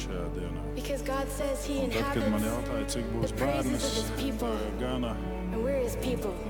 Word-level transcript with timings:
šajā 0.00 0.24
dienā. 0.34 0.62
Because 0.76 1.02
God 1.04 1.28
says 1.28 1.66
He 1.66 1.82
Un 1.84 1.92
tad, 1.92 2.08
kad 2.14 2.26
man 2.32 2.44
jautāja, 2.44 2.86
cik 2.94 3.12
būs 3.14 3.34
bērni, 3.40 3.78
tā 4.40 4.54
gana 4.80 5.14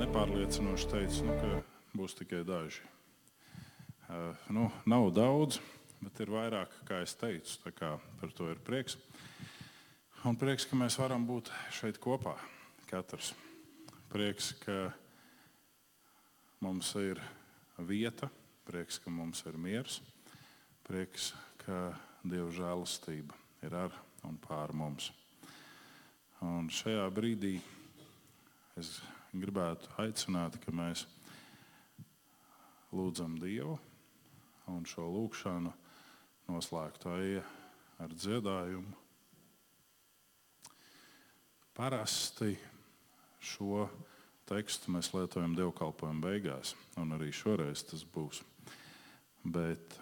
nepārliecinoši 0.01 0.89
teicu, 0.91 1.27
nu, 1.27 1.37
ka 1.41 1.61
būs 1.97 2.17
tikai 2.19 2.43
daži. 2.47 2.85
Uh, 4.11 4.35
nu, 4.55 4.69
nav 4.91 5.11
daudz, 5.15 5.61
bet 6.03 6.23
ir 6.23 6.33
vairāk, 6.35 6.75
kā 6.89 7.03
es 7.05 7.15
teicu. 7.19 7.59
kā 7.77 7.97
Par 8.21 8.33
to 8.37 8.51
ir 8.51 8.61
prieks. 8.63 8.99
Un 10.27 10.37
prieks, 10.37 10.67
ka 10.69 10.77
mēs 10.77 10.99
varam 11.01 11.25
būt 11.27 11.51
šeit 11.75 12.01
kopā. 12.03 12.37
Katrs. 12.91 13.33
Prieks, 14.11 14.53
ka 14.65 14.91
mums 16.61 16.91
ir 17.01 17.21
vieta, 17.79 18.29
prieks, 18.67 18.99
ka 18.99 19.11
mums 19.11 19.45
ir 19.47 19.57
miers, 19.57 20.01
prieks, 20.85 21.33
ka 21.63 21.95
Dieva 22.21 22.51
žēlastība 22.53 23.40
ir 23.67 23.75
ar 23.77 23.95
un 24.29 24.39
pār 24.41 24.73
mums. 24.77 25.11
Un 26.41 26.71
šajā 26.73 27.05
brīdī 27.13 27.59
es 28.81 28.95
gribētu 29.37 29.91
aicināt, 30.01 30.57
ka 30.63 30.73
mēs 30.73 31.05
lūdzam 32.97 33.37
Dievu 33.41 33.77
un 34.71 34.87
šo 34.89 35.05
lūgšanu 35.13 35.73
noslēgtu 36.51 37.13
aija 37.13 37.43
ar 38.01 38.15
dziedājumu. 38.17 38.95
Parasti 41.77 42.55
šo 43.41 43.87
tekstu 44.51 44.93
mēs 44.93 45.13
lietojam 45.15 45.55
dievkalpojuma 45.57 46.25
beigās, 46.25 46.75
un 47.01 47.15
arī 47.17 47.31
šoreiz 47.35 47.85
tas 47.87 48.03
būs. 48.05 48.43
Bet 49.45 49.95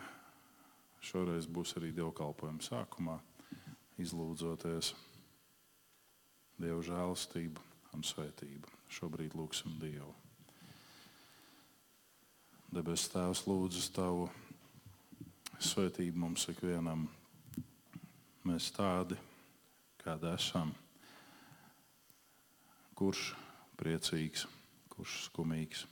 šoreiz 1.04 1.46
būs 1.46 1.76
arī 1.78 1.92
dievkalpojuma 1.94 2.64
sākumā, 2.64 3.18
izlūdzoties 3.98 4.92
Dieva 6.58 6.82
žēlastību 6.82 7.62
un 7.94 8.02
svētību. 8.06 8.70
Šobrīd 8.90 9.34
lūgsim 9.38 9.76
Dievu. 9.78 10.10
Debes 12.74 13.06
Tēvs, 13.12 13.44
lūdzu 13.46 13.82
Tavu 13.94 14.26
svētību 15.62 16.18
mums 16.18 16.48
ikvienam. 16.50 17.06
Mēs 18.46 18.70
tādi, 18.74 19.18
kādi 20.02 20.30
esam. 20.32 20.74
Kurš 22.98 23.32
priecīgs, 23.78 24.46
kurš 24.90 25.18
skumīgs. 25.28 25.84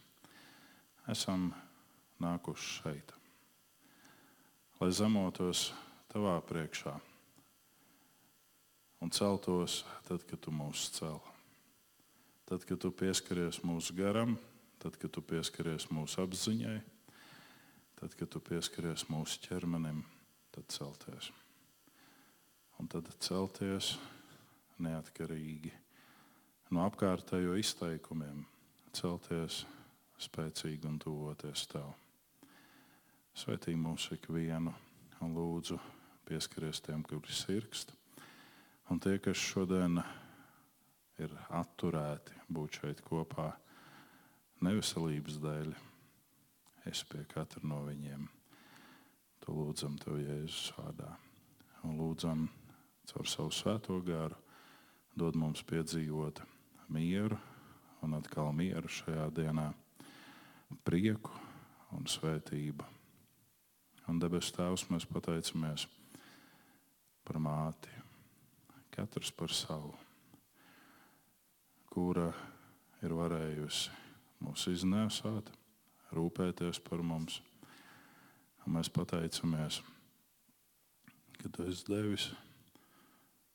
Esam 1.11 1.53
nākuši 2.23 2.71
šeit, 2.81 3.13
lai 4.81 4.91
zemotos 4.91 5.69
Tavā 6.11 6.41
priekšā 6.49 6.97
un 9.07 9.11
celtos 9.15 9.85
tad, 10.09 10.25
kad 10.27 10.41
Tu 10.43 10.51
mūs 10.51 10.89
cel. 10.91 11.21
Tad, 12.47 12.65
kad 12.67 12.81
Tu 12.83 12.91
pieskaries 12.91 13.61
mūsu 13.63 13.95
garam, 13.95 14.33
tad, 14.83 14.97
kad 14.99 15.13
Tu 15.15 15.23
pieskaries 15.23 15.87
mūsu 15.95 16.25
apziņai, 16.25 16.81
tad, 18.01 18.17
kad 18.19 18.33
Tu 18.35 18.41
pieskaries 18.43 19.05
mūsu 19.07 19.39
ķermenim, 19.45 20.01
tad 20.51 20.67
celties. 20.75 21.29
Un 22.83 22.91
tad 22.91 23.07
celties 23.23 23.93
neatkarīgi 24.83 25.71
no 26.75 26.83
apkārtējo 26.89 27.55
izteikumiem, 27.63 28.43
celties 28.91 29.61
spēcīgi 30.19 30.91
un 30.91 30.99
tuvoties 30.99 31.63
Tev. 31.71 31.95
Svetī 33.39 33.77
mūs 33.79 34.09
ikvienu 34.19 34.75
un 35.23 35.39
lūdzu 35.39 35.79
pieskaries 36.27 36.83
tiem, 36.83 37.07
kuri 37.07 37.31
sirgst. 37.31 37.95
Un 38.87 39.01
tie, 39.03 39.17
kas 39.19 39.41
šodien 39.41 39.99
ir 41.19 41.33
atturēti 41.51 42.37
būt 42.53 42.81
šeit 42.81 43.01
kopā 43.03 43.49
neveselības 44.63 45.41
dēļ, 45.43 45.73
es 46.87 47.03
pie 47.11 47.25
katra 47.33 47.65
no 47.67 47.81
viņiem 47.89 48.29
to 49.43 49.55
lūdzam 49.55 49.99
Tev 50.03 50.21
Jēzus 50.23 50.71
vārdā. 50.79 51.11
Un 51.87 51.99
lūdzam 51.99 52.47
caur 53.11 53.29
savu 53.31 53.53
svēto 53.55 53.99
garu 54.07 54.39
dod 55.19 55.35
mums 55.39 55.63
piedzīvot 55.67 56.43
mieru 56.93 57.39
un 58.07 58.17
atkal 58.21 58.53
mieru 58.55 58.91
šajā 58.91 59.29
dienā, 59.35 59.71
prieku 60.87 61.35
un 61.97 62.07
svētību. 62.11 62.87
Un 64.07 64.23
debes 64.23 64.53
Tēvs, 64.55 64.87
mēs 64.91 65.07
pateicamies 65.11 65.89
par 67.27 67.43
māti, 67.43 67.91
katrs 68.97 69.31
par 69.37 69.53
savu, 69.53 69.93
kura 71.93 72.31
ir 73.05 73.13
varējusi 73.17 73.93
mūs 74.45 74.67
iznēsāt, 74.73 75.51
rūpēties 76.17 76.81
par 76.87 77.03
mums. 77.05 77.41
Un 78.65 78.75
mēs 78.79 78.91
pateicamies, 78.91 79.83
ka 81.37 81.53
Tu 81.53 81.69
esi 81.71 81.85
devis 81.87 82.31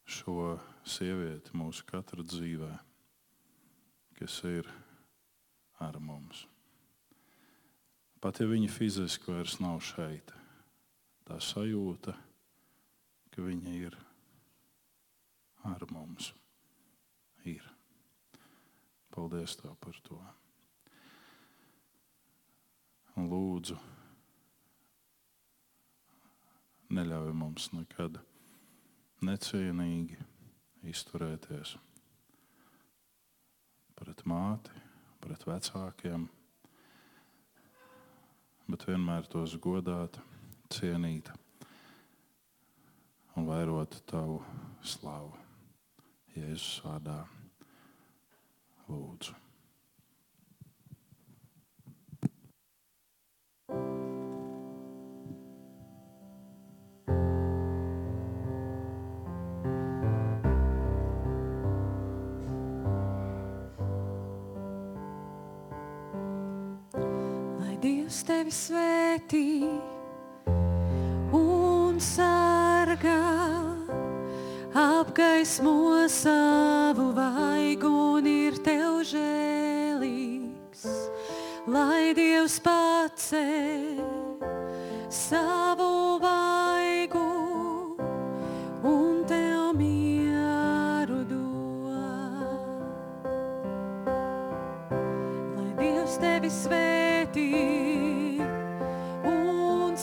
šo 0.05 0.55
sievieti 0.87 1.55
mūsu 1.57 1.83
katra 1.89 2.23
dzīvē, 2.23 2.71
kas 4.19 4.37
ir 4.47 4.69
ar 5.81 5.97
mums. 5.99 6.45
Pat 8.21 8.37
ja 8.37 8.45
viņa 8.45 8.69
fiziski 8.69 9.33
vairs 9.33 9.57
nav 9.63 9.79
šeit, 9.81 10.29
tā 11.25 11.39
sajūta, 11.41 12.13
ka 13.33 13.41
viņa 13.41 13.75
ir 13.79 13.97
ar 15.63 15.85
mums, 15.91 16.31
ir. 17.45 17.63
Paldies 19.11 19.55
Tev 19.59 19.75
par 19.83 19.97
to. 20.07 20.17
Un 23.19 23.27
lūdzu, 23.27 23.75
neļauj 26.95 27.33
mums 27.35 27.67
nekad 27.75 28.21
necienīgi 29.21 30.17
izturēties 30.87 31.75
pret 33.99 34.23
māti, 34.25 34.73
pret 35.21 35.43
vecākiem, 35.45 36.25
bet 38.71 38.87
vienmēr 38.87 39.27
tos 39.29 39.59
godāt, 39.61 40.17
cienīt 40.71 41.29
un 43.35 43.45
vairot 43.51 44.01
tavu 44.09 44.39
slavu. 44.81 45.40
Jēzus 46.31 46.81
vārdā 46.85 47.19
lūdzu. 48.87 49.35
Dievs 67.81 68.19
tevi 68.27 68.51
svētī 68.53 69.65
un 71.33 71.97
sargā, 71.97 73.40
apgaismo 75.11 76.07
savu 76.07 77.11
vaigu 77.11 77.89
un 78.15 78.25
ir 78.25 78.55
tev 78.63 79.03
žēlīgs. 79.03 80.85
Lai 81.67 82.13
Dievs 82.15 82.55
pacēl 82.63 83.99
savu 85.11 86.15
vaigu 86.23 87.27
un 88.87 89.27
tev 89.27 89.75
mieru 89.75 91.27
dod. 91.27 91.91
Lai 95.57 95.71
Dievs 95.81 96.15
tevi 96.23 96.53
svētī 96.61 97.49
un 99.27 99.99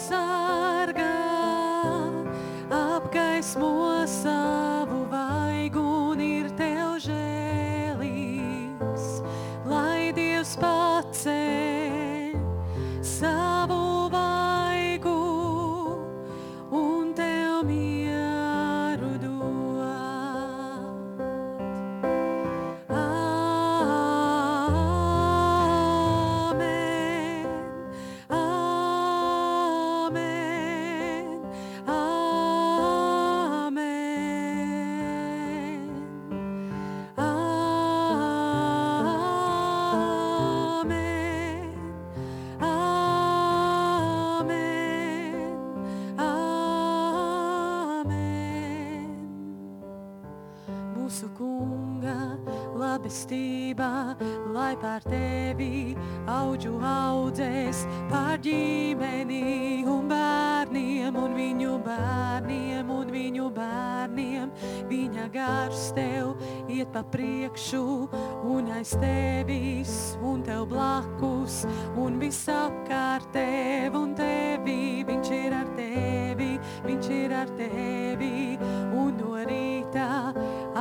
pa 66.98 67.04
priekšu 67.14 68.10
un 68.42 68.70
aiz 68.74 68.90
tevis 68.98 70.18
un 70.18 70.40
tev 70.42 70.64
blakus 70.66 71.60
un 71.94 72.16
visapkārt 72.18 73.28
tev 73.30 73.94
un 73.94 74.16
tevi. 74.18 75.04
Viņš 75.06 75.30
ir 75.36 75.54
ar 75.54 75.70
tevi, 75.78 76.50
viņš 76.88 77.10
ir 77.14 77.36
ar 77.38 77.52
tevi 77.54 78.58
un 78.98 79.14
no 79.20 79.38
rīta 79.46 80.34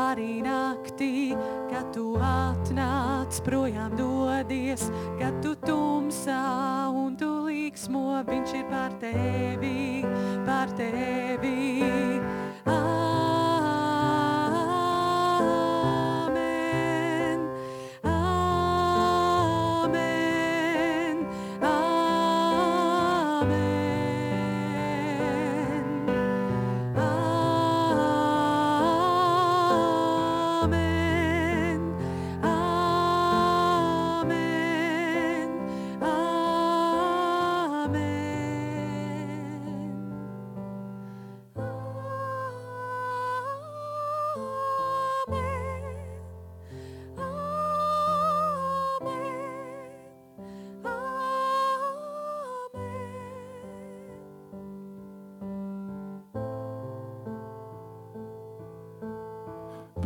arī 0.07 0.41
naktī, 0.41 1.37
kad 1.69 1.93
tu 1.93 2.17
atnāc 2.17 3.37
projām 3.45 3.93
dodies, 3.99 4.89
kad 5.21 5.37
tu 5.45 5.53
tumsā 5.69 6.41
un 6.89 7.13
tu 7.13 7.29
līksmo, 7.45 8.23
viņš 8.25 8.57
ir 8.57 8.69
par 8.73 8.97
tevi, 9.05 10.01
par 10.49 10.73
tevi. 10.81 11.57
Amen. 12.65 13.36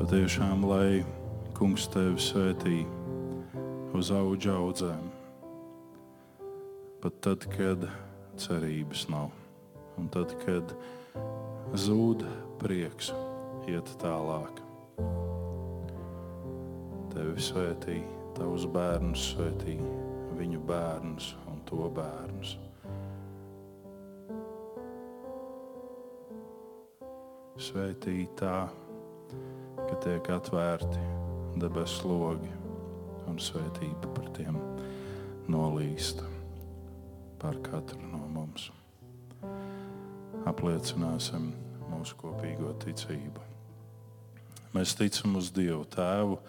Patiešām, 0.01 0.63
lai 0.65 1.03
kungs 1.53 1.83
tevi 1.93 2.17
svētī 2.17 2.79
uz 3.93 4.09
auga 4.09 4.55
audzēm, 4.57 5.03
pat 7.03 7.19
tad, 7.21 7.45
kad 7.53 7.85
cerības 8.33 9.03
nav, 9.13 9.29
un 10.01 10.09
tad, 10.09 10.33
kad 10.41 10.73
zūd 11.77 12.25
prieks 12.57 13.11
iet 13.69 13.93
tālāk. 14.01 14.63
Tevi 17.13 17.47
svētī, 17.51 18.01
tavus 18.41 18.65
bērnus 18.73 19.29
svētī, 19.35 19.77
viņu 20.41 20.65
bērnus 20.65 21.35
un 21.45 21.61
to 21.69 21.93
bērnus. 22.01 22.57
Svētī 27.69 28.23
tā, 28.41 28.63
tiek 30.01 30.29
atvērti 30.33 31.01
debesu 31.61 32.09
logi 32.09 32.49
un 33.29 33.35
svētība 33.37 34.09
par 34.15 34.29
tiem 34.33 34.55
nolīst 35.51 36.23
par 37.41 37.59
katru 37.61 37.99
no 38.09 38.21
mums. 38.33 38.71
Apliecināsim 40.49 41.51
mūsu 41.91 42.17
kopīgo 42.17 42.73
ticību. 42.81 43.45
Mēs 44.73 44.95
ticam 44.97 45.37
uz 45.37 45.51
Dievu 45.53 45.85
Tēvu, 45.93 46.39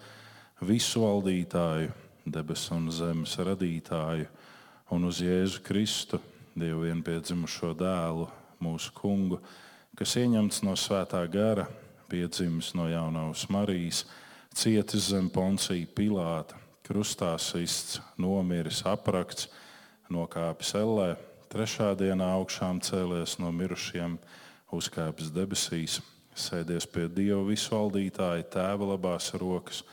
visu 0.65 1.03
valdītāju, 1.05 1.93
debesu 2.25 2.73
un 2.79 2.89
zemes 2.95 3.37
radītāju, 3.37 4.31
un 4.95 5.09
uz 5.11 5.21
Jēzu 5.21 5.61
Kristu, 5.67 6.21
Dievu 6.57 6.87
vienpiedzimušo 6.87 7.75
dēlu, 7.77 8.25
mūsu 8.63 8.97
kungu, 8.97 9.43
kas 9.99 10.17
ieņemts 10.23 10.63
no 10.65 10.73
svētā 10.79 11.21
gara 11.29 11.69
piedzimis 12.13 12.73
no 12.77 12.85
jaunās 12.91 13.47
Marijas, 13.49 14.03
cietis 14.53 15.09
zem 15.09 15.31
Poncija 15.33 15.89
Pilāta, 15.97 16.59
krustā 16.85 17.33
sists, 17.41 17.97
nomiris, 18.21 18.83
aprakts, 18.85 19.49
nokāpis 20.13 20.75
ellē, 20.77 21.13
trešā 21.49 21.93
dienā 21.97 22.27
augšām 22.37 22.81
cēlies 22.85 23.39
no 23.41 23.49
mirušiem, 23.55 24.17
uzkāpis 24.73 25.31
debesīs, 25.33 25.99
sēdies 26.37 26.85
pie 26.89 27.07
Dieva 27.09 27.41
visvaldītāja 27.47 28.45
tēva 28.55 28.93
labās 28.93 29.31
rokas, 29.39 29.83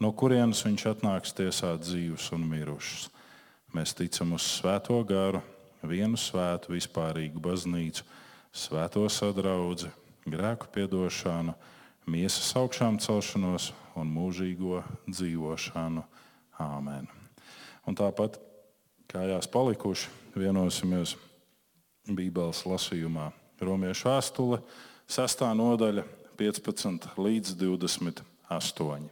no 0.00 0.12
kurienes 0.12 0.64
viņš 0.66 0.86
atnāks 0.94 1.36
tiesāt 1.36 1.84
dzīvus 1.86 2.30
un 2.36 2.46
mirušus. 2.48 3.08
Mēs 3.72 3.94
ticam 3.96 4.34
uz 4.36 4.44
svēto 4.58 4.98
garu, 5.08 5.40
vienu 5.80 6.18
svētu 6.20 6.74
vispārīgu 6.74 7.40
baznīcu, 7.40 8.04
svēto 8.52 9.06
sadraudzi, 9.08 9.88
grēku 10.28 10.70
piedošanu, 10.74 11.54
miesas 12.06 12.52
augšām 12.58 12.98
celšanos 13.02 13.72
un 13.98 14.10
mūžīgo 14.12 14.82
dzīvošanu. 15.08 16.04
Āmen. 16.62 17.08
Un 17.88 17.96
tāpat 17.98 18.36
kājās 19.10 19.48
palikuši, 19.50 20.10
vienosimies 20.38 21.16
Bībeles 22.06 22.62
lasījumā. 22.66 23.30
Romiešu 23.62 24.08
vēstule, 24.10 24.58
6. 25.10 25.42
nodaļa, 25.58 26.04
15 26.38 27.12
līdz 27.20 27.54
28. 27.60 29.08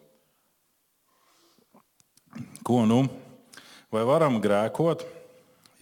Ko 2.66 2.82
nu? 2.86 3.04
Vai 3.90 4.02
varam 4.06 4.38
grēkot, 4.42 5.04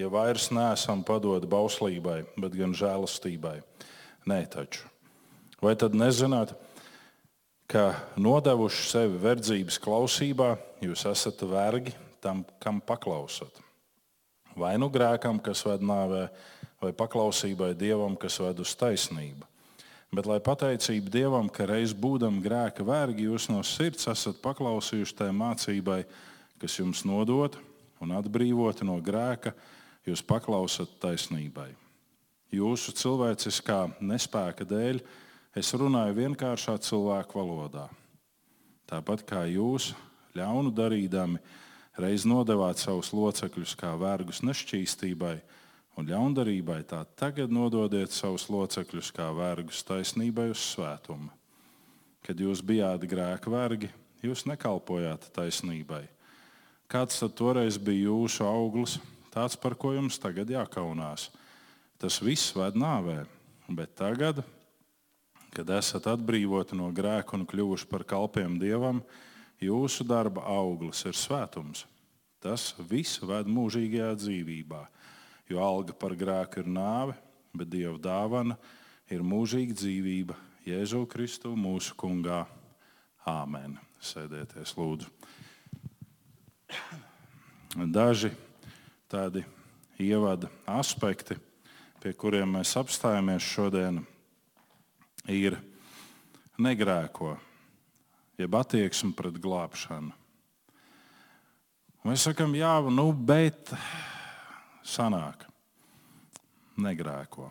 ja 0.00 0.08
vairs 0.12 0.48
neesam 0.54 1.04
padoti 1.04 1.48
bauslībai, 1.48 2.22
bet 2.40 2.56
gan 2.56 2.72
žēlastībai? 2.76 3.58
Nē, 4.28 4.40
taču. 4.52 4.88
Vai 5.62 5.74
tad 5.78 5.96
nezināt, 5.98 6.54
ka 7.68 7.90
nodevuši 8.16 8.84
sevi 8.92 9.18
verdzības 9.20 9.80
klausībā, 9.82 10.52
jūs 10.84 11.04
esat 11.10 11.42
vergi 11.50 11.92
tam, 12.22 12.44
kam 12.62 12.78
paklausat? 12.80 13.50
Vai 14.58 14.76
nu 14.78 14.88
grēkam, 14.90 15.38
kas 15.42 15.64
ved 15.66 15.82
nāvē, 15.86 16.28
vai 16.82 16.94
paklausībai 16.94 17.74
dievam, 17.78 18.16
kas 18.18 18.38
ved 18.42 18.62
uz 18.62 18.74
taisnību? 18.78 19.46
Bet 20.08 20.24
lai 20.24 20.38
pateicība 20.40 21.10
Dievam, 21.12 21.50
ka 21.52 21.66
reiz 21.68 21.92
būdam 21.92 22.38
grēka 22.40 22.84
vergi, 22.86 23.26
jūs 23.28 23.50
no 23.52 23.60
sirds 23.60 24.08
esat 24.08 24.38
paklausījuši 24.40 25.16
tai 25.18 25.28
mācībai, 25.36 26.00
kas 26.62 26.78
jums 26.78 27.02
nodota 27.04 27.60
un 28.00 28.14
atbrīvota 28.16 28.86
no 28.88 28.96
grēka, 29.04 29.52
jūs 30.08 30.24
paklausat 30.24 30.96
taisnībai. 31.02 31.68
Jūsu 32.56 32.94
cilvēciskā 32.96 33.82
nespēka 34.00 34.64
dēļ 34.64 35.02
es 35.58 35.72
runāju 35.74 36.14
vienkāršā 36.14 36.76
cilvēku 36.86 37.40
valodā. 37.40 37.88
Tāpat 38.88 39.24
kā 39.26 39.42
jūs, 39.50 39.90
ļaunu 40.38 40.70
darīdami, 40.74 41.40
reiz 41.98 42.24
nodevāt 42.28 42.78
savus 42.80 43.10
locekļus 43.12 43.74
kā 43.78 43.90
vergus 43.98 44.40
nešķīstībai 44.46 45.34
un 45.98 46.06
ļaundarībai, 46.06 46.82
tā 46.86 47.02
tagad 47.18 47.50
nododiet 47.50 48.14
savus 48.14 48.46
locekļus 48.52 49.10
kā 49.16 49.28
vergus 49.34 49.82
taisnībai 49.86 50.48
uz 50.52 50.62
svētumu. 50.62 51.32
Kad 52.22 52.38
jūs 52.38 52.62
bijāt 52.62 53.06
grēka 53.08 53.50
vergi, 53.50 53.90
jūs 54.22 54.44
nekalpojāt 54.46 55.26
taisnībai. 55.34 56.04
Kāds 56.88 57.18
tad 57.20 57.34
toreiz 57.36 57.76
bija 57.82 58.08
jūsu 58.08 58.46
auglis, 58.46 58.96
tāds, 59.34 59.58
par 59.58 59.74
ko 59.74 59.92
jums 59.96 60.20
tagad 60.22 60.50
jākaunās? 60.54 61.28
Tas 61.98 62.20
viss 62.22 62.54
ved 62.54 62.78
nāvē, 62.78 63.24
bet 63.68 63.96
tagad, 63.98 64.44
kad 65.58 65.72
esat 65.74 66.04
atbrīvoti 66.06 66.76
no 66.78 66.92
grēka 66.94 67.34
un 67.34 67.42
kļuvuši 67.50 67.88
par 67.90 68.04
kalpiem 68.06 68.60
dievam, 68.62 69.00
jūsu 69.58 70.04
darba 70.06 70.44
auglis 70.46 71.00
ir 71.02 71.16
svētums. 71.18 71.80
Tas 72.38 72.70
viss 72.86 73.18
ved 73.26 73.48
mūžīgajā 73.50 74.12
dzīvībā, 74.20 74.84
jo 75.50 75.58
alga 75.58 75.96
par 75.98 76.12
grēku 76.14 76.62
ir 76.62 76.68
nāve, 76.70 77.16
bet 77.50 77.72
dieva 77.72 77.96
dāvana 77.98 78.54
ir 79.10 79.24
mūžīga 79.26 79.74
dzīvība 79.80 80.36
Jēzu 80.68 81.00
Kristu 81.10 81.56
mūsu 81.58 81.96
kungā. 81.98 82.44
Āmen. 83.26 83.74
Sēdieties, 83.98 84.76
lūdzu. 84.78 85.10
Daži 87.98 88.30
tādi 89.10 89.42
ievada 89.98 90.52
aspekti, 90.70 91.34
pie 91.98 92.14
kuriem 92.14 92.54
mēs 92.60 92.76
apstājamies 92.78 93.42
šodien, 93.42 93.98
ir 95.28 95.58
negrēko. 96.58 97.36
jeb 98.38 98.54
attieksme 98.54 99.10
pret 99.18 99.34
glābšanu. 99.34 100.12
Mēs 102.06 102.22
sakām, 102.28 102.54
jā, 102.54 102.76
nu, 102.94 103.10
bet 103.12 103.72
sanāk, 104.86 105.42
negrēko. 106.78 107.48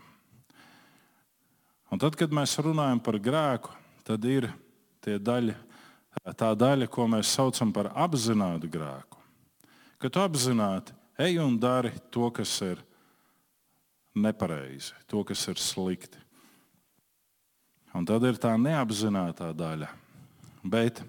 Un 1.91 1.99
tad, 1.99 2.15
kad 2.19 2.31
mēs 2.31 2.55
runājam 2.63 3.01
par 3.03 3.19
grēku, 3.19 3.75
tad 4.07 4.23
ir 4.27 4.49
daļa, 5.03 5.55
tā 6.39 6.53
daļa, 6.55 6.87
ko 6.87 7.07
mēs 7.11 7.35
saucam 7.35 7.71
par 7.75 7.91
apzinātu 7.95 8.71
grēku. 8.71 9.19
Kad 9.99 10.15
tu 10.15 10.23
apzināti 10.23 10.95
ej 11.19 11.39
un 11.43 11.59
dari 11.59 11.91
to, 12.13 12.29
kas 12.31 12.51
ir 12.61 12.81
nepareizi, 14.15 14.95
to, 15.07 15.23
kas 15.27 15.43
ir 15.51 15.59
slikti. 15.61 16.26
Un 17.97 18.05
tad 18.05 18.21
ir 18.29 18.37
tā 18.37 18.51
neapzināta 18.61 19.49
daļa. 19.57 19.87
Bet, 20.67 21.01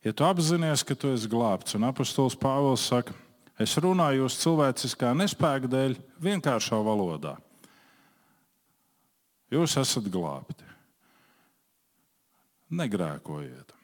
ja 0.00 0.12
tu 0.16 0.24
apzinājies, 0.24 0.84
ka 0.88 0.96
tu 0.96 1.10
esi 1.12 1.28
glābts, 1.28 1.76
un 1.76 1.84
apustulis 1.90 2.38
Pāvils 2.40 2.86
saka, 2.88 3.12
es 3.60 3.76
runāju 3.76 4.24
uz 4.24 4.38
cilvēciskā 4.40 5.12
nespēka 5.20 5.68
dēļ, 5.68 5.98
vienkāršā 6.24 6.80
valodā. 6.86 7.34
Jūs 9.52 9.76
esat 9.82 10.08
glābti. 10.08 10.64
Negrēkojiet. 12.70 13.76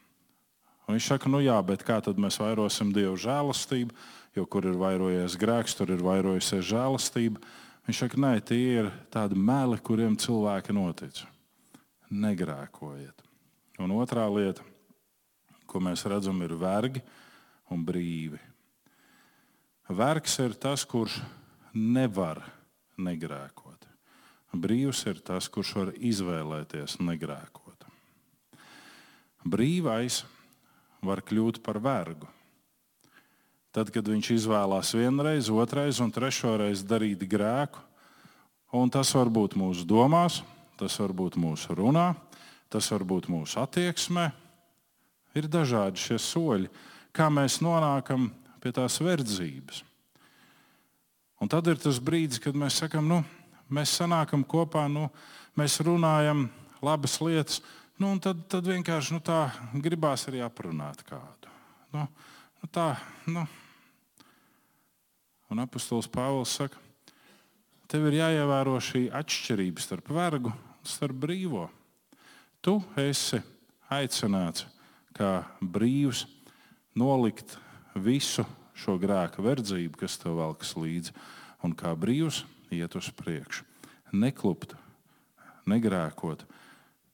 Un 0.87 0.95
viņš 0.95 1.11
saka, 1.11 1.29
nu 1.29 1.43
jā, 1.43 1.59
bet 1.67 1.83
kā 1.85 1.99
tad 2.01 2.17
mēs 2.17 2.39
vairosim 2.39 2.93
Dieva 2.95 3.17
žēlastību, 3.19 3.93
jo 4.39 4.45
kur 4.49 4.65
ir 4.65 4.79
vairojies 4.79 5.35
grēks, 5.37 5.75
tur 5.77 5.91
ir 5.91 6.01
vairojusies 6.01 6.63
žēlastība. 6.71 7.43
Viņš 7.85 8.05
saka, 8.05 8.21
nē, 8.23 8.37
tie 8.47 8.61
ir 8.79 8.93
tādi 9.13 9.35
meli, 9.35 9.77
kuriem 9.83 10.15
cilvēki 10.17 10.73
notic. 10.73 11.27
Negrēkojiet. 12.07 13.23
Un 13.83 13.93
otrā 13.93 14.25
lieta, 14.31 14.63
ko 15.67 15.81
mēs 15.83 16.05
redzam, 16.07 16.39
ir 16.45 16.55
vergi 16.57 17.03
un 17.73 17.83
brīvi. 17.85 18.39
Vergs 19.87 20.39
ir 20.43 20.55
tas, 20.59 20.83
kurš 20.87 21.19
nevar 21.75 22.41
negrēkot. 22.97 23.85
Brīvs 24.57 25.03
ir 25.11 25.19
tas, 25.21 25.45
kurš 25.51 25.73
var 25.77 25.91
izvēlēties 25.95 26.97
negrēkot. 27.03 27.85
Brīvais 29.47 30.23
var 31.03 31.21
kļūt 31.21 31.61
par 31.63 31.79
vergu. 31.83 32.27
Tad, 33.75 33.91
kad 33.93 34.07
viņš 34.09 34.31
izvēlās 34.33 34.95
vienreiz, 34.97 35.51
otrais 35.53 35.99
un 36.01 36.11
trešo 36.11 36.55
reizi 36.63 36.87
darīt 36.87 37.21
grēku, 37.29 37.83
un 38.73 38.89
tas 38.89 39.11
var 39.13 39.29
būt 39.29 39.53
mūsu 39.59 39.85
domās, 39.85 40.41
tas 40.77 40.97
var 41.01 41.13
būt 41.17 41.37
mūsu 41.41 41.75
runā, 41.77 42.11
tas 42.69 42.89
var 42.93 43.05
būt 43.07 43.29
mūsu 43.31 43.59
attieksmē, 43.61 44.29
ir 45.37 45.49
dažādi 45.51 46.01
šie 46.01 46.19
soļi, 46.21 46.69
kā 47.15 47.29
mēs 47.33 47.59
nonākam 47.65 48.29
pie 48.61 48.73
tās 48.75 48.99
verdzības. 49.01 49.83
Un 51.41 51.49
tad 51.51 51.67
ir 51.69 51.77
tas 51.81 51.99
brīdis, 52.01 52.41
kad 52.41 52.57
mēs 52.57 52.79
sakām, 52.81 53.09
nu, 53.09 53.21
mēs 53.69 53.93
sanākam 53.99 54.45
kopā, 54.47 54.87
nu, 54.89 55.07
mēs 55.57 55.77
runājam 55.85 56.47
labas 56.81 57.19
lietas, 57.21 57.61
nu, 58.01 58.15
tad, 58.21 58.41
tad 58.49 58.65
vienkārši 58.69 59.17
nu, 59.17 59.21
tā 59.21 59.47
gribās 59.73 60.27
arī 60.29 60.41
aprunāt 60.45 61.03
kādu. 61.05 61.53
Nu, 61.93 62.07
nu, 62.61 62.69
tā, 62.73 62.91
nu. 63.29 63.45
Un 65.47 65.63
apustulis 65.63 66.09
Pāvils 66.11 66.57
saka, 66.57 66.79
tev 67.87 68.09
ir 68.09 68.17
jāievēro 68.17 68.75
šī 68.83 69.05
atšķirība 69.15 69.83
starp 69.83 70.09
vergu 70.11 70.51
un 70.51 70.66
starp 70.87 71.17
brīvo. 71.27 71.67
Tu 72.63 72.77
esi 72.99 73.39
aicināts 73.93 74.65
kā 75.17 75.43
brīvs 75.61 76.25
nolikt 76.97 77.57
visu 77.95 78.45
šo 78.77 78.97
grēka 79.01 79.41
verdzību, 79.41 79.97
kas 79.97 80.19
tev 80.21 80.37
velkas 80.41 80.75
līdzi, 80.77 81.13
un 81.65 81.73
kā 81.77 81.93
brīvs 81.97 82.43
iet 82.73 82.95
uz 82.97 83.09
priekšu. 83.17 83.65
Neklupt, 84.13 84.75
negrēkot, 85.67 86.45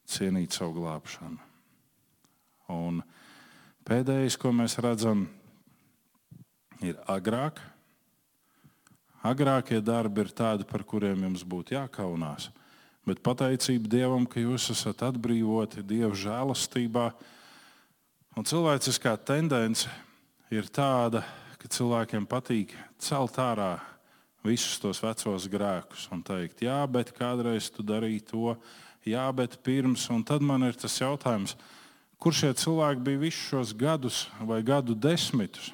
cienīt 0.10 0.56
savu 0.56 0.82
glābšanu. 0.82 1.40
Un 2.74 3.00
pēdējais, 3.88 4.38
ko 4.40 4.52
mēs 4.56 4.78
redzam, 4.84 5.26
ir 6.84 7.00
agrāk. 7.08 7.62
Agrākie 9.24 9.80
darbi 9.80 10.26
ir 10.26 10.34
tādi, 10.36 10.68
par 10.68 10.84
kuriem 10.84 11.24
jums 11.30 11.46
būtu 11.48 11.78
jākaunās. 11.78 12.50
Bet 13.04 13.20
pateicība 13.20 13.90
Dievam, 13.92 14.24
ka 14.24 14.40
jūs 14.40 14.70
esat 14.72 15.02
atbrīvoti 15.10 15.84
Dieva 15.84 16.14
žēlastībā. 16.16 17.10
Un 18.40 18.48
cilvēciskā 18.48 19.18
tendence 19.28 19.92
ir 20.54 20.70
tāda, 20.72 21.26
ka 21.60 21.68
cilvēkiem 21.68 22.24
patīk 22.32 22.72
celt 23.04 23.36
ārā 23.44 23.76
visus 24.44 24.80
tos 24.80 25.02
vecos 25.04 25.50
grēkus 25.52 26.08
un 26.16 26.24
teikt, 26.24 26.64
jā, 26.64 26.80
bet 26.88 27.12
kādreiz 27.16 27.68
tu 27.72 27.84
darīji 27.84 28.24
to, 28.32 28.56
jā, 29.08 29.24
bet 29.36 29.60
pirms. 29.64 30.08
Un 30.12 30.24
tad 30.24 30.44
man 30.44 30.64
ir 30.68 30.80
tas 30.80 30.96
jautājums, 31.00 31.58
kur 32.20 32.36
šie 32.36 32.54
cilvēki 32.56 33.04
bija 33.04 33.24
visus 33.26 33.52
šos 33.52 33.76
gadus 33.76 34.24
vai 34.40 34.62
gadu 34.64 34.96
desmitus? 34.96 35.74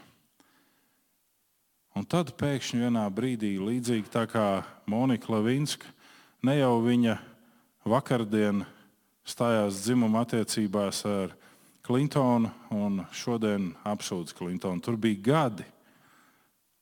Un 1.98 2.05
tad 2.09 2.33
pēkšņi 2.41 2.86
vienā 2.86 3.05
brīdī, 3.13 3.57
līdzīgi 3.62 4.09
tā 4.13 4.25
kā 4.29 4.63
Monika 4.89 5.33
Levinska, 5.33 5.89
ne 6.46 6.55
jau 6.60 6.75
viņa 6.84 7.17
vakardien 7.89 8.63
stājās 9.27 9.84
dzimuma 9.84 10.24
attiecībās 10.25 11.03
ar 11.10 11.36
Klintonu 11.86 12.51
un 12.75 13.01
šodien 13.15 13.72
apsūdz 13.88 14.36
Klintonu. 14.38 14.81
Tur 14.84 14.98
bija 15.01 15.24
gadi, 15.25 15.65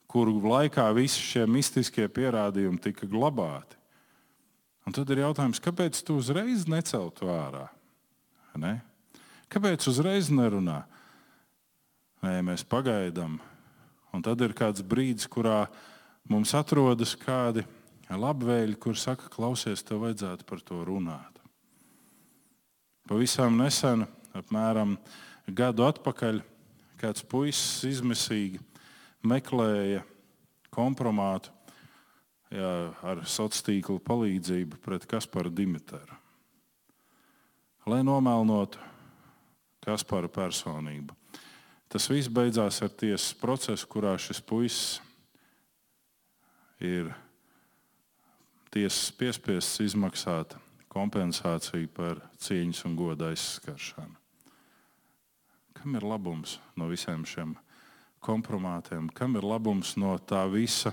kuru 0.07 0.41
laikā 0.43 0.89
visi 0.95 1.23
šie 1.23 1.45
mistiskie 1.47 2.07
pierādījumi 2.11 2.81
tika 2.83 3.07
glabāti. 3.07 3.77
Un 4.87 4.95
tad 4.95 5.09
ir 5.11 5.23
jautājums, 5.23 5.59
kāpēc 5.63 5.99
tu 6.07 6.15
uzreiz 6.19 6.65
neceltu 6.67 7.27
ārā? 7.31 7.65
Ne? 8.57 8.77
Kāpēc 9.51 9.83
uzreiz 9.91 10.31
nerunā? 10.33 10.81
Nē, 12.23 12.39
mēs 12.43 12.63
pagaidām. 12.67 13.37
Un 14.15 14.23
tad 14.25 14.41
ir 14.41 14.55
kāds 14.57 14.81
brīdis, 14.81 15.27
kurā 15.29 15.67
mums 16.27 16.55
atrodas 16.57 17.13
kādi 17.19 17.63
labvēļi, 18.15 18.77
kur 18.79 18.95
saka, 18.95 19.27
klausies, 19.33 19.83
tev 19.83 20.05
vajadzētu 20.05 20.47
par 20.47 20.61
to 20.63 20.79
runāt. 20.87 21.41
Pavisam 23.07 23.57
nesen, 23.59 24.05
apmēram 24.35 24.95
gadu 25.47 25.83
atpakaļ, 25.87 26.41
kāds 26.99 27.23
puisis 27.27 27.83
izmisīgi 27.87 28.61
meklēja 29.27 30.03
kompromātu 30.73 31.51
jā, 32.51 32.71
ar 33.03 33.23
sociālo 33.27 33.67
tīklu 33.67 33.99
palīdzību 34.03 34.79
pret 34.83 35.07
Kasparu 35.09 35.51
Dimitru. 35.51 36.19
Lai 37.87 38.01
nomelnotu 38.03 38.79
Kaspara 39.83 40.27
personību. 40.27 41.15
Tas 41.87 42.09
viss 42.11 42.27
beidzās 42.27 42.81
ar 42.83 42.91
tiesas 42.91 43.31
procesu, 43.39 43.87
kurā 43.87 44.17
šis 44.19 44.41
puisis 44.43 44.97
ir 46.83 47.13
tiesas 48.73 49.11
piespiests 49.15 49.81
izmaksāt 49.83 50.55
kompensāciju 50.91 51.89
par 51.93 52.21
cieņas 52.41 52.83
un 52.87 52.95
goda 52.97 53.31
aizskaršanu. 53.31 54.15
Kam 55.77 55.95
ir 55.95 56.05
labums 56.07 56.57
no 56.75 56.87
visiem 56.89 57.23
šiem 57.27 57.53
kompromātiem, 58.23 59.11
kam 59.13 59.37
ir 59.37 59.45
labums 59.45 59.93
no 59.99 60.15
tā 60.17 60.41
visa. 60.51 60.91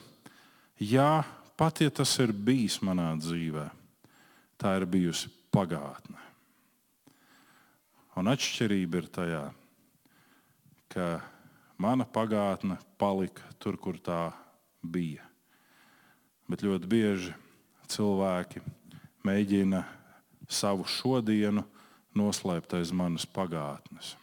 Jā, 0.79 1.25
pat 1.57 1.81
ja 1.81 1.91
tas 1.91 2.13
ir 2.21 2.35
bijis 2.35 2.81
manā 2.85 3.15
dzīvē, 3.19 3.69
tā 4.61 4.77
ir 4.79 4.87
bijusi 4.91 5.31
pagātne. 5.55 6.21
Un 8.15 8.31
atšķirība 8.31 9.01
ir 9.01 9.07
tajā, 9.11 9.45
ka 10.93 11.07
mana 11.81 12.07
pagātne 12.07 12.77
palika 13.01 13.49
tur, 13.59 13.79
kur 13.81 13.99
tā 13.99 14.29
bija. 14.83 15.25
Bet 16.47 16.63
ļoti 16.63 16.91
bieži 16.91 17.33
cilvēki 17.95 18.63
mēģina 19.25 19.85
savu 20.51 20.87
šodienu 20.89 21.65
noslēpt 22.15 22.77
aiz 22.79 22.93
manas 22.95 23.27
pagātnes. 23.27 24.15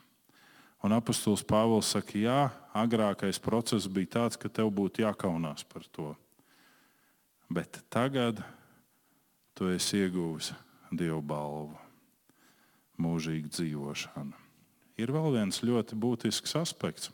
Un 0.82 0.96
apustulis 0.96 1.44
Pāvils 1.46 1.92
saka, 1.94 2.18
jā, 2.18 2.40
agrākais 2.74 3.38
process 3.42 3.86
bija 3.86 4.18
tāds, 4.18 4.40
ka 4.40 4.50
tev 4.50 4.72
būtu 4.74 5.04
jākaunās 5.04 5.66
par 5.70 5.86
to. 5.94 6.14
Bet 7.52 7.82
tagad 7.92 8.42
tu 9.54 9.70
esi 9.70 10.02
ieguvis 10.06 10.54
Dieva 10.92 11.22
balvu, 11.24 11.78
mūžīgu 13.00 13.52
dzīvošanu. 13.54 14.34
Ir 15.00 15.14
vēl 15.14 15.30
viens 15.38 15.62
ļoti 15.64 15.96
būtisks 15.96 16.56
aspekts, 16.60 17.12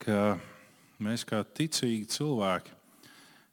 ka 0.00 0.36
mēs 1.02 1.24
kā 1.28 1.42
ticīgi 1.44 2.06
cilvēki, 2.14 2.76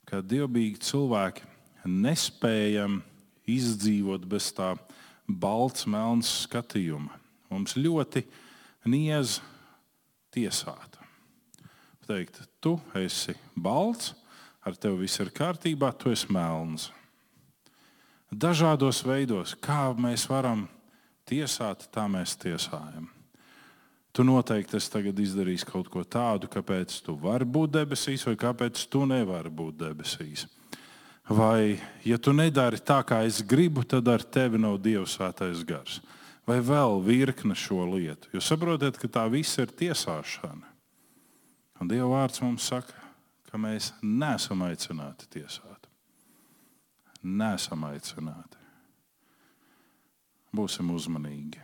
kā 0.08 0.22
dievbijīgi 0.24 0.82
cilvēki, 0.88 1.46
nespējam 1.88 3.02
izdzīvot 3.48 4.26
bez 4.28 4.52
tā 4.56 4.74
balts, 5.28 5.88
melns 5.88 6.30
skatījuma. 6.46 7.16
Mums 7.52 7.76
ļoti 7.80 8.24
niez 8.88 9.40
tiesāt. 10.36 10.98
Teikt, 12.08 12.40
tu 12.64 12.78
esi 12.96 13.36
balts, 13.56 14.14
ar 14.64 14.76
tevi 14.80 15.04
viss 15.04 15.20
ir 15.24 15.32
kārtībā, 15.36 15.92
tu 16.00 16.12
esi 16.12 16.32
melns. 16.32 16.90
Dažādos 18.32 19.04
veidos, 19.08 19.56
kā 19.60 19.92
mēs 19.96 20.28
varam 20.32 20.66
tiesāt, 21.28 21.88
tā 21.92 22.08
mēs 22.12 22.36
tiesājam. 22.40 23.08
Tu 24.18 24.24
noteikti 24.26 24.80
esi 24.80 24.90
tagad 24.90 25.20
izdarījis 25.22 25.62
kaut 25.70 25.92
ko 25.94 26.02
tādu, 26.02 26.48
kāpēc 26.50 26.96
tu 27.06 27.14
vari 27.22 27.46
būt 27.46 27.76
debesīs, 27.76 28.24
vai 28.26 28.34
kāpēc 28.42 28.80
tu 28.90 29.04
nevari 29.06 29.52
būt 29.54 29.76
debesīs. 29.78 30.48
Vai, 31.30 31.78
ja 32.02 32.18
tu 32.18 32.34
nedari 32.34 32.80
tā, 32.82 33.04
kā 33.06 33.20
es 33.30 33.44
gribu, 33.46 33.84
tad 33.86 34.10
ar 34.10 34.26
tevi 34.26 34.58
nav 34.58 34.80
Dieva 34.82 35.06
svētais 35.06 35.62
gars. 35.70 36.00
Vai 36.50 36.58
vēl 36.66 36.98
virkne 37.06 37.54
šo 37.54 37.86
lietu. 37.92 38.32
Jūs 38.34 38.50
saprotat, 38.50 38.98
ka 38.98 39.12
tā 39.20 39.28
viss 39.30 39.62
ir 39.62 39.70
tiesāšana. 39.70 40.66
Un 41.78 41.94
Dieva 41.94 42.10
vārds 42.16 42.42
mums 42.42 42.72
saka, 42.74 42.98
ka 43.52 43.62
mēs 43.62 43.94
neesam 44.02 44.66
aicināti 44.66 45.30
tiesāt. 45.38 45.92
Nesam 47.22 47.86
aicināti. 47.94 48.58
Būsim 50.58 50.90
uzmanīgi 50.98 51.62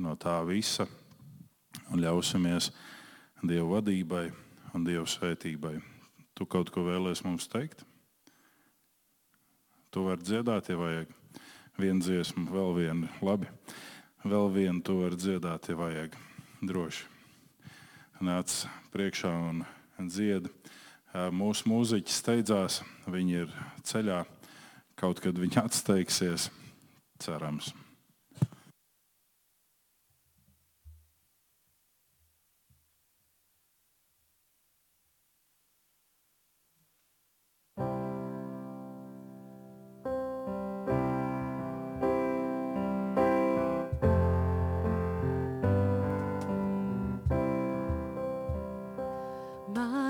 no 0.00 0.16
tā 0.16 0.40
visa 0.48 0.88
un 1.92 2.02
ļausimies 2.04 2.70
Dieva 3.44 3.66
vadībai 3.76 4.28
un 4.74 4.86
Dieva 4.86 5.04
svētībai. 5.08 5.76
Tu 6.34 6.46
kaut 6.50 6.70
ko 6.72 6.86
vēlēsi 6.86 7.26
mums 7.26 7.46
teikt? 7.50 7.84
Tu 9.92 10.02
vari 10.02 10.24
dziedāt, 10.24 10.70
ja 10.72 10.78
vajag 10.80 11.12
vienu 11.78 12.02
dziesmu, 12.02 12.48
vēl 12.50 12.72
vienu. 12.78 13.10
Labi, 13.22 13.50
vēl 14.24 14.48
vienu 14.54 14.82
tu 14.82 14.98
vari 15.02 15.18
dziedāt, 15.18 15.68
ja 15.70 15.78
vajag. 15.78 16.16
Droši. 16.64 17.06
Nāc 18.24 18.62
priekšā 18.94 19.30
un 19.50 19.64
dzied. 20.08 20.48
Mūsu 21.14 21.68
mūziķi 21.70 22.10
steidzās, 22.10 22.80
viņi 23.06 23.40
ir 23.44 23.56
ceļā. 23.86 24.24
Kaut 24.98 25.20
kad 25.22 25.38
viņi 25.38 25.60
atsteigsies, 25.62 26.48
cerams. 27.22 27.74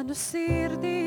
Manu 0.05 0.15
sirdī 0.15 0.97
tu 0.99 1.04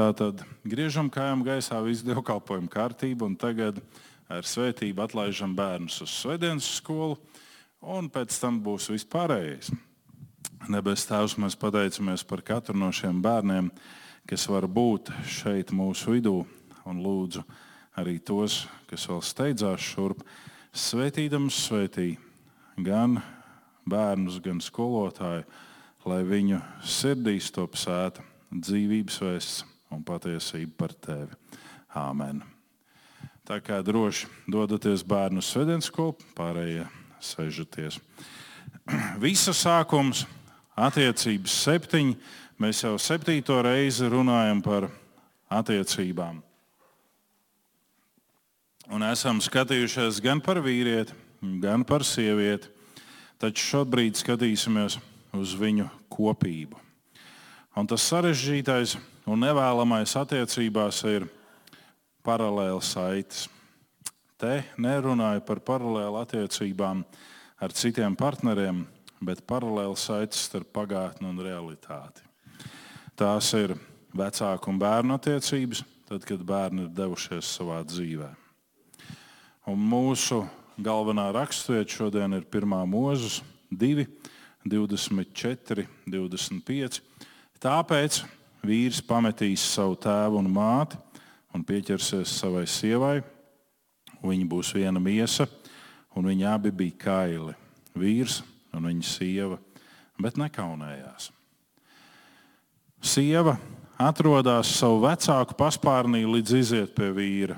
Tātad 0.00 0.40
griežam 0.64 1.10
kājām 1.12 1.42
gaisā 1.44 1.76
visu 1.84 2.06
dievkalpojumu 2.06 2.70
kārtību 2.72 3.26
un 3.26 3.34
tagad 3.36 3.82
ar 4.32 4.46
svētību 4.48 5.02
atlaižam 5.04 5.52
bērnus 5.52 5.98
uz 6.06 6.14
svētdienas 6.22 6.68
skolu. 6.78 7.18
un 7.80 8.08
pēc 8.08 8.32
tam 8.40 8.62
būs 8.64 8.88
vispārējais. 8.88 9.68
Debes 10.72 11.04
Tēvs, 11.04 11.36
mēs 11.36 11.56
pateicamies 11.56 12.24
par 12.24 12.40
katru 12.40 12.76
no 12.76 12.88
šiem 12.92 13.20
bērniem, 13.20 13.68
kas 14.24 14.48
var 14.48 14.64
būt 14.64 15.10
šeit 15.28 15.72
mūsu 15.72 16.16
vidū, 16.16 16.46
un 16.86 17.02
lūdzu 17.04 17.44
arī 18.00 18.18
tos, 18.24 18.68
kas 18.88 19.04
vēl 19.04 19.20
steidzās 19.20 19.84
šurp, 19.84 20.22
svētīdams 20.72 21.58
svētī 21.66 22.14
gan 22.76 23.20
bērnus, 23.84 24.40
gan 24.40 24.64
skolotāju, 24.64 25.44
lai 26.08 26.22
viņu 26.24 26.62
sirdīs 26.84 27.52
top 27.52 27.76
sēta 27.76 28.24
dzīvības 28.48 29.20
vēsts 29.26 29.69
un 29.90 30.02
patiesība 30.06 30.72
par 30.84 30.94
tevi. 30.94 31.36
Āmen! 31.96 32.42
Tā 33.46 33.58
kā 33.64 33.80
droši 33.82 34.28
dodaties 34.46 35.02
bērnu 35.02 35.42
svētdienas 35.42 35.88
skolu, 35.90 36.14
pārējie 36.38 36.84
sēžaties. 37.24 37.98
Visa 39.24 39.54
sākums, 39.56 40.22
attiecības 40.78 41.56
septiņi. 41.64 42.14
Mēs 42.60 42.84
jau 42.84 42.94
septīto 43.00 43.56
reizi 43.64 44.06
runājam 44.12 44.60
par 44.62 44.86
attiecībām. 45.50 46.42
Un 48.90 49.06
esam 49.06 49.40
skatījušies 49.42 50.20
gan 50.22 50.42
par 50.44 50.60
vīrieti, 50.62 51.14
gan 51.62 51.86
par 51.86 52.04
sievieti, 52.04 52.68
taču 53.40 53.64
šobrīd 53.64 54.18
skatīsimies 54.18 54.98
uz 55.34 55.54
viņu 55.56 55.86
kopību. 56.12 56.78
Un 57.78 57.86
tas 57.88 58.04
sarežģītais 58.10 58.96
un 59.28 59.42
nevēlamais 59.44 60.14
attiecībās 60.16 61.02
ir 61.10 61.26
paralēli 62.24 62.80
saites. 62.84 63.48
Te 64.40 64.62
nerunāju 64.80 65.42
par 65.44 65.60
paralēli 65.64 66.22
attiecībām 66.22 67.04
ar 67.60 67.74
citiem 67.76 68.16
partneriem, 68.16 68.86
bet 69.20 69.44
paralēli 69.48 69.98
saites 70.00 70.46
starp 70.48 70.70
pagātni 70.72 71.28
un 71.28 71.40
realitāti. 71.44 72.24
Tās 73.20 73.52
ir 73.58 73.74
vecāku 74.16 74.72
un 74.72 74.80
bērnu 74.80 75.18
attiecības, 75.18 75.84
tad, 76.08 76.24
kad 76.24 76.40
bērni 76.46 76.86
ir 76.86 76.94
devušies 76.96 77.52
savā 77.58 77.82
dzīvē. 77.84 78.30
Un 79.68 79.82
mūsu 79.90 80.40
galvenā 80.80 81.28
raksturvieta 81.36 81.98
šodien 82.00 82.34
ir 82.38 82.46
1. 82.48 82.72
mūzes 82.88 83.42
2, 83.70 84.06
24, 84.64 85.86
25. 86.08 87.00
Tāpēc 87.60 88.22
vīrs 88.66 89.00
pametīs 89.06 89.64
savu 89.74 89.96
tēvu 90.00 90.40
un 90.40 90.50
māti 90.52 90.98
un 91.54 91.64
pieķersies 91.66 92.38
savai 92.40 92.66
sievai. 92.70 93.18
Viņa 94.20 94.46
būs 94.50 94.74
viena 94.76 95.00
miesa, 95.00 95.46
un 96.16 96.28
viņi 96.28 96.46
abi 96.50 96.72
bija 96.74 96.98
kaili. 97.06 97.54
Vīrs 97.96 98.42
un 98.76 98.86
viņa 98.86 99.06
sieva, 99.06 99.58
bet 100.20 100.38
nekaunējās. 100.38 101.30
Sieva 103.00 103.56
atrodas 104.00 104.68
savu 104.76 105.00
vecāku 105.06 105.56
paspārnī, 105.56 106.22
līdz 106.28 106.56
iziet 106.58 106.92
pie 106.96 107.08
vīra, 107.16 107.56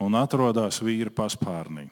un 0.00 0.16
atrodas 0.20 0.82
vīra 0.84 1.12
paspārnī. 1.12 1.88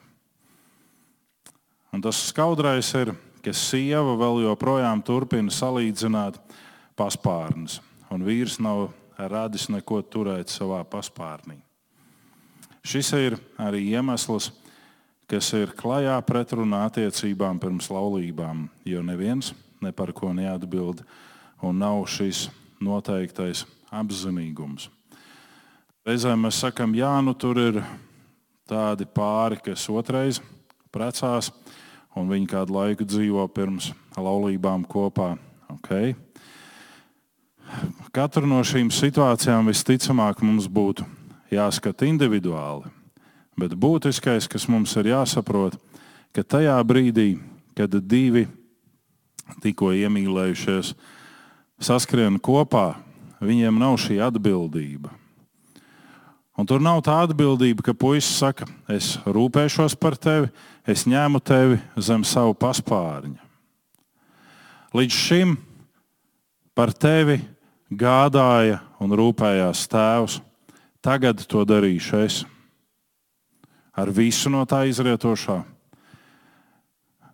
Un 1.89 2.01
tas 2.05 2.21
skaudrais 2.29 2.91
ir, 2.97 3.15
ka 3.41 3.53
sieva 3.55 4.13
vēl 4.19 4.43
joprojām 4.45 5.01
turpina 5.05 5.53
salīdzināt 5.53 6.37
paspārnes, 6.99 7.79
un 8.11 8.25
vīrs 8.25 8.59
nav 8.61 8.89
radis 9.17 9.67
neko 9.69 10.01
turēt 10.01 10.51
savā 10.51 10.81
paspārnī. 10.87 11.59
Šis 12.85 13.11
ir 13.17 13.35
arī 13.59 13.83
iemesls, 13.91 14.49
kas 15.29 15.51
ir 15.53 15.75
klajā 15.77 16.15
pretrunā 16.25 16.85
attiecībām 16.87 17.59
pirms 17.61 17.89
laulībām, 17.91 18.67
jo 18.87 19.03
neviens 19.05 19.51
ne 19.83 19.91
par 19.95 20.13
ko 20.15 20.31
neatbild 20.33 21.03
un 21.61 21.77
nav 21.79 22.05
šis 22.09 22.47
noteiktais 22.81 23.65
apzinīgums. 23.91 24.87
Reizēm 26.07 26.47
mēs 26.47 26.61
sakām, 26.63 26.95
jā, 26.95 27.11
nu 27.21 27.35
tur 27.37 27.59
ir 27.61 27.81
tādi 28.69 29.05
pāri, 29.05 29.59
kas 29.61 29.83
otrais 29.91 30.39
precās, 30.93 31.51
un 32.17 32.31
viņi 32.31 32.49
kādu 32.49 32.77
laiku 32.79 33.05
dzīvo 33.05 33.45
pirms 33.53 33.91
laulībām 34.17 34.87
kopā. 34.89 35.35
Okay. 35.75 36.15
Katru 38.09 38.47
no 38.49 38.63
šīm 38.65 38.87
situācijām 38.89 39.67
visticamāk 39.69 40.39
mums 40.41 40.65
būtu 40.65 41.03
jāskata 41.53 42.07
individuāli. 42.09 42.89
Bet 43.59 43.75
būtiskais, 43.77 44.47
kas 44.49 44.65
mums 44.71 44.95
ir 44.97 45.11
jāsaprot, 45.11 45.75
ka 46.33 46.41
tajā 46.41 46.77
brīdī, 46.89 47.35
kad 47.77 47.93
divi 48.09 48.47
tikko 49.61 49.91
iemīlējušies, 49.93 50.95
saskrien 51.85 52.39
kopā, 52.41 52.95
viņiem 53.45 53.77
nav 53.77 53.99
šī 54.01 54.17
atbildība. 54.25 55.13
Un 56.57 56.65
tur 56.65 56.81
nav 56.81 57.03
tā 57.05 57.19
atbildība, 57.27 57.85
ka 57.85 57.93
puisis 57.93 58.41
saka, 58.41 58.65
es 58.89 59.19
rūpēšos 59.29 59.93
par 60.01 60.17
tevi, 60.17 60.49
es 60.81 61.05
ņēmu 61.05 61.43
tevi 61.45 61.77
zem 62.01 62.25
savu 62.25 62.57
paspārņa. 62.57 63.37
Līdz 64.97 65.21
šim 65.29 65.55
par 66.73 66.89
tevi 66.97 67.37
gādāja 67.89 68.79
un 69.01 69.13
rūpējās 69.17 69.87
tēvs, 69.89 70.39
tagad 71.01 71.41
to 71.49 71.65
darīšu 71.65 72.21
es. 72.23 72.43
Ar 73.97 74.11
visu 74.13 74.51
no 74.53 74.61
tā 74.69 74.85
izrietošā. 74.87 75.57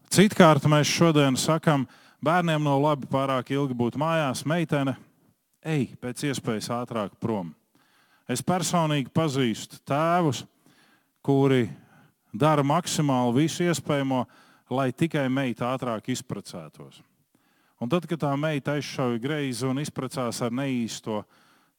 Citkārt 0.10 0.66
mēs 0.72 0.88
šodien 0.88 1.36
sakām, 1.38 1.84
bērniem 2.24 2.64
nav 2.64 2.80
labi 2.82 3.10
pārāk 3.12 3.52
ilgi 3.52 3.76
būt 3.76 3.98
mājās, 4.00 4.46
meitene, 4.48 4.96
ej 5.66 5.90
pēc 6.02 6.30
iespējas 6.32 6.72
ātrāk 6.74 7.18
prom. 7.20 7.52
Es 8.26 8.42
personīgi 8.42 9.12
pazīstu 9.14 9.82
tēvus, 9.86 10.46
kuri 11.26 11.68
dara 12.34 12.64
maksimāli 12.66 13.44
visu 13.44 13.68
iespējamo, 13.68 14.24
lai 14.74 14.90
tikai 14.94 15.28
meita 15.30 15.74
ātrāk 15.76 16.10
izprecētos. 16.16 17.04
Un 17.84 17.92
tad, 17.92 18.08
kad 18.08 18.22
tā 18.22 18.32
meita 18.40 18.78
aizšauja 18.78 19.20
greizi 19.20 19.66
un 19.68 19.82
izpratās 19.82 20.40
ar 20.46 20.54
neīsto, 20.56 21.24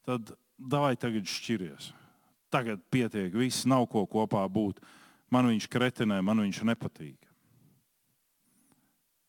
tad 0.05 0.29
davai 0.57 0.93
tagad 0.99 1.25
šķiries. 1.29 1.91
Tagad 2.53 2.83
pietiek, 2.93 3.33
viss 3.33 3.65
nav 3.67 3.87
ko 3.91 4.05
kopā 4.07 4.43
būt. 4.49 4.79
Man 5.33 5.49
viņš 5.49 5.67
kretinē, 5.71 6.21
man 6.23 6.45
viņš 6.45 6.61
nepatīk. 6.69 7.17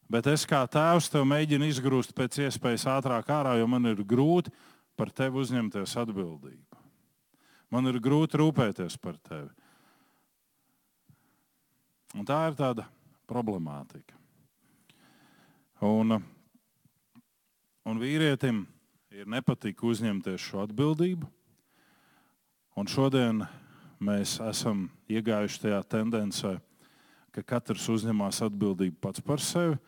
Bet 0.09 0.29
es 0.31 0.47
kā 0.49 0.63
tēvs 0.71 1.11
tev 1.13 1.27
mēģinu 1.29 1.67
izgrūst 1.69 2.15
pēc 2.17 2.39
iespējas 2.47 2.87
ātrāk 2.95 3.29
ārā, 3.29 3.59
jo 3.59 3.67
man 3.69 3.91
ir 3.91 4.05
grūti 4.09 4.53
par 4.97 5.11
tevi 5.13 5.43
uzņemties 5.43 5.97
atbildību. 6.01 6.79
Man 7.75 7.91
ir 7.91 7.99
grūti 8.01 8.41
rūpēties 8.41 8.97
par 9.03 9.19
tevi. 9.21 9.51
Un 12.17 12.25
tā 12.25 12.39
ir 12.49 12.57
tāda 12.57 12.87
problemātika. 13.29 14.17
Un, 15.85 16.17
Un 17.89 17.97
vīrietim 17.97 18.67
ir 19.17 19.29
nepatīk 19.33 19.81
uzņemties 19.81 20.43
šo 20.45 20.61
atbildību. 20.67 21.25
Un 22.77 22.89
šodien 22.91 23.47
mēs 24.05 24.35
esam 24.45 24.83
iegājuši 25.09 25.63
tajā 25.63 25.79
tendencē, 25.95 26.51
ka 27.33 27.45
katrs 27.55 27.87
uzņemas 27.89 28.43
atbildību 28.45 28.99
pats 29.01 29.23
par 29.25 29.41
sevi, 29.41 29.79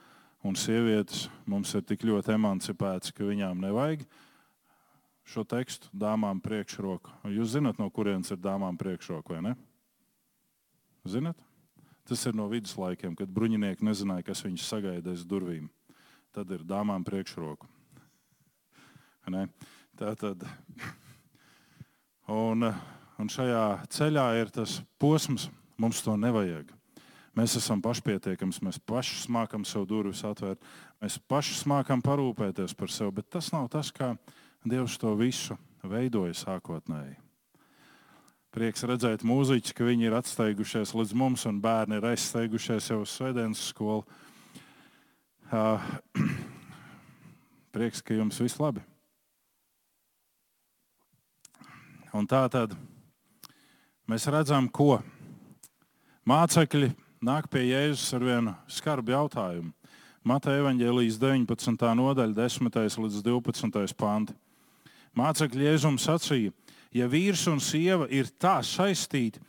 un 0.41 0.57
sievietes 0.57 1.27
mums 1.45 1.75
ir 1.77 1.85
tik 1.85 2.07
ļoti 2.09 2.33
emancipētas, 2.39 3.13
ka 3.13 3.27
viņām 3.29 3.61
nevajag 3.67 4.07
šo 5.29 5.45
tekstu 5.45 5.93
dāmām 5.93 6.41
priekšroku. 6.41 7.13
Jūs 7.29 7.53
zināt, 7.59 7.77
no 7.77 7.91
kurienes 7.93 8.33
ir 8.33 8.41
dāmām 8.41 8.81
priekšroka, 8.81 9.35
vai 9.35 9.43
ne? 9.51 9.53
Zinat? 11.05 11.37
Tas 12.09 12.25
ir 12.25 12.33
no 12.39 12.49
viduslaikiem, 12.49 13.13
kad 13.19 13.29
bruņinieki 13.29 13.85
nezināja, 13.85 14.25
kas 14.31 14.41
viņus 14.47 14.71
sagaida 14.73 15.13
aiz 15.13 15.27
durvīm. 15.29 15.69
Tad 16.33 16.49
ir 16.57 16.65
dāmām 16.65 17.05
priekšroka. 17.05 17.69
Tā 20.01 20.15
tad. 20.19 20.45
Un, 22.31 22.67
un 23.19 23.31
šajā 23.31 23.65
ceļā 23.91 24.27
ir 24.41 24.53
tas 24.55 24.81
posms, 25.01 25.49
mums 25.81 26.03
to 26.05 26.15
nevajag. 26.21 26.71
Mēs 27.39 27.55
esam 27.61 27.81
pašpietiekami, 27.83 28.53
mēs 28.67 28.81
paši 28.83 29.31
mākam 29.31 29.65
sev 29.65 29.87
durvis 29.89 30.25
atvērt, 30.27 30.61
mēs 31.03 31.19
paši 31.31 31.57
mākam 31.71 32.03
parūpēties 32.03 32.75
par 32.75 32.91
sevi, 32.91 33.17
bet 33.21 33.31
tas 33.31 33.53
nav 33.55 33.69
tas, 33.71 33.93
kā 33.95 34.17
Dievs 34.67 34.99
to 35.01 35.15
visu 35.17 35.57
veidoja 35.87 36.35
sākotnēji. 36.37 37.17
Prieks 38.51 38.83
redzēt 38.83 39.23
mūziķus, 39.23 39.73
ka 39.79 39.87
viņi 39.87 40.09
ir 40.09 40.17
atsteigušies 40.19 40.91
līdz 40.99 41.15
mums, 41.17 41.47
un 41.47 41.63
bērni 41.63 42.01
ir 42.01 42.09
aizsteigušies 42.11 42.91
jau 42.91 42.99
uz 43.05 43.15
svētdienas 43.15 43.63
skolu. 43.71 44.03
Prieks, 47.75 48.03
ka 48.03 48.19
jums 48.19 48.43
viss 48.43 48.59
labi. 48.59 48.83
Un 52.11 52.27
tā 52.27 52.43
tad 52.51 52.73
mēs 54.11 54.25
redzam, 54.27 54.67
ko 54.67 54.99
mācekļi 56.27 56.89
nāk 57.23 57.47
pie 57.53 57.69
Jēzus 57.69 58.17
ar 58.17 58.25
vienu 58.27 58.55
skarbu 58.67 59.15
jautājumu. 59.15 59.71
Mateja 60.27 60.61
evaņģēlijas 60.65 61.21
19. 61.23 61.85
nodaļa, 61.97 62.35
10. 62.35 62.81
līdz 63.05 63.23
12. 63.25 63.95
panti. 63.97 64.35
Mācekļi 65.17 65.69
Jēzum 65.69 66.01
sacīja, 66.03 66.51
ja 66.93 67.07
vīrs 67.09 67.47
un 67.51 67.63
sieva 67.63 68.11
ir 68.11 68.29
tā 68.43 68.59
saistīti, 68.67 69.41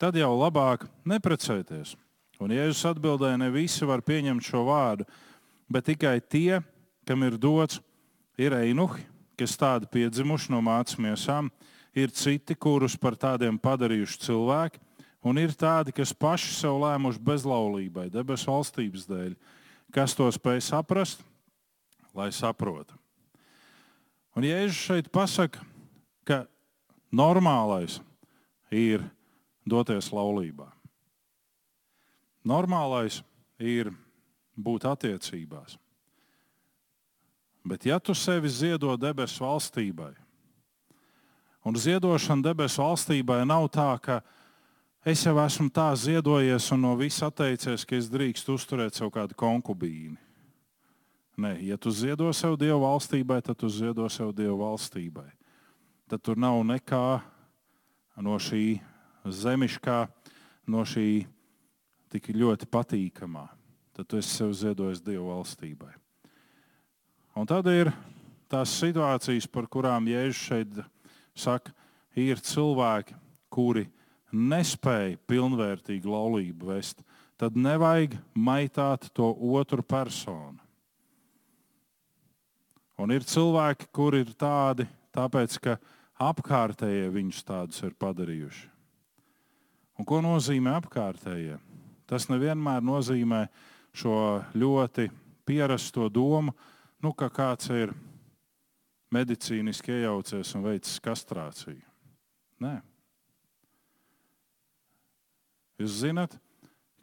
tad 0.00 0.16
jau 0.16 0.32
labāk 0.40 0.88
neprecēties. 1.04 1.94
Un 2.40 2.56
Jēzus 2.56 2.88
atbildēja, 2.94 3.36
ne 3.44 3.52
visi 3.52 3.84
var 3.88 4.00
pieņemt 4.04 4.44
šo 4.44 4.64
vārdu, 4.66 5.04
bet 5.68 5.92
tikai 5.92 6.18
tie, 6.24 6.62
kam 7.04 7.28
ir 7.28 7.36
dots, 7.36 7.78
ir 8.40 8.56
einuhi, 8.56 9.04
kas 9.36 9.56
tādi 9.60 9.88
piedzimuši 9.92 10.52
no 10.56 10.64
mācības 10.64 11.00
miesām, 11.04 11.52
ir 11.96 12.12
citi, 12.12 12.54
kurus 12.54 12.96
par 13.00 13.16
tādiem 13.16 13.56
padarījuši 13.58 14.20
cilvēki, 14.26 14.80
un 15.26 15.40
ir 15.40 15.54
tādi, 15.56 15.94
kas 15.96 16.12
paši 16.12 16.52
sev 16.58 16.78
lēmuši 16.82 17.22
bezlaulībai, 17.24 18.10
debesu 18.12 18.52
valstības 18.52 19.08
dēļ. 19.08 19.32
Kas 19.94 20.14
to 20.18 20.26
spēj 20.34 20.60
saprast, 20.66 21.22
lai 22.16 22.28
saprotu. 22.34 22.94
Un 24.36 24.44
Jēzus 24.44 24.76
šeit 24.76 25.08
pasaka, 25.12 25.62
ka 26.26 26.44
normālais 27.08 28.00
ir 28.68 29.04
doties 29.64 30.10
laulībā. 30.12 30.68
Normālais 32.46 33.22
ir 33.58 33.90
būt 34.54 34.84
attiecībās. 34.86 35.78
Bet 37.66 37.88
ja 37.88 37.96
tu 37.98 38.14
sevi 38.14 38.50
ziedo 38.52 38.92
debesu 39.00 39.42
valstībai, 39.42 40.12
un 41.66 41.74
ziedošana 41.74 42.46
debesu 42.46 42.82
valstībai 42.84 43.40
nav 43.48 43.66
tā, 43.74 43.88
ka 43.98 44.20
es 45.06 45.24
jau 45.26 45.34
esmu 45.42 45.66
tā 45.74 45.88
ziedojies 45.98 46.70
un 46.74 46.84
no 46.86 46.94
visa 46.98 47.26
atteicies, 47.26 47.82
ka 47.82 47.98
es 47.98 48.10
drīkstu 48.12 48.54
uzturēt 48.54 48.94
sev 48.94 49.10
kādu 49.14 49.34
konkubīni. 49.38 50.14
Nē, 51.36 51.56
ja 51.66 51.76
tu 51.76 51.90
ziedo 51.92 52.30
sev 52.32 52.54
Dievu 52.56 52.80
valstībai, 52.86 53.42
tad 53.44 53.58
tu 53.60 53.68
ziedo 53.68 54.06
sev 54.08 54.30
Dievu 54.32 54.56
valstībai. 54.62 55.28
Tad 56.08 56.22
tur 56.24 56.38
nav 56.40 56.62
nekā 56.64 57.18
no 58.24 58.38
šī 58.40 58.78
zemiškā, 59.26 60.06
no 60.72 60.86
šī 60.86 61.26
tik 62.08 62.30
ļoti 62.32 62.70
patīkamā. 62.72 63.44
Tad 63.92 64.08
tu 64.08 64.22
esi 64.22 64.32
sev 64.38 64.54
ziedojis 64.56 65.04
Dievu 65.04 65.28
valstībai. 65.28 65.92
Un 67.36 67.44
tad 67.44 67.68
ir 67.68 67.92
tās 68.48 68.72
situācijas, 68.80 69.50
par 69.50 69.68
kurām 69.68 70.08
Jēzus 70.08 70.40
šeit 70.40 70.78
saka, 71.36 71.72
ir 72.16 72.40
cilvēki, 72.42 73.14
kuri 73.52 73.86
nespēja 74.32 75.16
pilnvērtīgu 75.28 76.10
laulību 76.10 76.72
vest. 76.72 77.02
Tad 77.36 77.56
nevajag 77.56 78.16
maitāt 78.32 79.10
to 79.16 79.28
otru 79.52 79.84
personu. 79.84 80.56
Un 82.96 83.12
ir 83.12 83.26
cilvēki, 83.28 83.90
kuri 83.92 84.22
ir 84.24 84.32
tādi, 84.40 84.86
tāpēc 85.12 85.58
ka 85.60 85.76
apkārtējie 86.24 87.10
viņus 87.12 87.42
tādus 87.44 87.82
ir 87.84 87.92
padarījuši. 88.00 88.64
Un 90.00 90.08
ko 90.08 90.22
nozīmē 90.24 90.78
apkārtējie? 90.80 91.58
Tas 92.08 92.28
nevienmēr 92.30 92.84
nozīmē 92.84 93.42
šo 93.96 94.16
ļoti 94.56 95.10
pierasto 95.48 96.08
domu, 96.12 96.54
nu, 97.04 97.12
ka 97.12 97.28
kāds 97.32 97.68
ir 97.72 97.92
medicīniski 99.14 99.94
iejaucies 100.00 100.52
un 100.56 100.64
veicis 100.66 101.00
kastrāciju. 101.02 101.84
Nē. 102.62 102.74
Jūs 105.76 105.98
zināt, 106.00 106.38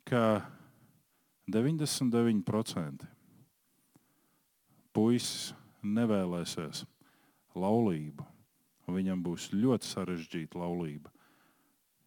ka 0.09 0.41
99% 1.51 3.05
puisis 4.93 5.53
nevēlēsies 5.83 6.85
laulību, 7.57 8.25
viņam 8.93 9.21
būs 9.25 9.49
ļoti 9.53 9.89
sarežģīta 9.89 10.59
laulība, 10.59 11.11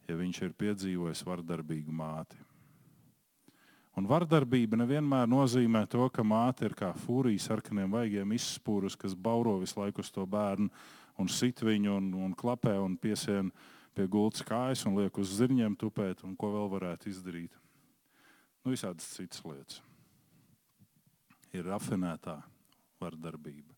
ja 0.08 0.16
viņš 0.18 0.42
ir 0.46 0.58
piedzīvojis 0.58 1.24
vardarbīgu 1.26 1.94
māti. 1.94 2.38
Un 3.96 4.04
vardarbība 4.04 4.76
nevienmēr 4.76 5.28
nozīmē 5.30 5.86
to, 5.88 6.04
ka 6.12 6.20
māte 6.20 6.66
ir 6.68 6.74
kā 6.76 6.90
fūrija 7.06 7.40
sarkaniem 7.46 7.94
vaigiem 7.96 8.34
izspūrus, 8.36 8.96
kas 9.00 9.14
bauro 9.16 9.54
visu 9.62 9.80
laiku 9.80 10.04
uz 10.04 10.10
to 10.12 10.26
bērnu 10.28 10.68
un 11.16 11.30
sit 11.32 11.62
viņu 11.64 11.94
un, 11.96 12.10
un 12.26 12.34
klapē 12.36 12.74
un 12.82 12.98
piesien 13.00 13.48
pie 13.96 14.04
gultas 14.12 14.44
kājas 14.44 14.84
un 14.84 14.98
liek 15.00 15.16
uz 15.16 15.32
zirņiem 15.38 15.78
tupēt 15.80 16.20
un 16.28 16.34
ko 16.36 16.52
vēl 16.52 16.68
varētu 16.74 17.08
izdarīt. 17.08 17.56
Nu, 18.60 18.74
visādas 18.74 19.08
citas 19.16 19.40
lietas. 19.46 19.80
Ir 21.56 21.64
rafinētā 21.64 22.34
vardarbība, 23.00 23.72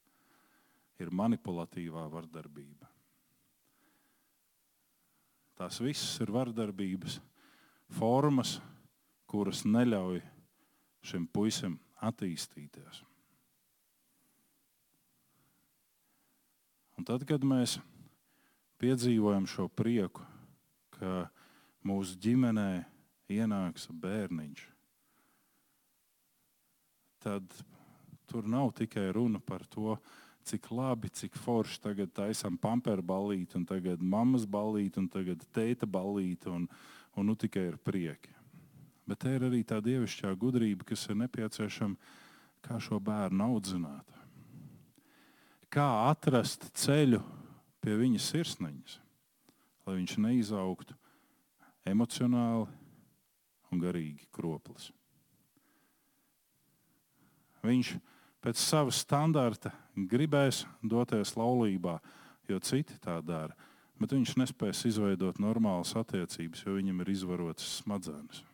ir 0.98 1.12
manipulatīvā 1.14 2.09
vardarbība. 2.11 2.88
Tās 5.59 5.78
visas 5.83 6.18
ir 6.22 6.33
vardarbības 6.35 7.20
formas, 7.94 8.57
kuras 9.28 9.64
neļauj 9.68 10.22
šim 11.04 11.26
puisim 11.32 11.76
attīstīties. 12.04 13.02
Un 16.98 17.06
tad, 17.06 17.22
kad 17.28 17.44
mēs 17.46 17.76
piedzīvojam 18.82 19.46
šo 19.46 19.68
prieku, 19.70 20.24
ka 20.98 21.28
mūsu 21.86 22.16
ģimenē 22.22 22.70
ienāks 23.30 23.86
bērniņš, 24.02 24.64
tad 27.22 27.60
tur 28.28 28.48
nav 28.50 28.72
tikai 28.78 29.08
runa 29.14 29.38
par 29.38 29.62
to, 29.70 29.94
cik 30.48 30.70
labi, 30.72 31.10
cik 31.12 31.36
forši 31.36 31.80
tagad 31.84 32.12
taisām 32.16 32.56
pamperu 32.60 33.04
ballīti, 33.04 33.58
un 33.60 33.66
tagad 33.68 34.02
mammas 34.02 34.46
ballīti, 34.48 35.02
un 35.02 35.08
tagad 35.12 35.44
teita 35.54 35.86
ballīti, 35.86 36.48
un, 36.50 36.66
un 37.14 37.28
nu 37.28 37.36
tikai 37.36 37.68
ir 37.68 37.78
prieki. 37.84 38.38
Bet 39.08 39.22
te 39.24 39.32
ir 39.32 39.46
arī 39.48 39.62
tā 39.64 39.78
dievišķā 39.80 40.34
gudrība, 40.36 40.84
kas 40.90 41.06
ir 41.08 41.16
nepieciešama, 41.22 41.96
kā 42.60 42.76
šo 42.82 42.98
bērnu 43.00 43.46
audzināt. 43.46 44.16
Kā 45.72 45.86
atrast 46.08 46.66
ceļu 46.76 47.22
pie 47.80 47.96
viņa 47.96 48.20
sirsniņas, 48.20 48.98
lai 49.88 49.96
viņš 50.00 50.14
neizaugtu 50.20 50.96
emocionāli 51.88 52.68
un 53.72 53.80
garīgi 53.80 54.28
kroplis. 54.32 54.90
Viņš 57.64 57.94
pēc 58.44 58.60
sava 58.60 58.92
standarta 58.94 59.72
gribēs 59.96 60.62
doties 60.82 61.34
laulībā, 61.36 61.98
jo 62.48 62.60
citi 62.64 62.96
tā 63.02 63.18
dara, 63.24 63.56
bet 63.98 64.14
viņš 64.14 64.36
nespēs 64.40 64.84
izveidot 64.88 65.40
normālas 65.42 65.96
attiecības, 65.98 66.64
jo 66.64 66.76
viņam 66.76 67.02
ir 67.02 67.16
izvarotas 67.16 67.80
smadzenes. 67.80 68.44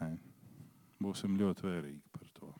Nē. 0.00 0.10
Būsim 1.02 1.36
ļoti 1.38 1.66
vērīgi 1.66 2.02
par 2.12 2.30
to. 2.36 2.50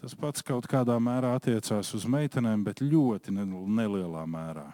Tas 0.00 0.16
pats 0.16 0.44
kaut 0.44 0.66
kādā 0.68 0.96
mērā 1.00 1.34
attiecās 1.38 1.94
uz 1.96 2.04
meitenēm, 2.08 2.64
bet 2.64 2.82
ļoti 2.84 3.32
nelielā 3.32 4.24
mērā. 4.28 4.66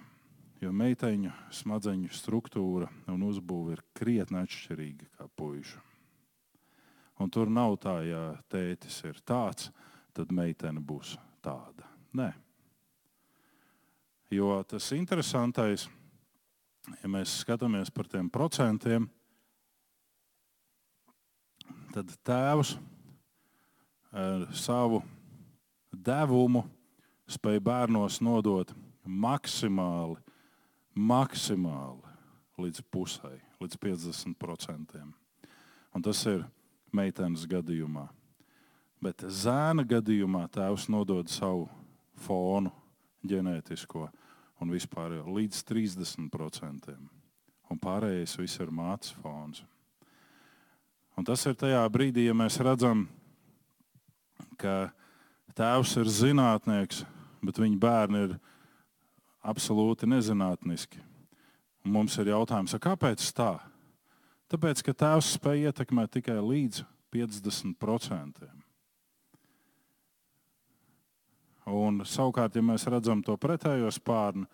Jo 0.61 0.73
meiteņu 0.77 1.31
smadzeņu 1.57 2.11
struktūra 2.13 2.91
un 3.09 3.23
uzbūve 3.25 3.79
ir 3.79 3.85
krietni 3.97 4.43
atšķirīga 4.43 5.07
nekā 5.07 5.29
puišu. 5.39 5.81
Un 7.21 7.31
tur 7.33 7.51
nav 7.53 7.79
tā, 7.81 7.95
ja 8.05 8.23
tētis 8.49 8.99
ir 9.09 9.21
tāds, 9.25 9.71
tad 10.17 10.33
meitene 10.33 10.81
būs 10.81 11.15
tāda. 11.45 11.89
Nē. 12.17 12.31
Jo 14.31 14.61
tas 14.69 14.87
interesantais, 14.97 15.89
ja 17.01 17.09
mēs 17.11 17.41
skatāmies 17.43 17.91
par 17.91 18.09
tiem 18.09 18.29
procentiem, 18.31 19.09
tad 19.09 19.20
tēvs 22.27 22.77
ar 24.11 24.47
savu 24.57 25.03
devumu 25.93 26.65
spēja 27.31 27.63
bērnos 27.63 28.21
nodot 28.25 28.73
maksimāli, 29.05 30.19
maksimāli 30.95 32.15
līdz 32.61 32.83
pusē, 32.93 33.33
līdz 33.63 33.79
50%. 33.81 35.05
Un 35.91 36.05
tas 36.05 36.25
ir 36.31 36.45
meitenes 36.95 37.47
gadījumā. 37.51 38.07
Bet 39.01 39.25
zēna 39.25 39.87
gadījumā 39.89 40.45
tēvs 40.53 40.91
nodod 40.93 41.31
savu 41.33 41.69
fonu, 42.21 42.73
ģenētisko 43.25 44.07
un 44.61 44.73
vispār 44.75 45.21
līdz 45.25 45.65
30%. 45.71 46.95
Un 47.71 47.79
pārējais 47.81 48.37
viss 48.41 48.61
ir 48.61 48.73
mātes 48.75 49.15
fons. 49.23 49.63
Un 51.21 51.25
tas 51.29 51.43
ir 51.45 51.53
tajā 51.53 51.83
brīdī, 51.93 52.23
ja 52.31 52.33
mēs 52.33 52.55
redzam, 52.65 53.03
ka 54.57 54.89
tēvs 55.53 55.91
ir 56.01 56.09
zinātnieks, 56.09 57.03
bet 57.45 57.59
viņa 57.61 57.77
bērni 57.77 58.23
ir 58.25 58.31
absolūti 59.45 60.09
nezinātniski. 60.09 61.03
Un 61.85 61.93
mums 61.93 62.17
ir 62.23 62.31
jautājums, 62.33 62.73
kāpēc 62.81 63.27
tā? 63.37 63.51
Tāpēc, 64.49 64.81
ka 64.87 64.95
tēvs 65.03 65.35
spēja 65.37 65.75
ietekmēt 65.75 66.15
tikai 66.17 66.39
līdz 66.41 66.87
50%. 67.13 68.49
Un, 71.69 72.01
savukārt, 72.09 72.57
ja 72.57 72.65
mēs 72.65 72.89
redzam 72.89 73.21
to 73.21 73.37
pretējo 73.37 73.93
spārnu, 73.93 74.49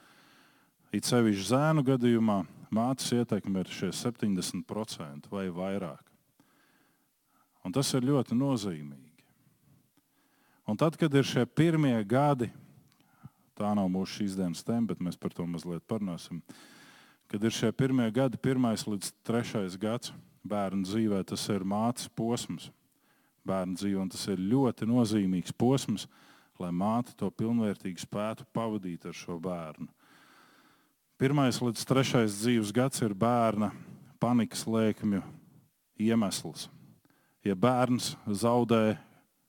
it 0.90 1.06
sevišķi 1.06 1.46
zēnu 1.52 1.86
gadījumā, 1.92 2.40
mātes 2.74 3.14
ietekme 3.14 3.62
ir 3.62 3.70
šie 3.70 3.94
70% 3.94 5.30
vai 5.30 5.46
vairāk. 5.54 6.05
Un 7.66 7.74
tas 7.74 7.88
ir 7.98 8.06
ļoti 8.06 8.36
nozīmīgi. 8.38 9.24
Un 10.70 10.78
tad, 10.78 10.94
kad 10.98 11.14
ir 11.14 11.26
šie 11.26 11.42
pirmie 11.46 11.96
gadi, 12.06 12.48
tā 13.58 13.72
nav 13.74 13.88
mūsu 13.90 14.20
šīs 14.20 14.36
dienas 14.38 14.62
tēma, 14.66 14.92
bet 14.92 15.02
mēs 15.02 15.18
par 15.18 15.34
to 15.34 15.46
mazliet 15.50 15.82
parunāsim. 15.90 16.42
Kad 17.26 17.42
ir 17.42 17.54
šie 17.54 17.72
pirmie 17.74 18.06
gadi, 18.14 18.38
pirmais 18.38 18.84
līdz 18.86 19.10
trešais 19.26 19.74
gads 19.82 20.12
bērnu 20.46 20.86
dzīvē, 20.86 21.24
tas 21.26 21.48
ir 21.50 21.66
mātes 21.66 22.06
posms. 22.14 22.68
Bērnu 23.46 23.78
dzīvē, 23.78 23.98
un 24.02 24.14
tas 24.14 24.22
ir 24.30 24.42
ļoti 24.42 24.86
nozīmīgs 24.90 25.54
posms, 25.58 26.06
lai 26.62 26.70
māte 26.74 27.14
to 27.18 27.30
pilnvērtīgi 27.34 28.06
spētu 28.06 28.46
pavadīt 28.54 29.06
ar 29.10 29.14
šo 29.14 29.40
bērnu. 29.42 29.90
Pirmais 31.18 31.58
līdz 31.62 31.82
trešais 31.88 32.38
dzīves 32.42 32.70
gads 32.76 33.02
ir 33.02 33.14
bērna 33.16 33.72
panikas 34.22 34.66
lēkmju 34.68 35.22
iemesls. 35.98 36.68
Ja 37.46 37.54
bērns 37.54 38.16
zaudē 38.26 38.96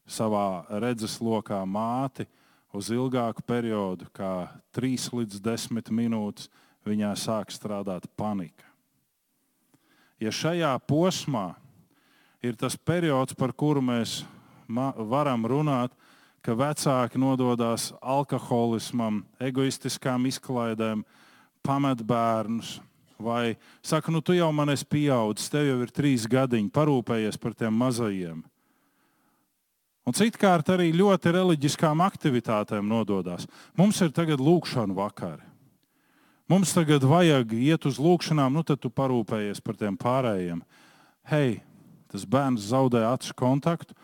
savā 0.06 0.68
redzeslokā 0.70 1.64
māti 1.66 2.28
uz 2.70 2.92
ilgāku 2.94 3.42
periodu, 3.42 4.06
kā 4.14 4.52
3 4.78 5.08
līdz 5.18 5.40
10 5.42 5.90
minūtes, 5.90 6.52
viņā 6.86 7.16
sāk 7.18 7.50
strādāt 7.50 8.06
panika. 8.14 8.68
Ja 10.22 10.30
šajā 10.30 10.76
posmā 10.86 11.56
ir 12.46 12.54
tas 12.54 12.78
periods, 12.78 13.34
par 13.34 13.56
kuru 13.58 13.82
mēs 13.82 14.20
varam 14.70 15.48
runāt, 15.50 15.90
ka 16.46 16.54
vecāki 16.54 17.18
nododas 17.18 17.90
alkoholismam, 17.98 19.24
egoistiskām 19.42 20.30
izklaidēm, 20.30 21.02
pamet 21.66 22.06
bērnus. 22.06 22.78
Vai 23.18 23.58
saka, 23.82 24.12
nu 24.14 24.22
tu 24.22 24.36
jau 24.38 24.52
man 24.54 24.70
esi 24.70 24.86
pieaudzis, 24.86 25.50
tev 25.50 25.66
jau 25.66 25.80
ir 25.82 25.92
trīs 25.94 26.28
gadiņi, 26.30 26.70
parūpējies 26.74 27.40
par 27.42 27.56
tiem 27.58 27.74
mazajiem. 27.74 28.44
Un 30.08 30.16
citkārt 30.16 30.70
arī 30.72 30.94
ļoti 30.96 31.34
reliģiskām 31.36 32.00
aktivitātēm 32.06 32.86
nododas. 32.88 33.48
Mums 33.76 34.00
ir 34.06 34.14
tagad 34.16 34.40
lūkšana 34.40 34.96
vakari. 34.96 35.44
Mums 36.48 36.72
tagad 36.72 37.04
vajag 37.04 37.52
iet 37.58 37.90
uz 37.90 37.98
lūkšanām, 38.00 38.54
nu 38.56 38.64
tad 38.64 38.80
tu 38.80 38.88
parūpējies 38.88 39.60
par 39.60 39.76
tiem 39.76 39.98
pārējiem. 40.00 40.62
Hei, 41.28 41.58
tas 42.08 42.24
bērns 42.24 42.70
zaudē 42.70 43.02
acu 43.10 43.36
kontaktu, 43.36 43.98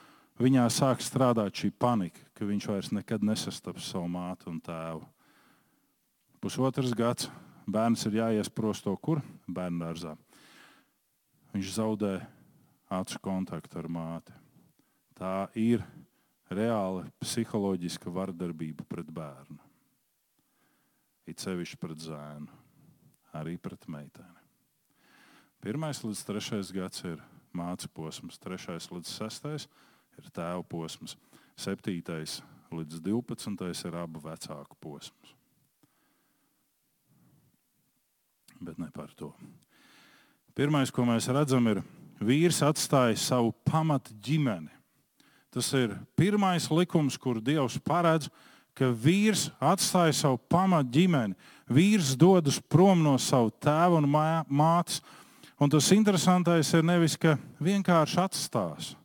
viņā 0.43 0.65
sāk 0.73 0.99
strādāt 0.99 1.55
šī 1.55 1.71
panika, 1.79 2.19
ka 2.35 2.49
viņš 2.49 2.67
vairs 2.67 2.91
nekad 2.91 3.23
nesastaps 3.23 3.87
savu 3.93 4.09
mātu 4.11 4.51
un 4.51 4.59
tēvu. 4.59 5.05
Pusotrs 6.43 6.91
gads 6.99 7.29
bērns 7.67 8.05
ir 8.09 8.19
jāiesprosto 8.19 8.93
kur? 8.97 9.21
Bērnu 9.47 9.83
dārzā. 9.85 10.15
Viņš 11.53 11.75
zaudē 11.75 12.15
acu 12.93 13.19
kontaktu 13.23 13.79
ar 13.81 13.89
māti. 13.91 14.33
Tā 15.13 15.47
ir 15.59 15.83
reāla 16.53 17.05
psiholoģiska 17.21 18.11
vardarbība 18.13 18.85
pret 18.89 19.09
bērnu. 19.13 19.59
It 21.29 21.39
sevišķi 21.39 21.79
pret 21.79 22.01
zēnu, 22.03 22.49
arī 23.37 23.55
pret 23.61 23.87
meiteni. 23.87 24.41
Pirmais 25.63 26.01
līdz 26.03 26.25
trešais 26.27 26.73
gads 26.75 27.05
ir 27.07 27.21
māca 27.55 27.87
posms, 27.87 28.41
trešais 28.41 28.89
līdz 28.91 29.07
sestais 29.07 29.69
ir 30.19 30.27
tēva 30.35 30.65
posms, 30.67 31.15
septītais 31.55 32.41
līdz 32.73 32.99
divpadsmitais 33.05 33.85
ir 33.87 33.95
abu 34.01 34.19
vecāku 34.25 34.75
posms. 34.83 35.22
Bet 38.63 38.79
ne 38.79 38.87
par 38.93 39.11
to. 39.17 39.33
Pirmais, 40.55 40.91
ko 40.93 41.03
mēs 41.07 41.27
redzam, 41.33 41.67
ir 41.67 41.81
vīrs 42.23 42.61
atstāja 42.63 43.17
savu 43.19 43.51
pamatu 43.67 44.15
ģimeni 44.23 44.71
Tas 45.53 45.69
ir 45.77 45.91
pirmais 46.17 46.65
likums, 46.73 47.13
kur 47.13 47.37
Dievs 47.37 47.77
paredz, 47.85 48.25
ka 48.73 48.87
vīrs 48.89 49.51
atstāja 49.61 50.15
savu 50.17 50.39
pamatu 50.49 50.89
ģimeni. 50.95 51.37
Vīrs 51.69 52.15
dodas 52.17 52.57
prom 52.57 53.03
no 53.05 53.19
sava 53.21 53.53
tēva 53.61 53.99
un 54.01 54.09
mātes. 54.49 55.03
Un 55.61 55.69
tas 55.69 55.91
interesantais 55.93 56.73
ir 56.73 56.81
nevis, 56.83 57.13
ka 57.15 57.37
vienkārši 57.61 58.17
atstās, 58.23 58.95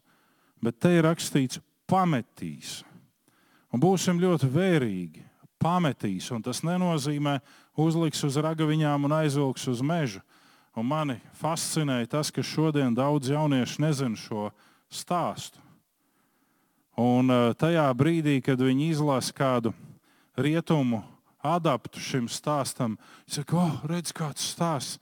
bet 0.65 0.81
te 0.81 0.95
ir 0.97 1.05
rakstīts 1.05 1.61
pametīs. 1.87 2.81
Un 3.69 3.85
būsim 3.85 4.17
ļoti 4.17 4.49
vērīgi. 4.49 5.28
Pametīs, 5.59 6.29
un 6.31 6.43
tas 6.45 6.63
nenozīmē 6.63 7.39
uzliks 7.79 8.23
uz 8.27 8.39
ragaviņām 8.39 9.09
un 9.09 9.15
aizvilks 9.21 9.67
uz 9.71 9.83
mežu. 9.83 10.23
Un 10.79 10.87
mani 10.87 11.17
fascinēja 11.35 12.13
tas, 12.13 12.31
ka 12.31 12.45
šodien 12.47 12.95
daudz 12.95 13.33
jauniešu 13.33 13.83
nezina 13.83 14.19
šo 14.19 14.51
stāstu. 14.87 15.59
Un 16.99 17.31
eh, 17.31 17.53
tajā 17.59 17.87
brīdī, 17.99 18.39
kad 18.43 18.59
viņi 18.63 18.91
izlasa 18.95 19.35
kādu 19.35 19.75
rietumu 20.39 21.03
adaptu 21.43 22.03
šim 22.03 22.27
stāstam, 22.31 22.97
viņi 23.27 23.39
saka, 23.39 23.59
oh, 23.59 23.79
redz, 23.91 24.15
kāds 24.15 24.47
stāsts. 24.55 24.99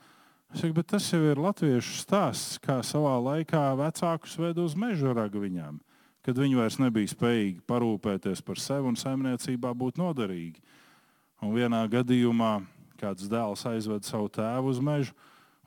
Saku, 0.57 0.73
bet 0.77 0.87
tas 0.93 1.05
jau 1.11 1.21
ir 1.27 1.41
latviešu 1.43 1.99
stāsts, 2.01 2.61
kā 2.63 2.79
savā 2.87 3.17
laikā 3.21 3.75
vecākus 3.77 4.37
ved 4.39 4.61
uz 4.63 4.77
meža 4.79 5.13
ragu 5.17 5.43
viņām, 5.43 5.81
kad 6.27 6.39
viņi 6.43 6.59
vairs 6.59 6.81
nebija 6.83 7.13
spējīgi 7.13 7.63
parūpēties 7.71 8.43
par 8.43 8.59
sevi 8.59 8.91
un 8.91 8.99
saimniecībā 8.99 9.71
būt 9.79 10.01
noderīgi. 10.03 10.59
Un 11.45 11.55
vienā 11.55 11.85
gadījumā 11.93 12.59
kāds 12.99 13.29
dēls 13.31 13.63
aizved 13.71 14.07
savu 14.09 14.31
tēvu 14.33 14.73
uz 14.73 14.83
mežu 14.83 15.15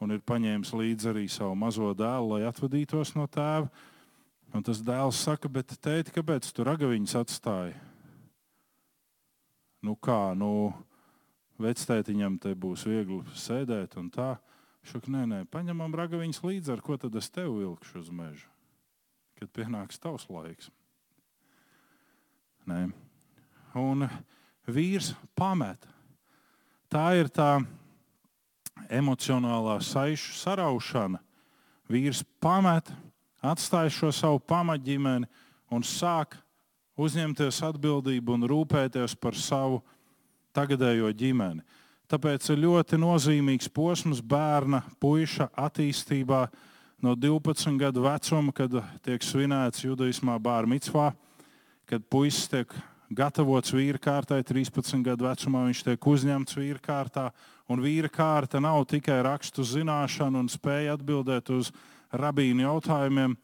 un 0.03 0.15
ir 0.15 0.23
paņēmis 0.23 0.73
līdzi 0.75 1.11
arī 1.11 1.25
savu 1.31 1.55
mazo 1.59 1.91
dēlu, 1.97 2.35
lai 2.35 2.47
atvadītos 2.49 3.13
no 3.17 3.27
tēva. 3.31 3.69
Un 4.55 4.65
tas 4.65 4.81
dēls 4.81 5.19
saka, 5.21 5.49
bet 5.51 5.75
tēti, 5.77 6.13
kāpēc 6.15 6.47
tu 6.55 6.65
ragaviņus 6.65 7.17
atstāji? 7.19 7.75
Nu 9.85 9.93
kā, 9.95 10.33
nu, 10.35 10.71
vectētiņam 11.61 12.39
te 12.41 12.55
būs 12.57 12.87
viegli 12.89 13.21
sēdēt 13.37 13.95
un 14.01 14.09
tā. 14.11 14.33
Šuk, 14.89 15.09
nē, 15.11 15.25
nē, 15.29 15.39
paņemam 15.51 15.93
ragaviņus 15.99 16.41
līdzi, 16.43 16.73
ar 16.73 16.81
ko 16.81 16.97
tad 16.97 17.15
es 17.19 17.29
tev 17.29 17.51
vilkšu 17.59 17.99
uz 17.99 18.09
mežu, 18.15 18.47
kad 19.39 19.51
pienāks 19.55 20.01
tavs 20.01 20.27
laiks. 20.29 20.69
Nē. 22.69 22.89
Un 23.79 24.05
vīrs 24.67 25.13
pamet. 25.37 25.87
Tā 26.89 27.05
ir 27.19 27.29
tā 27.31 27.59
emocionālā 28.89 29.77
saišu 29.85 30.35
saraušana. 30.37 31.21
Vīrs 31.89 32.21
pamet, 32.41 32.89
atstāja 33.41 33.91
šo 33.93 34.11
savu 34.13 34.41
pamatģimeni 34.45 35.29
un 35.73 35.85
sāk 35.85 36.35
uzņemties 36.99 37.61
atbildību 37.69 38.35
un 38.35 38.47
rūpēties 38.49 39.15
par 39.21 39.37
savu 39.37 39.81
tagadējo 40.55 41.11
ģimeni. 41.15 41.63
Tāpēc 42.09 42.47
ir 42.49 42.63
ļoti 42.63 42.97
nozīmīgs 42.97 43.69
posms 43.69 44.21
bērna, 44.25 44.81
puika 45.01 45.49
attīstībā 45.53 46.47
no 47.01 47.15
12 47.15 47.77
gadu 47.79 48.03
vecuma, 48.03 48.53
kad 48.55 48.73
tiek 49.05 49.23
svinēts 49.23 49.85
judaismā 49.85 50.35
bērnu 50.41 50.75
mitzvā, 50.75 51.09
kad 51.89 52.05
puisis 52.11 52.49
tiek 52.51 52.73
gatavots 53.09 53.73
vīra 53.73 53.99
kārtai, 54.01 54.41
13 54.45 55.03
gadu 55.05 55.27
vecumā 55.27 55.65
viņš 55.67 55.83
tiek 55.87 56.09
uzņemts 56.11 56.57
vīra 56.59 56.81
kārtā. 56.83 57.29
Un 57.69 57.81
vīra 57.83 58.09
kārta 58.09 58.61
nav 58.61 58.83
tikai 58.89 59.19
rakstu 59.25 59.65
zināšana 59.65 60.41
un 60.41 60.49
spēja 60.49 60.97
atbildēt 60.97 61.51
uz 61.53 61.71
rabīnu 62.09 62.65
jautājumiem, 62.65 63.35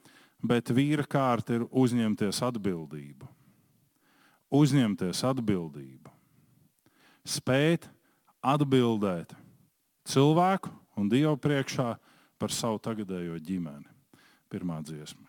bet 0.45 0.69
vīra 0.73 1.05
kārta 1.05 1.59
ir 1.59 1.67
uzņemties 1.69 2.41
atbildību. 2.45 3.29
Uzņemties 4.55 5.21
atbildību. 5.25 6.11
Spēt 7.25 7.87
atbildēt 8.45 9.33
cilvēku 10.05 10.69
un 10.97 11.09
Dievu 11.09 11.37
priekšā 11.41 11.95
par 12.45 12.53
savu 12.53 12.77
tagadējo 12.77 13.39
ģimeni. 13.41 13.89
Pirmā 14.53 14.77
dziesma. 14.85 15.24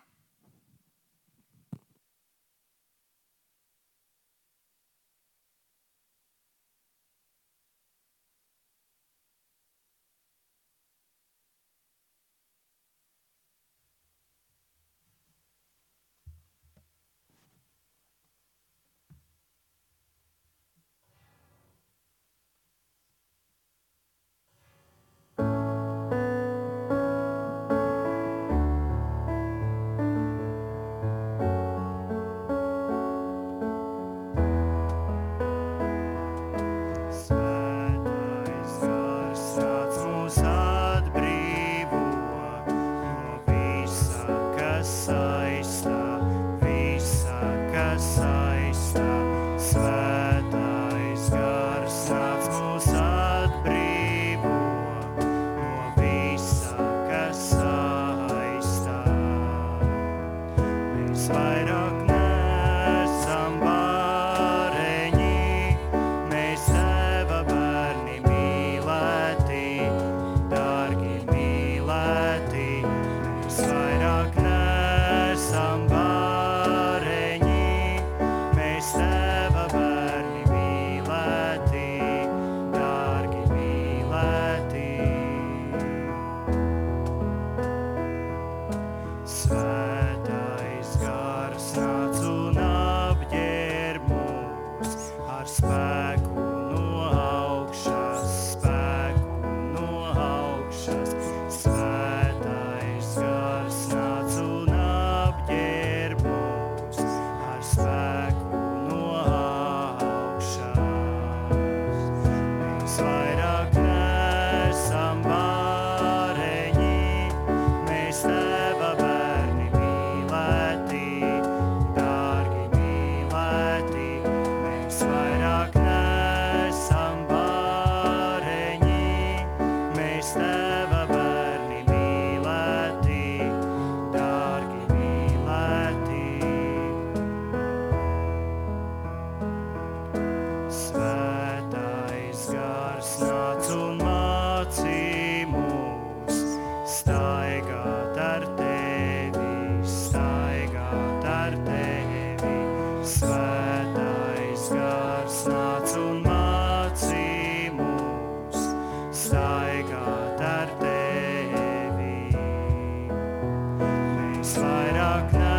Vairāk 164.55 165.33
nesam 165.33 165.56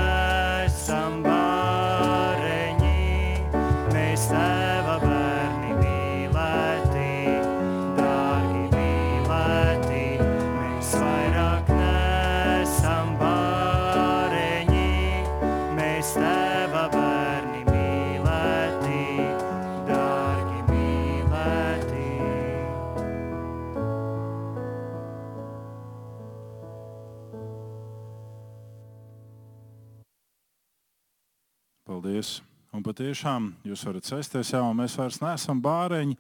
Un 32.99 33.05
patiešām 33.05 33.45
jūs 33.63 33.85
varat 33.87 34.09
sēsties, 34.09 34.49
jau 34.51 34.73
mēs 34.75 34.97
vairs 34.99 35.21
neesam 35.23 35.61
bāreņi. 35.63 36.17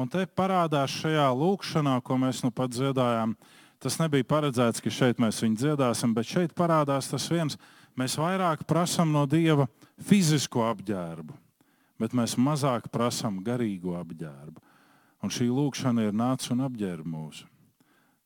Un 0.00 0.08
te 0.08 0.22
parādās 0.24 0.94
šajā 1.02 1.26
lūkšanā, 1.36 1.98
ko 2.00 2.16
mēs 2.16 2.40
nu 2.40 2.48
pat 2.48 2.72
dziedājām. 2.72 3.34
Tas 3.76 3.98
nebija 4.00 4.24
paredzēts, 4.24 4.80
ka 4.80 4.88
šeit 4.88 5.20
mēs 5.20 5.42
viņu 5.44 5.60
dziedāsim, 5.60 6.14
bet 6.16 6.30
šeit 6.30 6.54
parādās 6.56 7.10
tas 7.12 7.28
viens. 7.28 7.58
Mēs 8.00 8.16
vairāk 8.16 8.64
prasām 8.64 9.12
no 9.12 9.26
Dieva 9.28 9.66
fizisko 10.00 10.64
apģērbu, 10.70 11.36
bet 12.00 12.16
mēs 12.16 12.38
mazāk 12.40 12.88
prasām 12.88 13.42
garīgo 13.44 13.98
apģērbu. 14.00 14.56
Un 15.20 15.28
šī 15.28 15.50
lūkšana 15.52 16.08
ir 16.08 16.16
nāc 16.16 16.48
un 16.48 16.64
apģērb 16.64 17.12
mūsu, 17.12 17.44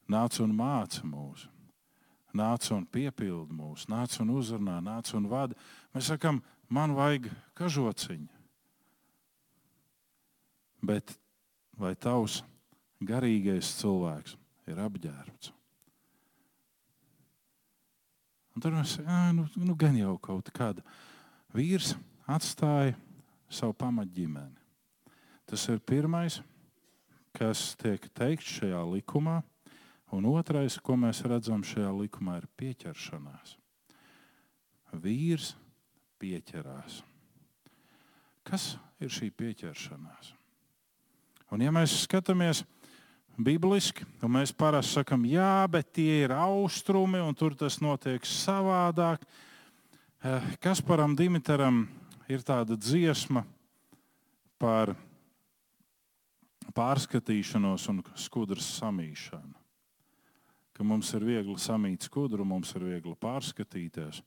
nāc 0.06 0.38
un 0.46 0.54
māca 0.54 1.02
mūsu, 1.02 1.50
nāc 2.38 2.70
un 2.70 2.86
piepildi 2.86 3.50
mūsu, 3.50 3.90
nāc 3.90 4.14
un 4.22 4.30
uzrunā, 4.38 4.78
nāc 4.78 5.10
un 5.18 5.26
vada. 5.26 5.58
Mēs 5.90 6.12
sakām, 6.14 6.38
man 6.68 6.94
vajag 6.96 7.28
kažociņu. 7.58 8.32
Bet 10.86 11.16
vai 11.76 11.94
tavs 11.98 12.42
garīgais 13.02 13.74
cilvēks 13.80 14.36
ir 14.70 14.80
apģērbts? 14.82 15.52
Un 18.56 18.64
tad 18.64 18.72
mēs 18.72 18.94
nu, 19.36 19.44
nu 19.60 19.74
gan 19.76 19.96
jau 19.98 20.14
kaut 20.16 20.48
kāda 20.54 20.84
vīrs 21.52 21.92
atstāja 22.24 22.94
savu 23.52 23.74
pamatģimeni. 23.76 24.56
Tas 25.46 25.66
ir 25.70 25.82
pirmais, 25.84 26.40
kas 27.36 27.74
tiek 27.78 28.08
teikts 28.16 28.56
šajā 28.58 28.80
likumā, 28.94 29.42
un 30.16 30.26
otrais, 30.32 30.78
ko 30.80 30.96
mēs 30.98 31.20
redzam 31.28 31.62
šajā 31.66 31.92
likumā, 32.00 32.40
ir 32.40 32.48
pieķeršanās. 32.58 33.54
Vīrs 35.04 35.52
pieķerās. 36.20 37.02
Kas 38.46 38.74
ir 39.02 39.12
šī 39.12 39.30
pieķeršanās? 39.34 40.32
Un, 41.52 41.62
ja 41.62 41.72
mēs 41.74 41.94
skatāmies 42.04 42.64
bibliski, 43.38 44.06
tad 44.20 44.32
mēs 44.32 44.52
parasti 44.56 44.98
sakām, 44.98 45.26
jā, 45.28 45.66
bet 45.70 45.92
tie 45.98 46.24
ir 46.24 46.34
austrumi, 46.34 47.20
un 47.22 47.36
tur 47.36 47.54
tas 47.58 47.78
notiek 47.84 48.24
savādāk. 48.26 49.22
Eh, 50.24 50.48
Kasparam 50.62 51.14
Dimitram 51.18 51.84
ir 52.28 52.42
tāda 52.42 52.78
dziesma 52.78 53.44
par 54.58 54.94
pārskatīšanos 56.76 57.86
un 57.92 58.02
skudras 58.18 58.66
samīšanu. 58.80 59.54
Ka 60.76 60.84
mums 60.84 61.12
ir 61.16 61.24
viegli 61.24 61.56
samīt 61.60 62.04
skudru, 62.04 62.44
mums 62.44 62.74
ir 62.76 62.84
viegli 62.84 63.14
pārskatīties. 63.20 64.20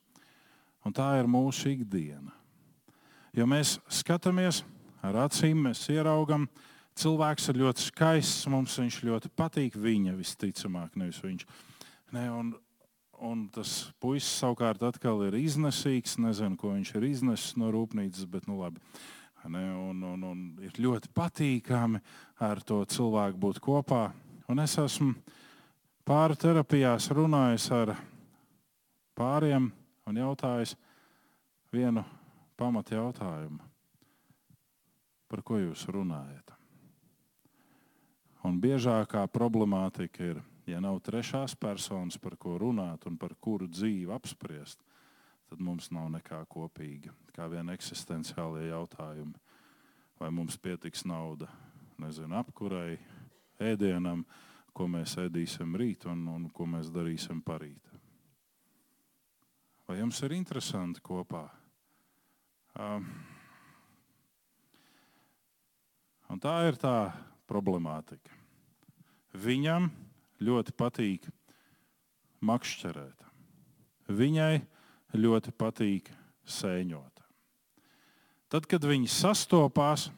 Un 0.88 0.95
tā 0.95 1.11
ir 1.19 1.27
mūsu 1.30 1.73
ikdiena. 1.73 2.34
Ja 3.36 3.45
mēs 3.49 3.77
skatāmies 3.93 4.63
ar 5.05 5.17
acīm, 5.25 5.65
mēs 5.67 5.84
ieraugām, 5.91 6.47
cilvēks 6.99 7.51
ir 7.51 7.61
ļoti 7.61 7.86
skaists, 7.89 8.47
mums 8.51 8.77
viņš 8.80 9.01
ļoti 9.07 9.32
patīk. 9.38 9.77
Viņa 9.80 10.15
visticamāk, 10.17 10.97
nevis 10.99 11.21
viņš. 11.23 11.45
Ne, 12.15 12.25
un, 12.34 12.51
un 13.21 13.45
tas 13.53 13.91
puisis 14.01 14.32
savukārt 14.41 14.84
atkal 14.88 15.23
ir 15.27 15.38
iznesīgs. 15.39 16.17
Nezinu, 16.23 16.57
ko 16.59 16.73
viņš 16.73 16.93
ir 16.97 17.07
iznesis 17.11 17.57
no 17.59 17.71
rūpnīcas, 17.75 18.27
bet 18.32 18.49
nu 18.49 18.59
labi. 18.63 18.82
Ne, 19.49 19.63
un, 19.71 20.01
un, 20.03 20.23
un 20.27 20.39
ir 20.65 20.75
ļoti 20.84 21.11
patīkami 21.15 22.01
ar 22.43 22.59
to 22.65 22.82
cilvēku 22.84 23.39
būt 23.39 23.61
kopā. 23.63 24.09
Un 24.51 24.59
es 24.59 24.73
esmu 24.82 25.13
pāri 26.07 26.36
terapijās 26.41 27.07
runājis 27.13 27.69
ar 27.77 27.93
pāriem 29.15 29.69
un 30.10 30.18
jautājis 30.18 30.76
vienu 31.74 32.03
pamatu 32.57 32.97
jautājumu. 32.97 33.62
Par 35.30 35.43
ko 35.45 35.60
jūs 35.62 35.86
runājat? 35.93 36.55
Un 38.47 38.57
biežākā 38.62 39.26
problemātika 39.30 40.24
ir, 40.32 40.39
ja 40.66 40.80
nav 40.82 41.01
trešās 41.05 41.53
personas, 41.60 42.18
par 42.18 42.38
ko 42.39 42.55
runāt 42.57 43.05
un 43.05 43.18
par 43.20 43.36
kuru 43.38 43.68
dzīvi 43.68 44.10
apspriest, 44.16 44.80
tad 45.49 45.62
mums 45.62 45.91
nav 45.91 46.07
nekā 46.14 46.41
kopīga. 46.49 47.14
Kā 47.36 47.49
vien 47.51 47.70
eksistenciālie 47.74 48.70
jautājumi. 48.70 49.36
Vai 50.20 50.30
mums 50.36 50.57
pietiks 50.60 51.05
nauda 51.07 51.47
nezinu, 51.99 52.36
apkurai, 52.39 52.97
ēdienam, 53.60 54.24
ko 54.76 54.88
mēs 54.88 55.18
ēdīsim 55.20 55.76
rīt 55.80 56.07
un, 56.07 56.26
un 56.32 56.49
ko 56.53 56.68
mēs 56.68 56.91
darīsim 56.95 57.43
parīt. 57.43 57.89
Vai 59.90 59.96
jums 59.98 60.20
ir 60.22 60.36
interesanti 60.36 61.02
kopā? 61.02 61.48
Um, 62.78 63.08
tā 66.38 66.54
ir 66.68 66.78
tā 66.78 67.10
problemātika. 67.50 68.30
Viņam 69.34 69.88
ļoti 70.46 70.76
patīk 70.78 71.26
makšķerēt. 72.46 73.26
Viņai 74.14 74.62
ļoti 75.18 75.56
patīk 75.58 76.14
sēņot. 76.46 77.26
Tad, 78.54 78.70
kad 78.70 78.86
viņi 78.86 79.10
sastopās, 79.10 80.12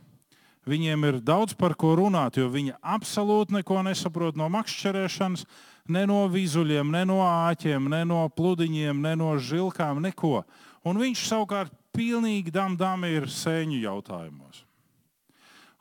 viņiem 0.67 1.07
ir 1.07 1.23
daudz 1.23 1.55
par 1.55 1.79
ko 1.79 1.95
runāt, 1.95 2.43
jo 2.43 2.51
viņi 2.51 2.75
absolūti 2.83 3.61
neko 3.61 3.79
nesaprot 3.87 4.35
no 4.35 4.51
makšķerēšanas, 4.51 5.47
ne 5.89 6.03
no 6.09 6.23
vizuļiem, 6.31 6.91
ne 6.93 7.05
no 7.09 7.21
āķiem, 7.25 7.89
ne 7.91 8.03
no 8.05 8.23
pludiņiem, 8.35 9.01
ne 9.01 9.15
no 9.19 9.35
žilkām, 9.37 10.01
neko. 10.03 10.41
Un 10.85 10.99
viņš 11.01 11.27
savukārt 11.29 11.73
pilnīgi 11.95 12.53
dam 12.53 12.75
dam 12.77 13.05
ir 13.05 13.29
sēņu 13.29 13.81
jautājumos. 13.83 14.65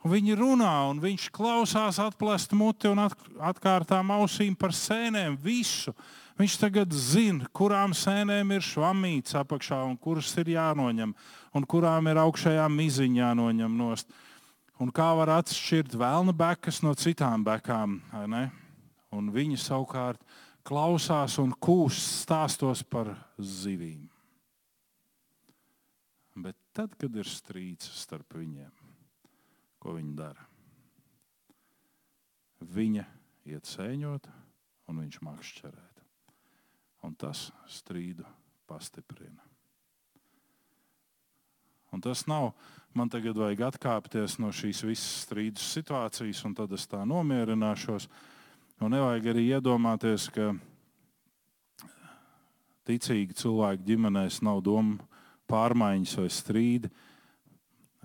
Un 0.01 0.15
viņi 0.15 0.33
runā, 0.39 0.73
un 0.89 0.97
viņš 1.01 1.27
klausās, 1.33 1.99
atklāst 2.01 2.55
muti 2.57 2.89
un 2.89 3.03
at, 3.03 3.13
atkārtām 3.51 4.09
ausīm 4.15 4.55
par 4.57 4.73
sēnēm. 4.73 5.37
Visu. 5.37 5.93
Viņš 6.41 6.55
tagad 6.57 6.93
zina, 6.95 7.45
kurām 7.53 7.93
sēnēm 7.93 8.55
ir 8.55 8.65
švamīts 8.65 9.35
apakšā 9.37 9.83
un 9.85 9.93
kuras 10.01 10.31
ir 10.41 10.55
jānoņem, 10.55 11.11
un 11.53 11.67
kurām 11.69 12.09
ir 12.09 12.17
augšējā 12.17 12.65
miziņa 12.71 13.21
jānoņem 13.21 13.75
nost. 13.77 14.09
Un 14.81 14.89
kā 14.89 15.11
var 15.19 15.35
atšķirt 15.35 15.93
vēlna 15.93 16.33
bekas 16.33 16.81
no 16.81 16.95
citām 16.97 17.45
bekām? 17.45 17.99
ne? 18.25 18.47
Un 19.15 19.31
viņi 19.33 19.59
savukārt 19.59 20.21
klausās 20.67 21.37
un 21.41 21.51
kūst 21.51 22.23
stāstos 22.23 22.83
par 22.87 23.13
zivīm. 23.37 24.07
Bet 26.41 26.55
tad, 26.71 26.93
kad 26.95 27.15
ir 27.19 27.27
strīds 27.27 27.89
starp 28.01 28.37
viņiem, 28.39 28.71
ko 29.81 29.97
viņi 29.97 30.15
dara? 30.15 30.47
Viņa 32.61 33.05
iet 33.51 33.67
sēņot, 33.67 34.29
un 34.91 35.01
viņš 35.01 35.21
makšķerēt. 35.25 36.03
Un 37.07 37.15
tas 37.17 37.49
strīdu 37.67 38.23
pastiprina. 38.69 39.41
Un 41.91 41.99
tas 41.99 42.23
nav, 42.29 42.53
man 42.95 43.09
tagad 43.11 43.35
vajag 43.35 43.65
atkāpties 43.67 44.37
no 44.39 44.51
šīs 44.55 44.85
visas 44.85 45.25
strīdus 45.25 45.65
situācijas, 45.75 46.45
un 46.47 46.55
tad 46.55 46.71
es 46.77 46.85
tā 46.87 47.01
nomierināšos. 47.07 48.07
Un 48.81 48.95
nevajag 48.95 49.27
arī 49.29 49.43
iedomāties, 49.53 50.23
ka 50.33 50.47
ticīgi 52.89 53.35
cilvēki 53.37 53.83
ģimenēs 53.91 54.39
nav 54.41 54.63
domu 54.65 54.95
pārmaiņas 55.51 56.15
vai 56.17 56.29
strīdi. 56.33 56.89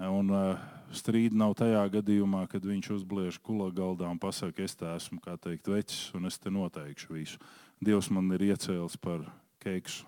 Un 0.04 0.34
uh, 0.36 0.66
strīdi 0.92 1.38
nav 1.40 1.54
tajā 1.56 1.80
gadījumā, 1.94 2.42
kad 2.52 2.68
viņš 2.68 2.90
uzbliež 2.98 3.38
kula 3.40 3.70
galdā 3.72 4.10
un 4.12 4.20
pasakā, 4.20 4.66
es 4.68 4.76
te 4.76 4.84
esmu, 4.90 5.22
teikt, 5.24 5.72
vecs, 5.72 6.02
un 6.12 6.28
es 6.28 6.36
te 6.36 6.52
noteikšu 6.52 7.16
visu. 7.16 7.40
Dievs 7.80 8.12
man 8.12 8.28
ir 8.36 8.44
iecēlis 8.50 8.98
par 9.00 9.24
keksu. 9.64 10.04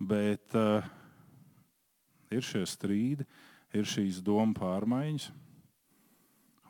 Bet 0.00 0.56
uh, 0.56 0.80
ir 2.32 2.40
šie 2.40 2.64
strīdi, 2.64 3.28
ir 3.76 3.84
šīs 3.84 4.24
domu 4.24 4.56
pārmaiņas. 4.56 5.28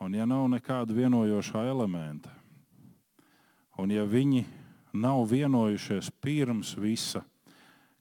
Un 0.00 0.14
ja 0.16 0.24
nav 0.24 0.46
nekāda 0.48 0.94
vienojošā 0.96 1.66
elementa, 1.68 2.32
un 3.76 3.90
ja 3.92 4.06
viņi 4.08 4.46
nav 4.96 5.26
vienojušies 5.28 6.08
pirms 6.24 6.72
visa, 6.80 7.20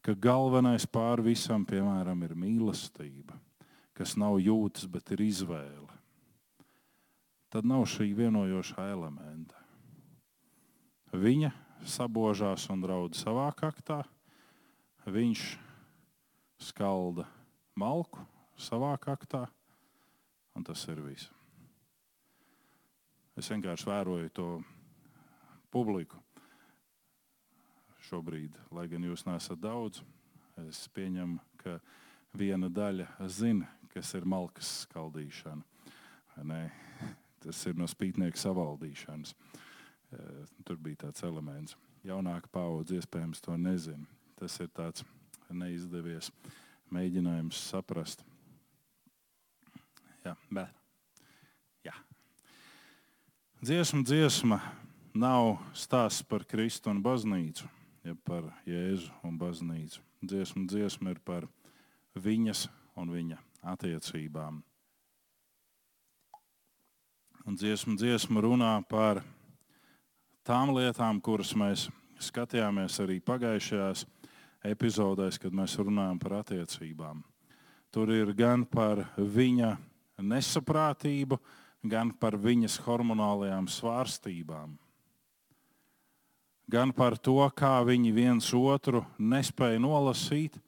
ka 0.01 0.15
galvenais 0.15 0.87
pār 0.87 1.19
visam, 1.23 1.65
piemēram, 1.67 2.23
ir 2.23 2.35
mīlestība, 2.39 3.35
kas 3.93 4.15
nav 4.15 4.39
jūtas, 4.39 4.87
bet 4.87 5.11
ir 5.11 5.25
izvēle, 5.27 5.97
tad 7.51 7.67
nav 7.67 7.83
šī 7.89 8.13
vienojošā 8.15 8.87
elementa. 8.93 9.59
Viņa 11.11 11.51
sabožās 11.83 12.67
un 12.71 12.83
draud 12.85 13.17
savā 13.17 13.49
kaktā, 13.57 14.03
viņš 15.09 15.43
skalda 16.69 17.25
malku 17.75 18.23
savā 18.59 18.93
kaktā, 19.01 19.47
un 20.55 20.63
tas 20.67 20.85
ir 20.91 21.03
viss. 21.03 21.38
Es 23.39 23.47
vienkārši 23.47 23.87
vēroju 23.87 24.29
to 24.35 24.45
publiku 25.71 26.17
šobrīd, 28.09 28.57
lai 28.75 28.83
gan 28.91 29.05
jūs 29.07 29.23
nesat 29.23 29.61
daudz. 29.63 30.01
Es 30.65 30.81
pieņemu, 30.91 31.37
ka 31.61 31.77
viena 32.35 32.67
daļa 32.67 33.05
zina, 33.31 33.69
kas 33.93 34.11
ir 34.19 34.27
malkas 34.27 34.71
skaldīšana. 34.81 35.63
Nē, 36.49 36.59
tas 37.45 37.61
ir 37.71 37.79
no 37.79 37.87
spītnieka 37.87 38.41
savaldīšanas. 38.41 39.31
Tur 40.67 40.81
bija 40.83 41.05
tāds 41.05 41.23
elements. 41.23 41.77
Jaunāka 42.03 42.51
paudze 42.51 42.99
iespējams 42.99 43.43
to 43.45 43.55
nezina. 43.55 44.03
Tas 44.39 44.57
ir 44.59 44.67
tāds 44.75 45.07
neizdevies 45.47 46.33
mēģinājums 46.91 47.63
saprast. 47.71 48.27
Jā, 50.25 50.35
bet. 50.51 50.78
Dziesma, 53.59 54.05
dziesma 54.07 54.57
nav 55.11 55.57
stāsts 55.75 56.23
par 56.23 56.45
Kristu 56.47 56.93
un 56.93 57.01
baznīcu, 57.03 57.65
ja 58.07 58.13
par 58.23 58.45
Jēzu 58.63 59.11
un 59.27 59.35
baznīcu. 59.35 59.99
Dziesma, 60.23 60.63
dziesma 60.63 61.11
ir 61.11 61.19
par 61.27 61.49
viņas 62.15 62.69
un 62.95 63.11
viņa 63.11 63.41
attiecībām. 63.75 64.63
Un 67.43 67.59
dziesma, 67.59 67.99
dziesma 67.99 68.47
runā 68.47 68.71
par 68.87 69.25
tām 70.47 70.71
lietām, 70.79 71.19
kuras 71.19 71.51
mēs 71.51 71.89
skatījāmies 72.15 72.95
arī 73.03 73.19
pagājušajās 73.19 74.07
epizodēs, 74.71 75.35
kad 75.35 75.51
mēs 75.51 75.75
runājam 75.83 76.23
par 76.23 76.39
attiecībām. 76.45 77.25
Tur 77.91 78.15
ir 78.15 78.31
gan 78.39 78.63
par 78.63 79.09
viņa 79.19 79.75
nesaprātību, 80.23 81.35
gan 81.35 81.67
par 82.19 82.35
viņas 82.35 82.79
hormonālajām 82.83 83.67
svārstībām. 83.67 84.77
Gan 86.69 86.91
par 86.93 87.17
to, 87.17 87.49
kā 87.55 87.81
viņi 87.81 88.11
viens 88.13 88.53
otru 88.53 89.05
nespēja 89.17 89.79
nolasīt, 89.79 90.59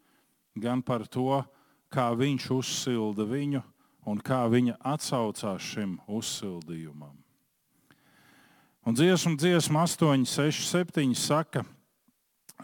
gan 0.55 0.81
par 0.81 1.05
to, 1.05 1.43
kā 1.91 2.09
viņš 2.15 2.49
uzsilda 2.49 3.23
viņu 3.27 3.61
un 4.07 4.17
kā 4.17 4.47
viņa 4.49 4.79
atsaucās 4.81 5.61
šim 5.61 5.99
uzsildījumam. 6.07 7.13
Un 8.81 8.97
dziesma, 8.97 9.35
dziesma 9.37 9.83
8, 9.85 10.25
6, 10.25 10.63
7 10.71 11.13
saka, 11.13 11.61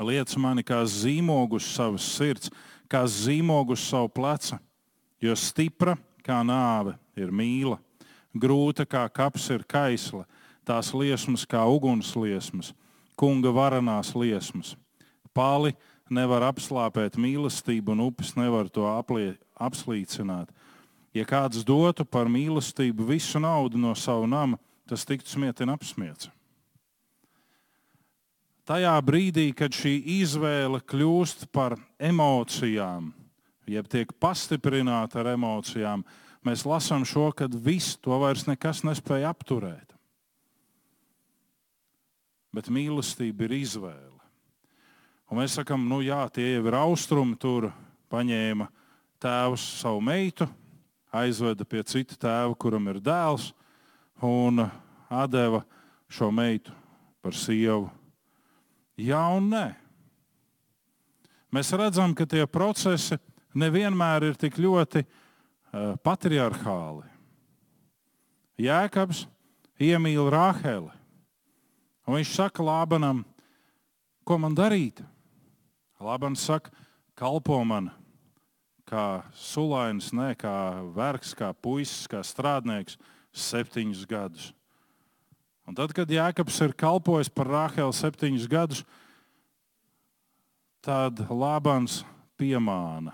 liec 0.02 0.34
mani 0.42 0.64
kā 0.66 0.82
zīmogus 0.90 1.68
savas 1.76 2.08
sirds, 2.16 2.50
kā 2.90 3.04
zīmogus 3.06 3.84
savu 3.86 4.10
pleca, 4.10 4.58
jo 5.22 5.36
stipra 5.38 5.94
kā 6.26 6.42
nāve 6.42 6.96
ir 7.14 7.30
mīla, 7.30 7.78
grūta 8.42 8.86
kā 8.90 9.06
kaps 9.10 9.50
ir 9.54 9.66
kaisla, 9.68 10.26
tās 10.68 10.94
liesmas 10.94 11.46
kā 11.48 11.64
ugunsliesmas, 11.68 12.74
kunga 13.18 13.54
varanās 13.56 14.14
liesmas. 14.16 14.76
Pāli 15.36 15.74
nevar 16.10 16.48
apslāpēt 16.50 17.18
mīlestību, 17.20 17.94
un 17.94 18.08
upes 18.08 18.36
nevar 18.38 18.70
to 18.70 18.88
aplie, 18.90 19.36
apslīcināt. 19.60 20.50
Ja 21.16 21.26
kāds 21.26 21.64
dotu 21.66 22.06
par 22.06 22.30
mīlestību 22.30 23.08
visu 23.10 23.40
naudu 23.42 23.80
no 23.82 23.94
sava 23.96 24.28
nama, 24.30 24.60
tas 24.88 25.06
tiktu 25.08 25.34
smietina 25.34 25.76
apsmiets. 25.78 26.30
Tajā 28.68 28.98
brīdī, 29.00 29.54
kad 29.56 29.72
šī 29.72 29.94
izvēle 30.20 30.82
kļūst 30.84 31.46
par 31.56 31.78
emocijām, 32.04 33.14
jeb 33.64 33.88
tiek 33.88 34.12
pastiprināta 34.20 35.22
ar 35.22 35.32
emocijām, 35.38 36.04
mēs 36.48 36.66
lasām 36.68 37.04
šo, 37.08 37.30
ka 37.36 37.50
viss 37.52 37.98
to 38.00 38.16
vairs 38.22 38.48
nekas 38.48 38.84
nespēja 38.88 39.34
apturēt. 39.34 39.94
Bet 42.56 42.72
mīlestība 42.74 43.46
ir 43.46 43.58
izvēle. 43.60 44.16
Un 45.28 45.42
mēs 45.42 45.58
sakām, 45.60 45.84
nu 45.90 46.00
jā, 46.06 46.22
tie 46.32 46.54
jau 46.56 46.64
ir 46.70 46.78
austrumi, 46.80 47.36
tur 47.36 47.70
paņēma 48.12 48.70
tēvs 49.20 49.66
savu 49.82 50.00
meitu, 50.04 50.48
aizveda 51.12 51.68
pie 51.68 51.84
cita 51.84 52.16
tēva, 52.16 52.56
kuram 52.56 52.88
ir 52.88 53.02
dēls, 53.04 53.52
un 54.24 54.64
deva 55.32 55.64
šo 56.08 56.32
meitu 56.32 56.72
par 57.22 57.36
sievu. 57.36 57.90
Jā 58.98 59.22
un 59.36 59.52
nē. 59.52 59.66
Mēs 61.54 61.72
redzam, 61.76 62.16
ka 62.16 62.26
tie 62.26 62.46
procesi 62.48 63.18
nevienmēr 63.58 64.30
ir 64.30 64.40
tik 64.40 64.58
ļoti 64.60 65.04
patriarchāli. 66.04 67.06
Jēkabs 68.58 69.26
iemīl 69.78 70.30
Rāheli. 70.34 70.92
Un 72.08 72.18
viņš 72.18 72.34
saka 72.40 72.64
Lābanam, 72.64 73.26
ko 74.26 74.38
man 74.42 74.56
darīt? 74.58 75.04
Lābans 76.02 76.44
saka, 76.46 76.72
kalpo 77.18 77.58
man 77.66 77.92
kā 78.88 79.22
sulainis, 79.36 80.14
ne 80.16 80.32
kā 80.40 80.80
vergs, 80.96 81.34
kā 81.36 81.52
puisis, 81.52 82.08
kā 82.08 82.22
strādnieks 82.24 82.96
septiņus 83.36 84.06
gadus. 84.08 84.52
Un 85.68 85.76
tad, 85.76 85.92
kad 85.92 86.08
Jēkabs 86.08 86.62
ir 86.64 86.76
kalpojis 86.80 87.28
par 87.28 87.50
Rāhelu 87.52 87.92
septiņus 87.92 88.48
gadus, 88.48 88.84
tad 90.80 91.20
Lābans 91.28 92.06
piemāna 92.40 93.12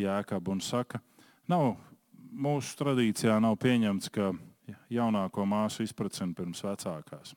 Jēkabu 0.00 0.56
un 0.56 0.64
saka, 0.64 0.98
nav 1.50 1.74
mūsu 2.36 2.76
tradīcijā 2.78 3.38
nav 3.42 3.56
pieņemts, 3.62 4.10
ka 4.12 4.32
jaunāko 4.92 5.46
māsu 5.48 5.84
izpratne 5.86 6.34
pirms 6.36 6.62
vecākās. 6.64 7.34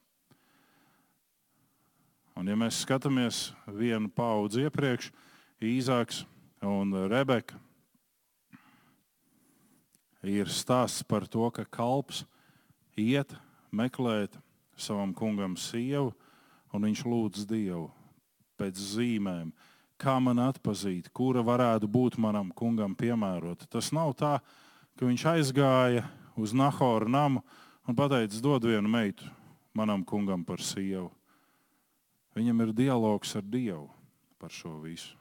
Un, 2.40 2.48
ja 2.48 2.56
mēs 2.56 2.84
skatāmies 2.86 3.50
vienu 3.68 4.12
paudzi 4.16 4.66
iepriekš, 4.68 5.12
Īzāks 5.60 6.22
un 6.64 6.94
Rebeka, 7.12 7.58
ir 10.24 10.48
stāsts 10.48 11.04
par 11.04 11.26
to, 11.28 11.50
ka 11.52 11.66
kalps 11.68 12.24
iet 12.96 13.34
meklēt 13.76 14.38
savam 14.80 15.12
kungam 15.12 15.58
sievu, 15.60 16.14
un 16.72 16.88
viņš 16.88 17.04
lūdz 17.04 17.44
Dievu 17.50 17.90
pēc 18.60 18.80
zīmēm, 18.96 19.52
kā 20.00 20.16
man 20.24 20.40
atpazīt, 20.42 21.12
kura 21.16 21.44
varētu 21.46 21.90
būt 21.92 22.18
manam 22.22 22.54
kungam 22.56 22.96
piemērota. 22.98 23.68
Tas 23.68 23.92
nav 23.96 24.16
tā, 24.20 24.38
ka 24.96 25.08
viņš 25.08 25.26
aizgāja 25.34 26.06
uz 26.40 26.56
Nahoru 26.56 27.12
namu 27.12 27.44
un 27.88 27.98
pateica, 27.98 28.40
dod 28.44 28.68
vienu 28.70 28.90
meitu 28.90 29.28
manam 29.76 30.04
kungam 30.04 30.44
par 30.46 30.64
sievu. 30.64 31.10
Viņam 32.38 32.62
ir 32.64 32.76
dialogs 32.76 33.34
ar 33.36 33.44
Dievu 33.44 33.88
par 34.40 34.54
šo 34.54 34.78
visu. 34.84 35.16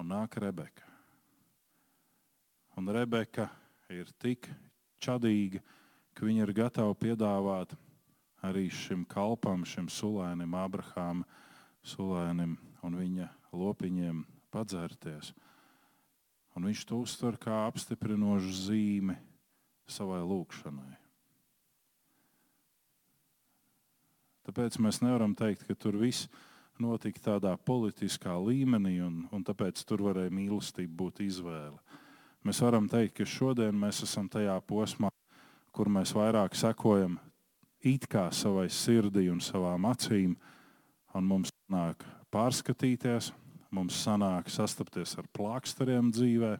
Un 0.00 0.08
nāk 0.10 0.38
Rebeka. 0.40 0.86
Un 2.78 2.88
Rebeka 2.88 3.50
ir 3.92 4.08
tik 4.18 4.48
čadīga, 5.02 5.60
ka 6.16 6.24
viņa 6.26 6.46
ir 6.46 6.52
gatava 6.56 6.94
piedāvāt 6.96 7.74
arī 8.46 8.70
šim 8.72 9.04
kalpam, 9.04 9.66
šim 9.68 9.90
sulēnim, 9.92 10.54
Abrahamam, 10.56 11.26
sulēnim 11.86 12.56
un 12.86 12.98
viņa 12.98 13.28
lopiņiem 13.56 14.24
padzērties. 14.52 15.32
Un 16.58 16.66
viņš 16.66 16.84
to 16.88 16.98
uztver 17.04 17.38
kā 17.40 17.64
apstiprinošu 17.68 18.54
zīmi 18.66 19.16
savai 19.90 20.20
lūkšanai. 20.26 20.96
Tāpēc 24.50 24.80
mēs 24.82 24.98
nevaram 25.04 25.34
teikt, 25.38 25.66
ka 25.68 25.76
tur 25.78 25.98
viss 26.00 26.26
notika 26.80 27.20
tādā 27.22 27.52
politiskā 27.54 28.32
līmenī, 28.40 28.96
un, 29.04 29.24
un 29.30 29.44
tāpēc 29.46 29.82
tur 29.86 30.02
varēja 30.08 30.32
mīlestība 30.34 30.96
būt 31.04 31.20
izvēle. 31.26 31.78
Mēs 32.42 32.62
varam 32.64 32.88
teikt, 32.88 33.18
ka 33.18 33.28
šodien 33.28 33.76
mēs 33.76 34.00
esam 34.06 34.30
tajā 34.32 34.56
posmā, 34.64 35.10
kur 35.70 35.90
mēs 35.92 36.14
vairāk 36.16 36.56
sekojam 36.56 37.18
it 37.84 38.06
kā 38.10 38.30
savai 38.32 38.66
sirdī 38.72 39.28
un 39.32 39.42
savām 39.44 39.86
acīm, 39.90 40.34
un 41.14 41.26
mums 41.26 41.52
nāk 41.70 42.04
pārskatīties, 42.34 43.30
mums 43.74 43.98
sanāk 44.04 44.50
sastapties 44.50 45.16
ar 45.18 45.28
plāksteriem 45.34 46.10
dzīvē, 46.14 46.54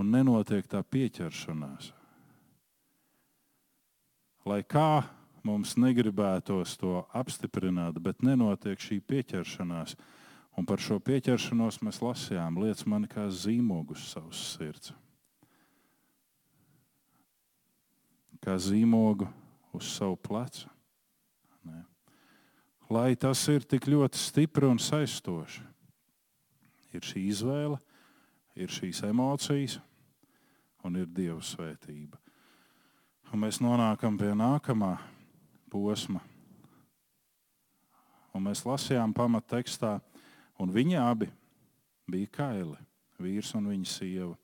un 0.00 0.10
nenotiek 0.10 0.66
tā 0.68 0.82
pieķeršanās. 0.82 1.92
Lai 4.44 4.60
kā 4.68 5.04
mums 5.44 5.76
negribētos 5.80 6.76
to 6.80 7.04
apstiprināt, 7.16 8.00
bet 8.02 8.24
nenotiek 8.24 8.80
šī 8.80 9.00
pieķeršanās. 9.04 9.96
Un 10.54 10.66
par 10.68 10.78
šo 10.78 11.00
pieķeršanos 11.02 11.80
mēs 11.82 11.98
lasījām, 12.04 12.60
lietas 12.62 12.86
man 12.86 13.08
kā 13.10 13.26
zīmogus 13.26 14.04
savas 14.12 14.42
sirds. 14.54 14.92
Kā 18.44 18.54
zīmogu 18.60 19.26
uz 19.74 19.88
savu 19.96 20.18
plecu. 20.20 20.68
Ne. 21.64 21.80
Lai 22.92 23.14
tas 23.16 23.40
ir 23.48 23.64
tik 23.64 23.86
ļoti 23.88 24.20
stipri 24.20 24.68
un 24.68 24.78
saistoši. 24.78 25.62
Ir 26.94 27.02
šī 27.02 27.24
izvēle, 27.30 27.78
ir 28.54 28.70
šīs 28.70 29.02
emocijas 29.08 29.78
un 30.84 31.00
ir 31.00 31.08
Dieva 31.08 31.40
svētība. 31.42 32.20
Un 33.32 33.40
mēs 33.42 33.58
nonākam 33.64 34.18
pie 34.20 34.30
nākamā 34.36 34.92
posma. 35.72 36.20
Un 38.34 38.44
mēs 38.44 38.64
lasījām 38.66 39.14
pamattekstā, 39.16 39.96
un 40.60 40.70
viņi 40.74 40.98
abi 41.00 41.30
bija 42.10 42.30
kaili, 42.34 42.76
vīrs 43.18 43.54
un 43.56 43.70
viņa 43.72 43.88
sieva, 43.88 44.34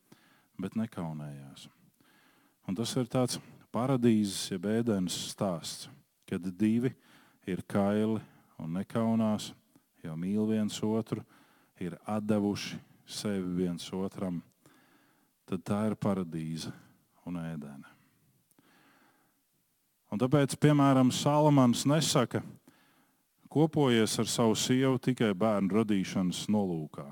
bet 0.59 0.75
nekaunējās. 0.79 1.67
Un 2.67 2.77
tas 2.77 2.93
ir 2.97 3.07
tāds 3.11 3.39
paradīzes, 3.71 4.49
jeb 4.51 4.67
ēdienas 4.71 5.15
stāsts, 5.31 5.89
kad 6.27 6.43
divi 6.57 6.93
ir 7.47 7.63
kaili 7.69 8.19
un 8.61 8.77
nekaunās, 8.77 9.51
jau 10.05 10.15
mīl 10.17 10.45
viens 10.49 10.77
otru, 10.85 11.23
ir 11.81 11.97
devuši 12.21 12.77
sevi 13.09 13.63
viens 13.63 13.87
otram, 13.93 14.41
tad 15.49 15.63
tā 15.65 15.81
ir 15.89 15.97
paradīze 15.99 16.71
un 17.25 17.41
ēdēna. 17.41 17.89
Un 20.11 20.19
tāpēc, 20.19 20.57
piemēram, 20.59 21.11
Salamans 21.15 21.85
nesaka, 21.87 22.41
kopojies 23.51 24.17
ar 24.19 24.27
savu 24.27 24.57
sievu 24.59 24.99
tikai 24.99 25.31
bērnu 25.35 25.81
radīšanas 25.81 26.45
nolūkā. 26.51 27.05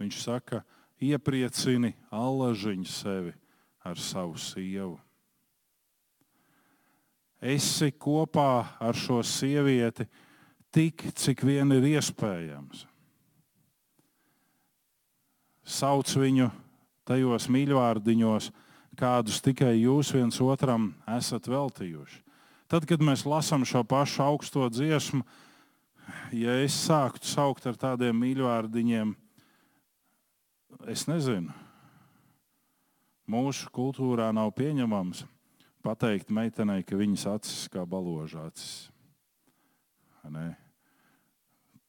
Viņš 0.00 0.18
saka, 0.20 0.60
iepriecini 1.02 1.94
allažiņu 2.12 2.88
sevi 2.88 3.32
ar 3.84 3.98
savu 3.98 4.36
sievu. 4.38 4.98
Esi 7.42 7.90
kopā 7.98 8.78
ar 8.78 8.94
šo 8.94 9.18
sievieti 9.26 10.06
tik, 10.72 11.04
cik 11.18 11.44
vien 11.46 11.72
ir 11.76 11.86
iespējams. 11.92 12.86
Sauc 15.62 16.10
viņu 16.18 16.48
tajos 17.06 17.46
mīļvārdiņos, 17.52 18.50
kādus 18.98 19.40
tikai 19.44 19.74
jūs 19.78 20.12
viens 20.16 20.40
otram 20.42 20.92
esat 21.16 21.48
veltījuši. 21.48 22.20
Tad, 22.72 22.86
kad 22.88 23.02
mēs 23.04 23.26
lasām 23.28 23.66
šo 23.68 23.82
pašu 23.84 24.22
augsto 24.24 24.66
dziesmu, 24.72 25.22
ja 26.32 26.56
es 26.64 26.76
sāktu 26.86 27.28
saukt 27.28 27.66
ar 27.68 27.76
tādiem 27.76 28.16
mīļvārdiņiem, 28.22 29.12
es 30.88 31.04
nezinu, 31.06 31.52
mūsu 33.28 33.68
kultūrā 33.72 34.30
nav 34.34 34.54
pieņemams 34.56 35.26
pateikt 35.84 36.32
meitenei, 36.32 36.82
ka 36.86 36.96
viņas 36.98 37.28
acis 37.36 37.68
kā 37.72 37.84
baloža 37.88 38.48
acis. 38.48 38.91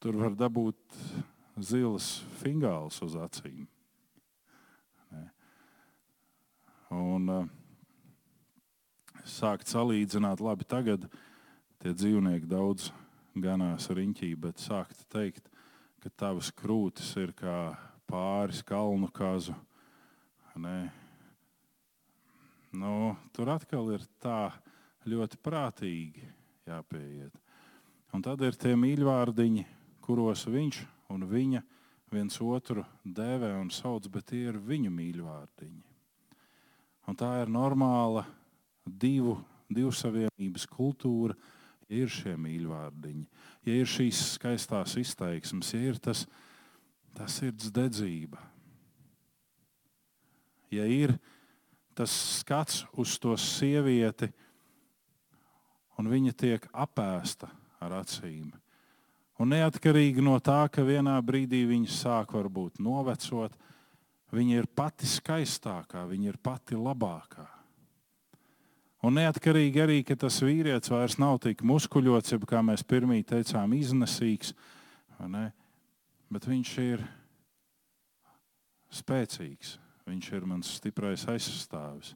Tur 0.04 0.18
var 0.20 0.34
dabūt 0.36 0.98
zilas 1.64 2.18
fingāls 2.42 2.98
uz 3.06 3.14
acīm. 3.16 3.68
Un, 6.94 7.30
uh, 7.32 7.46
sākt 9.26 9.72
salīdzināt, 9.72 10.44
labi, 10.44 10.66
tagad 10.70 11.08
tie 11.82 11.94
dzīvnieki 11.96 12.50
daudz 12.52 12.92
ganās 13.34 13.88
riņķī, 13.90 14.30
bet 14.38 14.62
sākt 14.62 15.06
teikt, 15.14 15.50
ka 16.04 16.12
tavas 16.20 16.52
krūtis 16.54 17.16
ir 17.18 17.34
kā 17.38 17.74
pāris 18.10 18.62
kalnu 18.68 19.10
kazu. 19.16 19.56
Nē. 20.54 20.92
Nu, 22.78 23.16
tur 23.34 23.50
atkal 23.56 23.90
ir 23.96 24.06
tā 24.22 24.52
ļoti 25.10 25.40
prātīgi 25.42 26.28
jāpieiet. 26.70 27.43
Un 28.14 28.22
tad 28.22 28.44
ir 28.46 28.54
tie 28.54 28.76
mīļvārdiņi, 28.78 29.64
kuros 30.06 30.44
viņš 30.46 30.84
un 31.16 31.26
viņa 31.26 31.64
viens 32.14 32.36
otru 32.46 32.84
dēvē 33.02 33.56
un 33.58 33.72
sauc, 33.74 34.06
bet 34.14 34.28
tie 34.30 34.44
ir 34.52 34.60
viņu 34.62 34.92
mīļvārdiņi. 34.94 35.82
Un 37.10 37.18
tā 37.18 37.32
ir 37.42 37.50
normāla 37.50 38.22
divu, 38.86 39.40
divu 39.66 39.90
savienības 39.98 40.68
kultūra, 40.70 41.34
ja 41.90 42.04
ir 42.04 42.14
šie 42.14 42.36
mīļvārdiņi, 42.38 43.26
ja 43.66 43.80
ir 43.82 43.90
šīs 43.90 44.22
skaistās 44.36 44.94
izteiksmes, 45.02 45.74
ja 45.74 45.82
ir 45.90 45.98
tas, 45.98 46.28
tas 47.18 47.40
sirds 47.42 47.74
dedzība, 47.74 48.38
ja 50.70 50.86
ir 50.86 51.16
tas 51.98 52.14
skats 52.38 52.86
uz 52.94 53.18
to 53.22 53.34
sievieti, 53.42 54.30
un 55.98 56.14
viņa 56.14 56.38
tiek 56.38 56.70
apēsta 56.72 57.50
ar 57.84 58.00
acīm. 58.02 58.52
Un 59.42 59.50
neatkarīgi 59.54 60.24
no 60.24 60.38
tā, 60.44 60.62
ka 60.72 60.86
vienā 60.86 61.16
brīdī 61.26 61.64
viņa 61.70 61.90
sāk 61.92 62.36
varbūt 62.38 62.80
novecot, 62.84 63.56
viņa 64.34 64.62
ir 64.62 64.70
pati 64.70 65.10
skaistākā, 65.10 66.06
viņa 66.10 66.32
ir 66.32 66.40
pati 66.42 66.78
labākā. 66.78 67.48
Un 69.04 69.18
neatkarīgi 69.20 69.82
arī, 69.84 69.98
ka 70.08 70.16
tas 70.16 70.38
vīrietis 70.40 70.94
vairs 70.94 71.18
nav 71.20 71.42
tik 71.44 71.66
muskuļots, 71.68 72.38
jeb 72.38 72.46
kā 72.48 72.62
mēs 72.64 72.86
pirmie 72.88 73.20
teicām, 73.28 73.74
iznesīgs, 73.76 74.54
bet 76.32 76.48
viņš 76.48 76.72
ir 76.86 77.04
spēcīgs. 78.94 79.78
Viņš 80.04 80.32
ir 80.36 80.48
mans 80.48 80.72
stiprais 80.80 81.24
aizstāvis. 81.32 82.14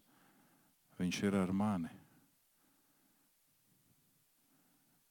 Viņš 1.00 1.22
ir 1.28 1.38
ar 1.40 1.54
mani. 1.56 1.92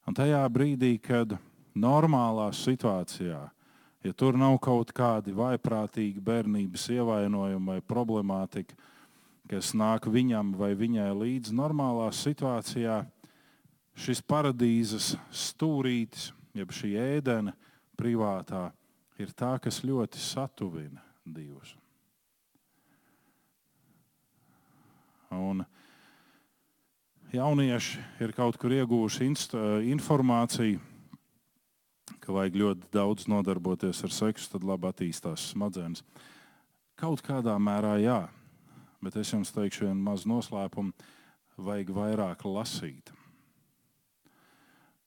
Un 0.06 0.14
tajā 0.14 0.44
brīdī, 0.54 0.94
kad 1.02 1.34
normālā 1.74 2.46
situācijā, 2.54 3.40
ja 4.06 4.12
tur 4.14 4.38
nav 4.38 4.60
kaut 4.62 4.92
kādi 4.94 5.34
vaiprātīgi 5.34 6.22
bērnības 6.22 6.86
ievainojumi 6.94 7.72
vai 7.74 7.80
problemātika, 7.82 8.76
kas 9.50 9.72
nāk 9.74 10.06
viņam 10.10 10.54
vai 10.58 10.72
viņai 10.78 11.10
līdzi 11.10 11.54
normālā 11.58 12.08
situācijā, 12.14 13.00
šis 13.98 14.22
paradīzes 14.22 15.14
stūrītis, 15.34 16.30
jeb 16.54 16.70
šī 16.74 16.92
ēdena 17.00 17.56
privātā, 17.98 18.68
ir 19.18 19.32
tā, 19.34 19.56
kas 19.62 19.82
ļoti 19.82 20.20
satuvina 20.22 21.02
divus. 21.24 21.74
Un 25.34 25.64
jaunieši 27.32 28.02
ir 28.20 28.32
kaut 28.36 28.58
kur 28.60 28.74
ieguvuši 28.74 29.26
inst- 29.26 29.56
informāciju, 29.90 30.80
ka 32.20 32.32
vajag 32.34 32.58
ļoti 32.60 32.90
daudz 32.94 33.26
nodarboties 33.30 34.04
ar 34.06 34.14
seksu, 34.14 34.50
tad 34.52 34.64
labi 34.66 34.88
attīstās 34.90 35.50
smadzenes. 35.52 36.04
Kaut 36.96 37.22
kādā 37.22 37.56
mērā 37.60 37.96
jā, 38.02 38.20
bet 39.02 39.16
es 39.16 39.32
jums 39.32 39.52
teikšu 39.54 39.88
vienu 39.88 40.00
mazu 40.02 40.30
noslēpumu. 40.30 40.94
Vajag 41.56 41.92
vairāk 41.96 42.42
lasīt. 42.44 43.12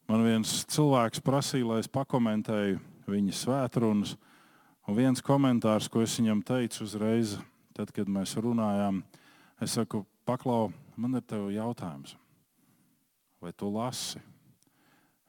Man 0.09 0.23
viens 0.25 0.63
cilvēks 0.65 1.21
prasīja, 1.21 1.67
lai 1.69 1.81
es 1.83 1.89
pakomentēju 1.93 2.79
viņa 3.09 3.35
svētrunas, 3.37 4.15
un 4.89 4.97
viens 4.97 5.21
komentārs, 5.21 5.89
ko 5.89 6.01
es 6.01 6.15
viņam 6.17 6.41
teicu 6.45 6.87
uzreiz, 6.87 7.35
tad, 7.77 7.91
kad 7.93 8.09
mēs 8.09 8.33
runājām, 8.41 9.03
es 9.61 9.77
saku, 9.77 10.01
paklau, 10.25 10.71
man 10.99 11.19
ir 11.19 11.23
tev 11.25 11.47
jautājums, 11.53 12.15
vai 13.39 13.53
tu 13.55 13.69
lasi? 13.71 14.21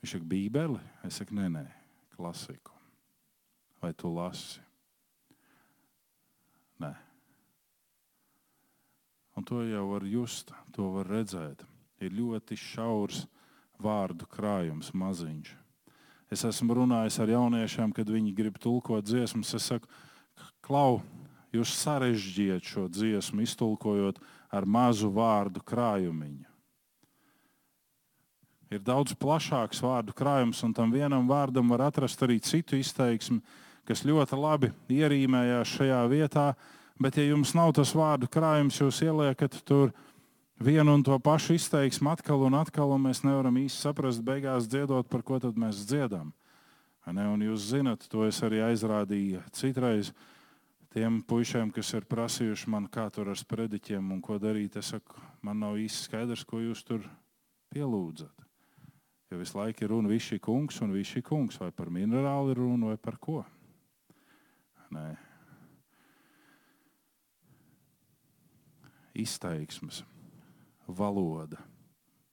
Viņš 0.01 0.17
saka, 0.17 0.27
Bībeli? 0.27 0.81
Es 1.07 1.21
saku, 1.21 1.37
nē, 1.37 1.49
nē, 1.53 1.65
klasiku. 2.17 2.75
Vai 3.81 3.93
tu 3.97 4.11
lasi? 4.13 4.61
Nē. 6.81 6.95
Un 9.37 9.47
to 9.47 9.63
jau 9.65 9.87
var 9.93 10.05
just, 10.09 10.53
to 10.75 10.89
var 10.97 11.09
redzēt. 11.09 11.63
Ir 12.01 12.17
ļoti 12.17 12.57
šaurs 12.57 13.27
vārdu 13.81 14.27
krājums, 14.29 14.93
maziņš. 14.97 15.53
Es 16.33 16.45
esmu 16.47 16.77
runājis 16.79 17.19
ar 17.21 17.33
jauniešiem, 17.33 17.93
kad 17.93 18.09
viņi 18.09 18.35
grib 18.37 18.59
tulkot 18.63 19.05
dziesmas. 19.05 19.53
Es 19.57 19.69
saku, 19.69 19.89
klau, 20.65 21.01
jūs 21.53 21.73
sarežģījat 21.81 22.65
šo 22.65 22.87
dziesmu, 22.89 23.43
iztulkojot 23.45 24.21
ar 24.51 24.67
mazu 24.67 25.11
vārdu 25.15 25.63
krājumiņu. 25.67 26.47
Ir 28.71 28.83
daudz 28.87 29.17
plašāks 29.19 29.81
vārdu 29.83 30.15
krājums, 30.15 30.61
un 30.63 30.75
tam 30.75 30.93
vienam 30.95 31.27
vārdam 31.27 31.73
var 31.73 31.89
atrast 31.89 32.21
arī 32.23 32.39
citu 32.39 32.79
izteiksmi, 32.79 33.41
kas 33.87 34.05
ļoti 34.07 34.39
labi 34.39 34.71
ierīmējās 34.95 35.73
šajā 35.79 36.05
vietā. 36.11 36.53
Bet, 37.01 37.17
ja 37.19 37.25
jums 37.33 37.55
nav 37.57 37.73
tas 37.75 37.91
vārdu 37.97 38.29
krājums, 38.31 38.79
jūs 38.79 39.01
ieliekat 39.03 39.57
tur 39.67 39.91
vienu 40.63 40.95
un 40.95 41.03
to 41.03 41.17
pašu 41.19 41.57
izteiksmu 41.57 42.13
atkal 42.13 42.45
un 42.47 42.59
atkal, 42.61 42.93
un 42.95 43.09
mēs 43.09 43.25
nevaram 43.25 43.57
īsti 43.59 43.89
saprast, 43.89 44.23
beigās 44.23 44.69
dziedot, 44.71 45.09
par 45.11 45.25
ko 45.27 45.41
tad 45.43 45.59
mēs 45.59 45.83
dziedam. 45.89 46.31
Un 47.11 47.43
jūs 47.43 47.73
zinat, 47.73 48.05
to 48.13 48.23
es 48.29 48.39
arī 48.47 48.61
aizrādīju 48.69 49.41
citreiz 49.57 50.13
tiem 50.95 51.21
puišiem, 51.23 51.71
kas 51.75 51.93
ir 51.95 52.07
prasījuši 52.11 52.71
man, 52.73 52.89
kā 52.91 53.07
tur 53.15 53.31
ar 53.31 53.39
sprediķiem 53.39 54.13
un 54.15 54.21
ko 54.25 54.39
darīt. 54.43 54.77
Es 54.81 54.93
saku, 54.95 55.23
man 55.47 55.63
nav 55.63 55.79
īsti 55.79 56.09
skaidrs, 56.09 56.45
ko 56.45 56.63
jūs 56.63 56.85
tur 56.87 57.07
pielūdzat. 57.75 58.47
Jo 59.31 59.39
visu 59.39 59.61
laiku 59.61 59.87
ir 59.87 59.93
runa 59.95 60.11
višķi 60.11 60.41
kungs 60.43 60.81
un 60.83 60.95
višķi 60.95 61.23
kungs, 61.23 61.61
vai 61.63 61.71
par 61.71 61.91
minerālu 61.95 62.51
ir 62.51 62.59
runa 62.59 62.91
vai 62.91 62.99
par 62.99 63.19
ko. 63.23 63.45
Nē. 64.91 65.09
Izteiksmes, 69.15 70.03
valoda. 70.87 71.61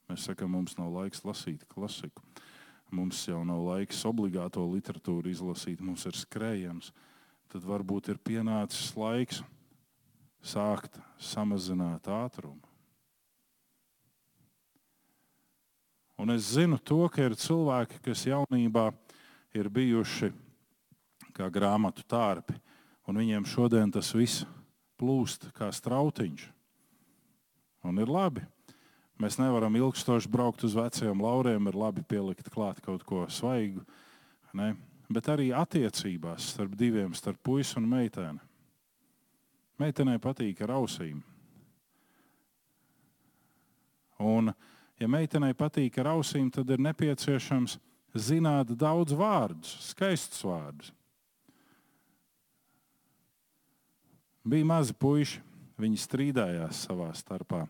Mēs 0.07 0.25
sakām, 0.25 0.55
mums 0.55 0.77
nav 0.79 0.89
laiks 0.95 1.21
lasīt 1.27 1.67
klasiku. 1.69 2.23
Mums 2.95 3.19
jau 3.27 3.41
nav 3.45 3.59
laiks 3.67 4.05
obligāto 4.07 4.63
literatūru 4.71 5.29
izlasīt, 5.29 5.83
mums 5.83 6.05
ir 6.07 6.15
skrējiens. 6.15 6.93
Tad 7.47 7.63
varbūt 7.63 8.11
ir 8.11 8.19
pienācis 8.19 8.91
laiks 8.99 9.41
sākt 10.43 10.99
samazināt 11.19 12.07
ātrumu. 12.11 12.63
Un 16.17 16.33
es 16.33 16.49
zinu 16.55 16.79
to, 16.81 17.03
ka 17.13 17.27
ir 17.27 17.37
cilvēki, 17.37 18.01
kas 18.01 18.25
jaunībā 18.25 18.89
ir 19.53 19.69
bijuši 19.69 20.31
kā 21.37 21.49
grāmatu 21.53 22.01
tārpi, 22.09 22.55
un 23.05 23.19
viņiem 23.21 23.45
šodien 23.45 23.93
tas 23.93 24.09
viss 24.17 24.45
plūst 24.97 25.51
kā 25.57 25.69
strautiņš. 25.69 26.47
Un 27.85 28.01
ir 28.01 28.09
labi. 28.09 28.41
Mēs 29.21 29.37
nevaram 29.41 29.73
ilgstoši 29.77 30.29
braukt 30.29 30.65
uz 30.65 30.75
veciem 30.77 31.21
lauriem, 31.21 31.69
ir 31.69 31.77
labi 31.77 32.03
pielikt 32.05 32.49
klāt 32.53 32.81
kaut 32.85 33.05
ko 33.05 33.23
svaigu. 33.33 33.85
Ne? 34.57 34.73
Bet 35.07 35.29
arī 35.31 35.51
attiecībās 35.55 36.51
starp 36.51 36.75
diviem, 36.75 37.13
starp 37.15 37.39
puisi 37.43 37.77
un 37.79 37.87
meiteni. 37.87 38.41
Meitenei 39.79 40.19
patīk 40.19 40.61
ar 40.65 40.73
ausīm. 40.79 41.21
Un, 44.19 44.51
ja 44.97 45.07
meitenei 45.07 45.53
patīk 45.55 45.99
ar 46.01 46.15
ausīm, 46.15 46.49
tad 46.51 46.69
ir 46.73 46.81
nepieciešams 46.81 47.77
zināt 48.17 48.73
daudz 48.73 49.13
vārdus, 49.15 49.75
skaistus 49.91 50.41
vārdus. 50.43 50.91
Bija 54.47 54.65
mazi 54.65 54.95
puiši, 54.95 55.41
viņi 55.77 55.99
strīdējās 56.01 56.85
savā 56.87 57.11
starpā. 57.15 57.65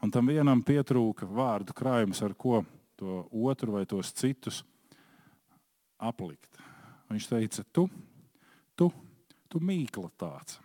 Un 0.00 0.12
tam 0.12 0.30
vienam 0.30 0.62
pietrūka 0.64 1.26
vārdu 1.28 1.74
krājums, 1.76 2.22
ar 2.24 2.34
ko 2.36 2.62
to 3.00 3.24
otru 3.32 3.76
vai 3.76 3.86
tos 3.88 4.12
citus 4.16 4.62
aplikt. 5.98 6.49
Viņš 7.10 7.26
teica, 7.26 7.64
tu, 7.74 7.88
tu, 8.78 8.86
tu 9.50 9.58
mīkla 9.58 10.10
tāds. 10.20 10.60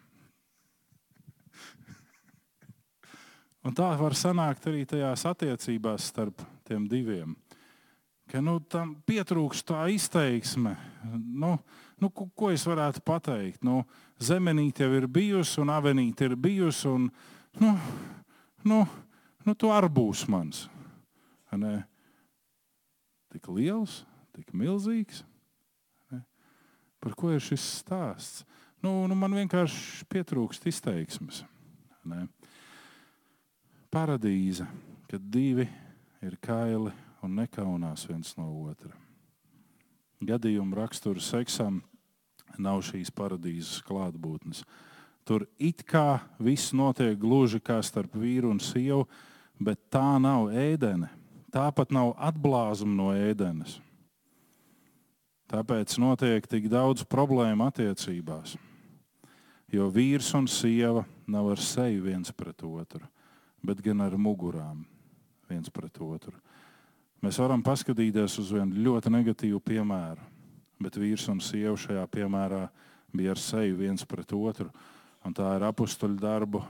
Un 3.66 3.74
tā 3.74 3.88
var 3.98 4.14
sanākt 4.18 4.68
arī 4.70 4.86
tajās 4.86 5.26
attiecībās 5.26 6.12
starp 6.12 6.43
tiem 6.68 6.86
diviem. 6.89 7.34
Ka 8.30 8.41
nu, 8.41 8.58
tam 8.70 8.96
pietrūkst 9.06 9.68
tā 9.70 9.86
izteiksme. 9.93 10.74
Nu, 11.14 11.56
nu, 12.02 12.10
ko, 12.10 12.26
ko 12.34 12.50
es 12.54 12.66
varētu 12.66 13.02
pateikt? 13.06 13.62
Nu, 13.66 13.84
zemenīte 14.22 14.86
jau 14.86 14.93
ir 14.98 15.06
bijusi, 15.10 15.60
un 15.62 15.74
avenīte 15.74 16.30
ir 16.30 16.38
bijusi. 16.38 16.89
Un, 16.89 17.10
nu, 17.62 17.76
nu, 18.66 18.82
nu, 19.46 19.54
tu 19.54 19.70
arī 19.74 19.89
būsi 19.93 20.30
mans. 20.34 20.66
Ne? 21.56 21.78
Tik 23.34 23.48
liels, 23.54 24.04
tik 24.36 24.54
milzīgs. 24.58 25.24
Par 27.06 27.14
ko 27.14 27.30
ir 27.36 27.43
šis 27.43 27.62
stāsts? 27.84 28.41
Nu, 28.82 29.06
nu, 29.06 29.14
man 29.14 29.36
vienkārši 29.38 30.08
pietrūkst 30.10 30.66
izteiksmes. 30.70 31.43
Ne? 32.06 32.26
Paradīze, 33.93 34.66
kad 35.10 35.22
divi 35.30 35.68
ir 36.26 36.38
kaili 36.41 36.89
un 37.22 37.38
nekaunās 37.38 38.08
viens 38.10 38.34
no 38.39 38.47
otra. 38.66 38.89
Gadījuma 40.26 40.82
rakstura 40.82 41.22
seksam 41.22 41.84
nav 42.58 42.82
šīs 42.88 43.14
paradīzes 43.14 43.84
klātbūtnes. 43.86 44.64
Tur 45.26 45.45
it 45.62 45.84
kā 45.86 46.24
viss 46.41 46.74
notiek 46.74 47.18
gluži 47.22 47.62
kā 47.62 47.80
starp 47.86 48.18
vīru 48.18 48.49
un 48.53 48.62
sievu, 48.62 49.06
bet 49.62 49.82
tā 49.93 50.18
nav 50.22 50.49
ēdene. 50.53 51.10
Tāpat 51.53 51.93
nav 51.93 52.16
atblāzuma 52.18 52.97
no 52.97 53.12
ēdenes. 53.14 53.80
Tāpēc 55.56 55.93
notiek 56.03 56.43
tik 56.51 56.66
daudz 56.68 57.06
problēmu 57.08 57.70
attiecībās. 57.70 58.58
Jo 59.72 59.86
vīrs 59.88 60.34
un 60.36 60.49
sieva 60.51 61.06
nav 61.32 61.47
ar 61.53 61.62
seju 61.64 62.01
viens 62.10 62.34
pret 62.36 62.60
otru, 62.68 63.06
bet 63.64 63.80
gan 63.86 64.03
ar 64.03 64.18
mugurām 64.20 64.82
viens 65.47 65.72
pret 65.72 65.95
otru. 66.03 66.36
Mēs 67.24 67.39
varam 67.39 67.64
paskatīties 67.64 68.36
uz 68.43 68.51
vienu 68.51 68.84
ļoti 68.89 69.14
negatīvu 69.16 69.64
piemēru, 69.64 70.28
bet 70.84 70.99
vīrs 70.99 71.30
un 71.32 71.39
sieva 71.39 71.78
šajā 71.80 72.03
piemērā 72.12 72.66
bija 73.16 73.32
ar 73.32 73.39
seju 73.39 73.80
viens 73.80 74.03
pret 74.03 74.36
otru. 74.36 74.68
Tā 75.24 75.56
ir 75.56 75.70
apakstuļu 75.72 76.20
darbu 76.20 76.66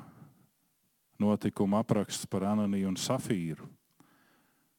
notikuma 1.17 1.81
apraksts 1.81 2.29
par 2.29 2.51
Ananiju 2.53 2.93
un 2.93 3.01
Safīru. 3.01 3.65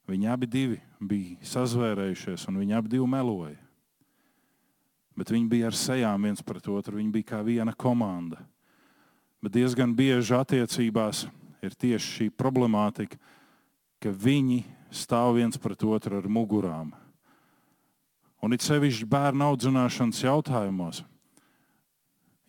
Viņi 0.06 0.30
abi 0.30 0.46
bija 1.02 1.36
sazvērējušies, 1.42 2.46
un 2.46 2.62
viņi 2.62 2.78
abi 2.78 3.02
meloja. 3.02 3.65
Bet 5.16 5.32
viņi 5.32 5.48
bija 5.48 5.70
ar 5.70 5.76
sejām 5.76 6.28
viens 6.28 6.44
pret 6.44 6.68
otru. 6.68 6.98
Viņi 6.98 7.14
bija 7.14 7.30
kā 7.32 7.40
viena 7.44 7.72
komanda. 7.72 8.42
Bet 9.40 9.54
diezgan 9.56 9.94
bieži 9.96 10.34
attiecībās 10.36 11.24
ir 11.64 11.74
tieši 11.76 12.12
šī 12.12 12.28
problemātika, 12.36 13.18
ka 14.02 14.12
viņi 14.12 14.62
stāv 14.92 15.36
viens 15.38 15.58
pret 15.60 15.82
otru 15.86 16.20
ar 16.20 16.28
mugurām. 16.28 16.92
Un 18.44 18.52
it 18.52 18.64
sevišķi 18.64 19.08
bērnu 19.08 19.46
audzināšanas 19.48 20.22
jautājumos. 20.22 21.02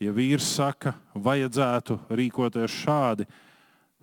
Ja 0.03 0.11
vīrs 0.13 0.45
saka, 0.59 0.93
vajadzētu 1.15 1.97
rīkoties 2.13 2.75
šādi, 2.83 3.25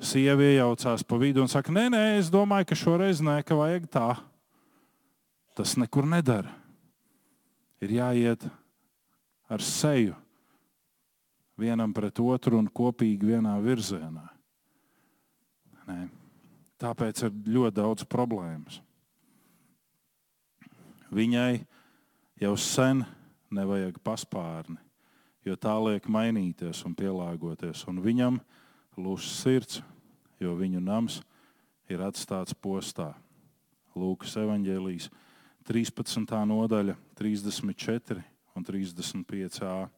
sieva 0.02 0.42
iejaucās 0.42 1.04
pa 1.06 1.18
vidu 1.20 1.44
un 1.44 1.50
saka, 1.52 1.70
nē, 1.70 1.86
nē, 1.92 2.02
es 2.18 2.32
domāju, 2.32 2.72
ka 2.72 2.78
šoreiz 2.78 3.22
nē, 3.22 3.38
ka 3.46 3.54
vajag 3.58 3.86
tā. 3.92 4.08
Tas 5.54 5.76
nekur 5.78 6.08
nedara. 6.10 6.50
Ir 7.82 7.96
jāiet 7.98 8.46
ar 9.50 9.62
seju 9.62 10.14
vienam 11.58 11.92
pret 11.94 12.18
otru 12.20 12.58
un 12.58 12.68
kopīgi 12.70 13.34
vienā 13.34 13.54
virzienā. 13.62 14.26
Nē. 15.88 15.98
Tāpēc 16.80 17.22
ir 17.26 17.36
ļoti 17.54 17.76
daudz 17.78 18.06
problēmas. 18.10 18.80
Viņai 21.14 21.62
jau 22.42 22.54
sen 22.58 23.04
nevajag 23.54 24.00
paspārni, 24.02 24.80
jo 25.46 25.54
tā 25.54 25.74
liek 25.84 26.08
mainīties 26.10 26.82
un 26.88 26.96
pielāgoties. 26.98 27.84
Un 27.88 28.02
viņam 28.02 28.40
lūs 28.98 29.28
sirds, 29.38 29.82
jo 30.42 30.56
viņu 30.58 30.82
nams 30.82 31.20
ir 31.88 32.02
atstāts 32.02 32.56
postā. 32.58 33.12
Lūkas 33.94 34.34
evanģēlijas 34.42 35.06
13. 35.64 36.28
nodaļa, 36.44 36.92
34 37.16 38.20
un 38.52 38.64
35a. 38.64 39.88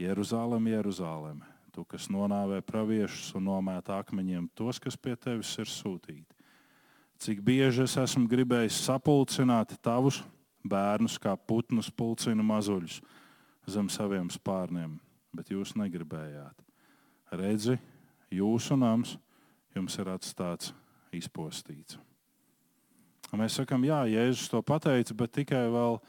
Jeruzalem, 0.00 0.68
Jeruzalem, 0.72 1.42
tu, 1.74 1.84
kas 1.84 2.06
nonāvē 2.08 2.62
praviešus 2.64 3.34
un 3.36 3.44
nomēta 3.50 3.98
akmeņiem 4.00 4.46
tos, 4.56 4.80
kas 4.80 4.96
pie 4.96 5.12
tevis 5.20 5.52
ir 5.60 5.68
sūtīti. 5.68 6.38
Cik 7.20 7.42
bieži 7.44 7.84
es 7.84 7.98
esmu 8.00 8.24
gribējis 8.30 8.80
sapulcināt 8.86 9.76
tavus 9.84 10.22
bērnus, 10.64 11.18
kā 11.20 11.36
putnus 11.36 11.92
pulcina 11.92 12.40
mazuļus 12.40 13.02
zem 13.68 13.92
saviem 13.92 14.32
spārniem, 14.32 14.96
bet 15.36 15.52
jūs 15.52 15.76
negribējāt. 15.76 16.64
Redzi, 17.36 17.76
jūsu 18.32 18.80
nams 18.80 19.18
jums 19.76 20.00
ir 20.00 20.08
atstāts 20.16 20.72
izpostīts. 21.12 22.00
Un 23.30 23.44
mēs 23.44 23.60
sakām, 23.60 23.84
jā, 23.86 24.02
Jēzus 24.10 24.50
to 24.50 24.62
pateica, 24.66 25.14
bet 25.14 25.36
tikai 25.38 25.62
vēl 25.70 26.00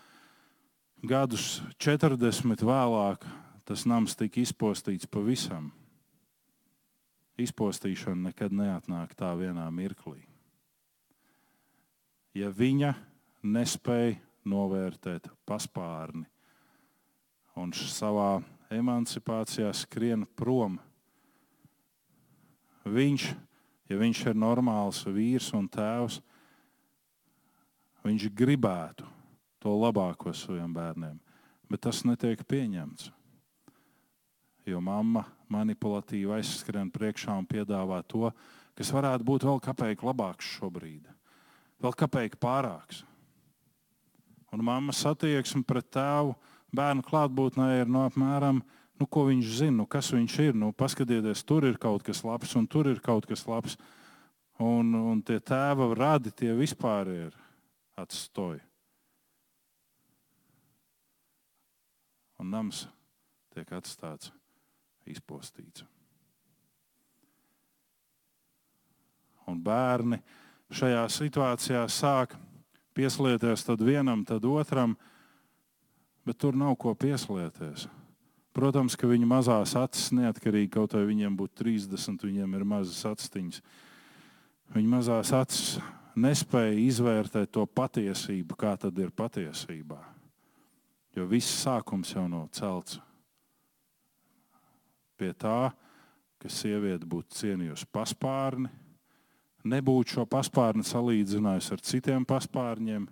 gadus 1.05 1.61
40 1.77 2.65
vēlāk 2.65 3.27
tas 3.65 3.85
nams 3.85 4.17
tika 4.17 4.41
izpostīts 4.41 5.09
pavisam. 5.09 5.69
Izpostīšana 7.41 8.31
nekad 8.31 8.53
neatnāk 8.53 9.13
tā 9.17 9.31
vienā 9.37 9.69
mirklī 9.73 10.21
ja 12.37 12.51
viņa 12.51 12.93
nespēja 13.43 14.19
novērtēt 14.47 15.27
paspārni 15.47 16.25
un 17.59 17.73
savā 17.75 18.39
emancipācijā 18.71 19.69
skrien 19.75 20.23
prom. 20.39 20.79
Viņš, 22.87 23.25
ja 23.91 23.99
viņš 23.99 24.23
ir 24.31 24.39
normāls 24.39 25.03
vīrs 25.05 25.51
un 25.57 25.67
tēvs, 25.69 26.21
viņš 28.05 28.27
gribētu 28.35 29.07
to 29.61 29.73
labāko 29.77 30.33
saviem 30.33 30.73
bērniem, 30.73 31.19
bet 31.69 31.83
tas 31.85 32.03
netiek 32.07 32.41
pieņemts. 32.47 33.11
Jo 34.65 34.81
mamma 34.81 35.25
manipulatīvi 35.51 36.37
aizskrien 36.37 36.91
priekšā 36.93 37.33
un 37.37 37.47
piedāvā 37.49 38.03
to, 38.07 38.29
kas 38.77 38.93
varētu 38.93 39.25
būt 39.25 39.47
vēl 39.47 39.59
kāpēc 39.63 40.05
labāks 40.05 40.57
šobrīd 40.57 41.09
vēl 41.81 41.97
kāpēc 41.97 42.37
pārāks. 42.41 43.01
Un 44.51 44.63
mammas 44.67 45.01
attieksme 45.07 45.63
pret 45.67 45.87
tēvu 45.95 46.35
bērnu 46.75 47.03
klātbūtnē 47.07 47.69
ir 47.81 47.91
no 47.91 48.05
apmēram, 48.07 48.61
nu, 48.99 49.07
ko 49.07 49.25
viņš 49.29 49.53
zina, 49.61 49.77
nu, 49.81 49.87
kas 49.89 50.11
viņš 50.13 50.37
ir. 50.43 50.57
Nu, 50.57 50.71
paskatieties, 50.75 51.43
tur 51.47 51.65
ir 51.69 51.79
kaut 51.81 52.03
kas 52.05 52.23
labs, 52.27 52.53
un 52.59 52.67
tur 52.69 52.91
ir 52.91 52.99
kaut 53.03 53.27
kas 53.29 53.45
labs. 53.49 53.77
Un, 54.61 54.91
un 54.93 55.23
tie 55.25 55.39
tēva 55.41 55.87
radi, 55.97 56.33
tie 56.35 56.51
vispār 56.53 57.09
ir 57.09 57.37
atstoji. 58.01 58.61
Un 62.41 62.49
nams 62.49 62.85
tiek 63.53 63.69
atstāts 63.77 64.31
izpostīts. 65.09 65.85
Un 69.49 69.59
bērni 69.61 70.21
šajā 70.71 71.03
situācijā 71.11 71.81
sāk 71.91 72.37
pieslieties 72.95 73.65
tad 73.67 73.81
vienam, 73.83 74.23
tad 74.25 74.45
otram, 74.47 74.95
bet 76.25 76.39
tur 76.41 76.55
nav 76.57 76.77
ko 76.79 76.93
pieslieties. 76.95 77.87
Protams, 78.51 78.97
ka 78.99 79.07
viņa 79.07 79.27
mazās 79.27 79.77
acis 79.79 80.09
neatkarīgi 80.15 80.73
kaut 80.73 80.95
vai 80.97 81.05
viņiem 81.07 81.37
būtu 81.39 81.63
30, 81.63 82.25
viņiem 82.27 82.57
ir 82.57 82.67
mazas 82.67 82.99
aciņas. 83.07 83.61
Viņa 84.75 84.91
mazās 84.91 85.31
acis 85.35 85.77
nespēja 86.15 86.73
izvērtēt 86.87 87.51
to 87.55 87.65
patiesību, 87.65 88.57
kā 88.59 88.75
tad 88.79 88.97
ir 88.99 89.11
patiesībā. 89.15 89.99
Jo 91.15 91.27
viss 91.27 91.63
sākums 91.63 92.13
jau 92.15 92.27
nav 92.31 92.47
celts 92.55 92.99
pie 95.19 95.33
tā, 95.37 95.69
ka 96.41 96.49
sieviete 96.49 97.05
būtu 97.05 97.35
cienījusi 97.37 97.85
paspārni, 97.93 98.71
nebūtu 99.61 100.15
šo 100.15 100.25
paspārni 100.25 100.85
salīdzinājusi 100.87 101.75
ar 101.75 101.83
citiem 101.85 102.25
paspārņiem, 102.25 103.05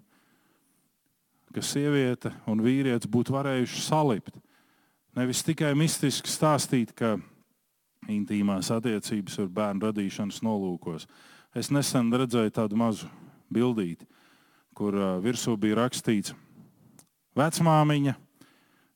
ka 1.54 1.62
sieviete 1.66 2.32
un 2.50 2.64
vīrietis 2.66 3.10
būtu 3.10 3.36
varējuši 3.36 3.84
salipt. 3.86 4.34
Nevis 5.18 5.44
tikai 5.46 5.76
mistiski 5.78 6.30
stāstīt, 6.30 6.96
ka 6.98 7.18
intīmās 8.10 8.72
attiecības 8.74 9.38
ir 9.44 9.52
bērnu 9.54 9.90
radīšanas 9.90 10.42
nolūkos. 10.46 11.06
Es 11.58 11.72
nesen 11.74 12.12
redzēju 12.14 12.54
tādu 12.54 12.78
mazu 12.78 13.10
bildīti, 13.50 14.06
kur 14.78 14.94
virsū 15.24 15.56
bija 15.58 15.80
rakstīts, 15.82 16.36
vecmāmiņa 17.38 18.14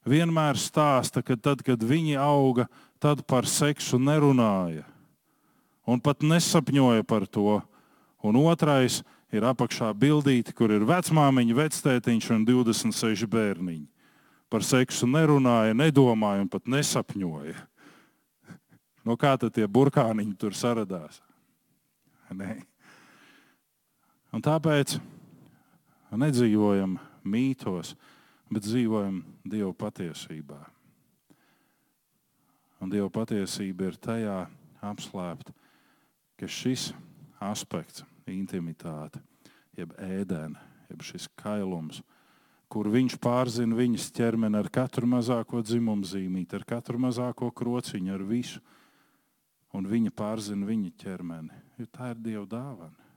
vienmēr 0.06 0.60
stāsta, 0.60 1.24
ka 1.26 1.38
tad, 1.40 1.64
kad 1.66 1.82
viņi 1.82 2.18
auga, 2.22 2.68
tad 3.02 3.24
par 3.26 3.48
seksu 3.50 3.98
nerunāja 4.00 4.86
un 5.88 6.00
pat 6.00 6.24
nesapņoja 6.24 7.04
par 7.08 7.26
to. 7.28 7.60
Un 8.24 8.38
otrais 8.40 9.02
ir 9.36 9.44
apakšā 9.44 9.90
bildīte, 10.00 10.54
kur 10.56 10.72
ir 10.72 10.86
vecmāmiņa, 10.88 11.58
vectētiņš 11.58 12.30
un 12.38 12.46
26 12.48 13.28
bērniņi. 13.28 13.90
Par 14.54 14.64
seksu 14.64 15.10
nerunāja, 15.10 15.76
nedomāja 15.76 16.46
un 16.46 16.50
pat 16.52 16.70
nesapņoja. 16.70 17.58
No 19.04 19.18
kā 19.20 19.34
tad 19.36 19.52
tie 19.52 19.66
burkāniņi 19.68 20.38
tur 20.40 20.54
saradās? 20.56 21.18
Nē. 22.34 22.54
Un 24.34 24.42
tāpēc 24.42 24.96
nedzīvojam 26.18 26.96
mītos, 27.30 27.94
bet 28.50 28.66
dzīvojam 28.66 29.22
Dieva 29.46 29.74
patiesībā. 29.78 30.60
Un 32.82 32.92
Dieva 32.92 33.10
patiesība 33.14 33.92
ir 33.92 34.00
tajā 34.02 34.40
apslēpta, 34.84 35.54
ka 36.40 36.50
šis 36.50 36.90
aspekts, 37.44 38.04
intimitāte, 38.28 39.22
jeb 39.78 39.94
ēdēna, 40.02 40.60
jeb 40.90 41.06
šis 41.06 41.30
kailums, 41.40 42.02
kur 42.72 42.90
viņš 42.90 43.20
pārzina 43.22 43.78
viņas 43.78 44.10
ķermeni 44.18 44.58
ar 44.58 44.70
katru 44.74 45.08
mazāko 45.10 45.62
dzimumu 45.62 46.08
zīmīti, 46.10 46.58
ar 46.58 46.66
katru 46.66 46.98
mazāko 47.02 47.52
krociņu, 47.54 48.16
ar 48.16 48.26
visu. 48.26 48.64
Un 49.74 49.88
viņa 49.90 50.12
pārzina 50.14 50.68
viņa 50.68 50.92
ķermeni, 51.02 51.63
jo 51.78 51.88
tā 51.90 52.12
ir 52.14 52.22
Dieva 52.22 52.46
dāvana. 52.50 53.10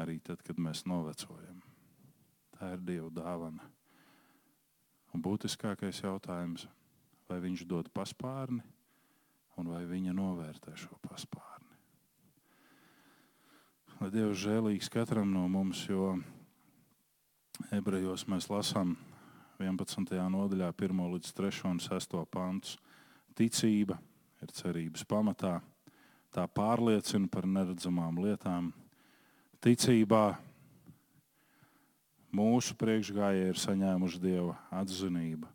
Arī 0.00 0.18
tad, 0.26 0.42
kad 0.42 0.58
mēs 0.58 0.82
novecojam, 0.90 1.60
tā 2.56 2.72
ir 2.74 2.82
Dieva 2.82 3.10
dāvana. 3.14 3.70
Un 5.14 5.22
būtiskākais 5.22 6.02
jautājums, 6.02 6.66
vai 7.30 7.38
viņš 7.44 7.66
dod 7.70 7.90
paspārni 7.94 8.64
un 9.60 9.70
vai 9.70 9.84
viņa 9.86 10.14
novērtē 10.16 10.74
šo 10.78 10.98
paspārni. 11.04 11.70
Lai 14.00 14.10
Dievs 14.10 14.40
žēlīgs 14.42 14.90
katram 14.90 15.30
no 15.30 15.46
mums, 15.48 15.84
jo 15.86 16.16
ebrejos 17.70 18.26
mēs 18.26 18.50
lasām 18.50 18.96
11. 19.62 20.10
nodaļā, 20.34 20.72
1 20.74 21.04
līdz 21.14 21.30
3 21.38 21.62
un 21.70 21.78
6 21.78 22.18
pantus. 22.26 22.74
Ticība 23.38 24.00
ir 24.42 24.50
cerības 24.54 25.06
pamatā, 25.06 25.60
tā 26.34 26.46
pārliecina 26.50 27.30
par 27.30 27.46
neredzamām 27.46 28.18
lietām. 28.24 28.72
Ticībā 29.64 30.24
mūsu 32.34 32.76
priekšgājēji 32.76 33.52
ir 33.54 33.60
saņēmuši 33.64 34.24
Dieva 34.26 34.58
atzinību 34.74 35.54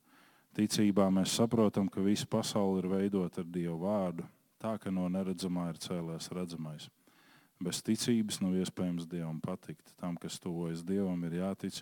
Ticībā 0.59 1.05
mēs 1.13 1.37
saprotam, 1.37 1.87
ka 1.87 2.01
visa 2.03 2.25
pasaule 2.27 2.81
ir 2.81 2.89
veidota 2.91 3.39
ar 3.43 3.47
Dieva 3.47 3.77
vārdu, 3.79 4.25
tā 4.59 4.73
ka 4.81 4.91
no 4.91 5.05
neredzamā 5.07 5.69
ir 5.71 5.79
cēlēs 5.79 6.27
redzamais. 6.35 6.89
Bez 7.63 7.79
ticības 7.85 8.41
nav 8.43 8.57
iespējams 8.59 9.07
Dievam 9.07 9.39
patikt. 9.43 9.93
Tam, 9.99 10.17
kas 10.19 10.39
tuvojas 10.39 10.83
Dievam, 10.83 11.23
ir 11.27 11.39
jātic, 11.39 11.79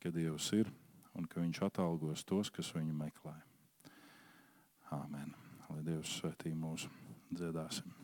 ka 0.00 0.12
Dievs 0.16 0.48
ir 0.56 0.72
un 1.12 1.28
ka 1.28 1.44
Viņš 1.44 1.62
atalgos 1.68 2.24
tos, 2.24 2.48
kas 2.48 2.72
viņu 2.72 2.96
meklē. 2.96 3.36
Āmen. 4.96 5.34
Lai 5.68 5.82
Dievs 5.84 6.20
svētī 6.20 6.56
mūsu 6.56 6.88
dziedāsim. 7.28 7.99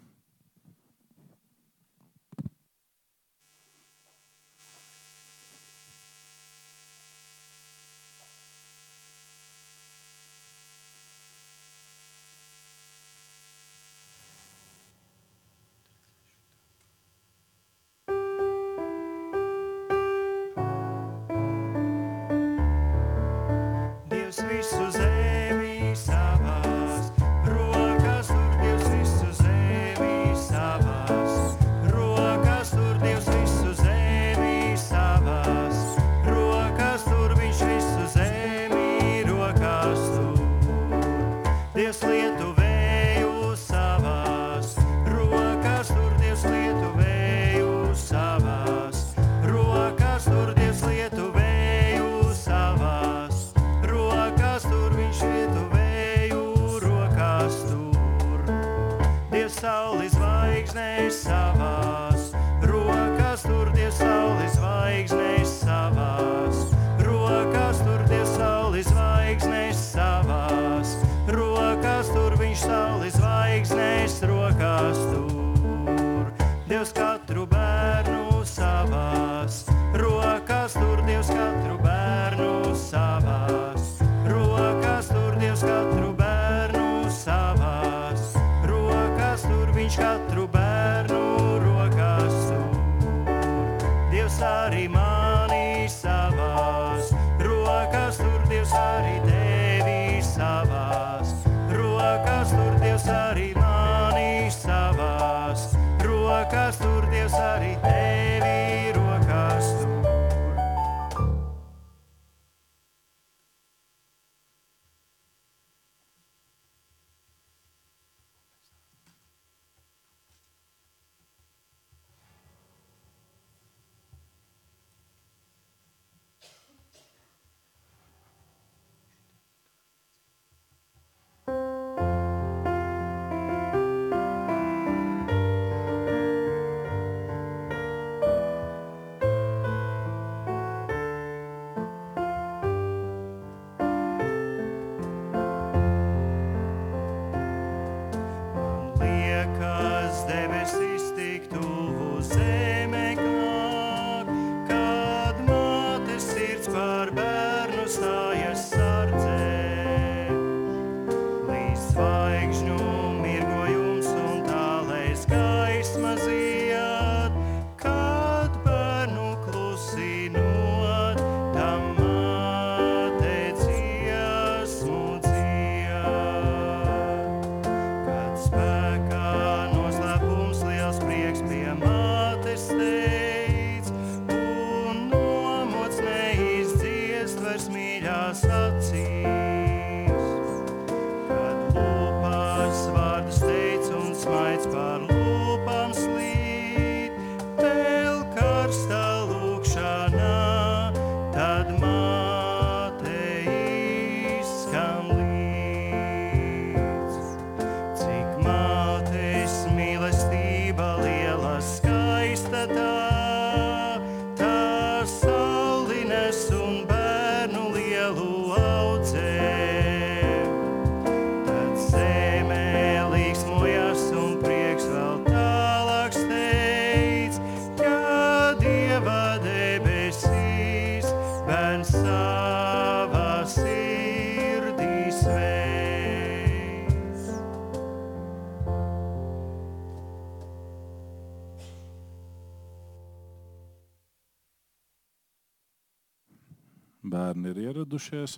Ieradušies 247.96 248.36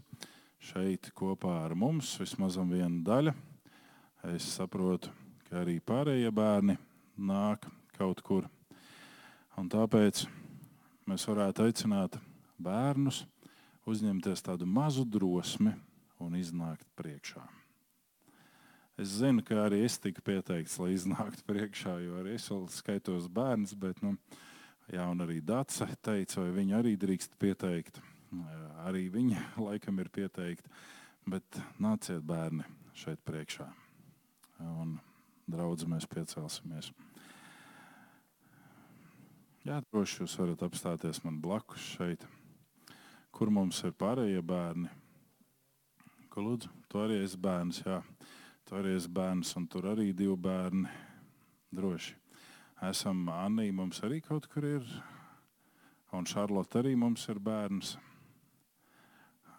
šeit 0.62 1.10
kopā 1.18 1.64
ar 1.64 1.74
mums, 1.74 2.12
vismaz 2.20 2.56
viena 2.56 3.02
daļa. 3.02 3.32
Es 4.30 4.44
saprotu, 4.54 5.10
ka 5.48 5.62
arī 5.62 5.80
pārējie 5.80 6.30
bērni 6.30 6.76
nāk 7.18 7.66
kaut 7.96 8.22
kur. 8.22 8.46
Un 9.58 9.68
tāpēc 9.68 10.26
mēs 11.10 11.26
varētu 11.26 11.64
aicināt 11.66 12.18
bērnus 12.58 13.24
uzņemties 13.86 14.42
tādu 14.46 14.66
mazu 14.66 15.02
drosmi 15.04 15.72
un 16.22 16.36
iznākt 16.38 16.86
priekšā. 16.94 17.42
Es 18.98 19.18
zinu, 19.18 19.42
ka 19.42 19.64
arī 19.64 19.82
es 19.86 19.98
tiku 19.98 20.22
pieteikts, 20.22 20.78
lai 20.78 20.92
iznāktu 20.94 21.42
priekšā, 21.46 21.96
jo 22.04 22.20
arī 22.22 22.36
es 22.38 22.46
vēl 22.50 22.68
skaitos 22.70 23.26
bērns, 23.26 23.74
bet 23.74 23.98
nu, 24.02 24.14
jā, 24.86 25.06
arī 25.06 25.40
Dāca 25.42 25.90
teica, 25.98 26.44
vai 26.44 26.54
viņa 26.62 26.78
arī 26.78 26.94
drīkst 26.98 27.34
pieteikt. 27.38 27.98
Arī 28.84 29.08
viņa 29.12 29.44
laikam 29.66 30.00
ir 30.02 30.10
pieteikta, 30.12 30.70
bet 31.28 31.60
nāciet 31.80 32.24
bērni 32.24 32.66
šeit 32.96 33.20
priekšā. 33.26 33.68
Un 34.64 34.96
draudz 35.48 35.86
mēs 35.88 36.08
piecelsimies. 36.10 36.90
Jā, 39.66 39.80
droši 39.92 40.22
jūs 40.22 40.36
varat 40.40 40.62
apstāties 40.64 41.20
man 41.24 41.40
blakus 41.44 41.84
šeit, 41.96 42.24
kur 43.34 43.50
mums 43.52 43.80
ir 43.84 43.92
pārējie 43.98 44.40
bērni. 44.44 44.88
Ko 46.32 46.44
lūdzu? 46.46 46.70
Tu 46.88 47.00
arī 47.02 47.18
esi 47.24 47.36
bērns, 47.42 47.82
jā. 47.84 47.98
Tu 48.68 48.76
arī 48.78 48.94
esi 48.96 49.10
bērns, 49.12 49.50
un 49.60 49.66
tur 49.68 49.90
arī 49.90 50.12
divi 50.16 50.36
bērni. 50.40 50.88
Droši. 51.74 52.14
Esam 52.88 53.26
Anī, 53.34 53.68
mums 53.74 54.00
arī 54.06 54.22
kaut 54.24 54.46
kur 54.52 54.64
ir. 54.64 54.84
Un 56.16 56.24
Šarlote 56.28 56.80
arī 56.80 56.94
mums 56.96 57.26
ir 57.28 57.40
bērns. 57.42 57.96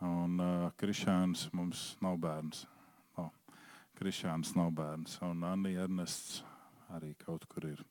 Un 0.06 0.40
uh, 0.40 0.70
Krišāns 0.80 1.50
mums 1.52 1.98
nav 2.00 2.16
bērns. 2.24 2.64
No. 3.18 3.30
Krišāns 4.00 4.54
nav 4.56 4.72
bērns. 4.72 5.18
Un 5.28 5.44
Anija 5.44 5.84
Ernests 5.84 6.40
arī 6.96 7.12
kaut 7.20 7.44
kur 7.52 7.68
ir. 7.68 7.84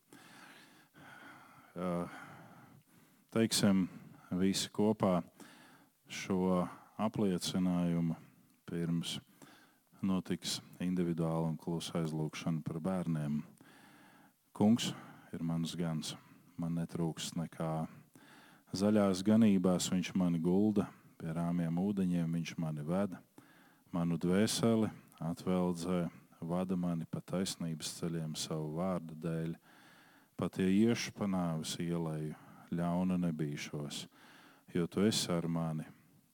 Uh, 1.76 2.08
teiksim, 3.34 3.84
visi 4.40 4.70
kopā 4.72 5.18
šo 6.08 6.64
apliecinājumu 6.98 8.16
pirms 8.68 9.18
notiks 10.00 10.58
individuāla 10.80 11.50
un 11.50 11.58
klusa 11.60 12.00
aizlūgšana 12.00 12.64
par 12.64 12.80
bērniem. 12.82 13.42
Kungs 14.56 14.94
ir 15.36 15.44
mans 15.44 15.76
gans, 15.76 16.14
man 16.56 16.80
netrūks 16.80 17.34
nekā. 17.36 17.84
Zaļās 18.72 19.22
ganībās 19.24 19.92
viņš 19.92 20.14
mani 20.16 20.40
gulda, 20.40 20.88
pie 21.18 21.34
rāmjiem 21.34 21.78
ūdeņiem 21.82 22.38
viņš 22.38 22.54
mani 22.62 22.84
veda, 22.86 23.18
manu 23.92 24.18
dvēseli 24.20 24.90
atveldzē, 25.24 26.06
vada 26.40 26.76
mani 26.78 27.06
pa 27.10 27.20
taisnības 27.20 27.96
ceļiem 27.98 28.36
savu 28.38 28.76
vārdu 28.78 29.16
dēļ. 29.18 29.56
Pat 30.38 30.60
ja 30.62 30.68
iešu 30.70 31.12
pa 31.16 31.26
nāves 31.26 31.74
ielēju, 31.82 32.36
ļauna 32.70 33.18
nebīšos, 33.24 34.04
jo 34.74 34.86
tu 34.86 35.02
esi 35.08 35.32
ar 35.34 35.48
mani, 35.50 35.86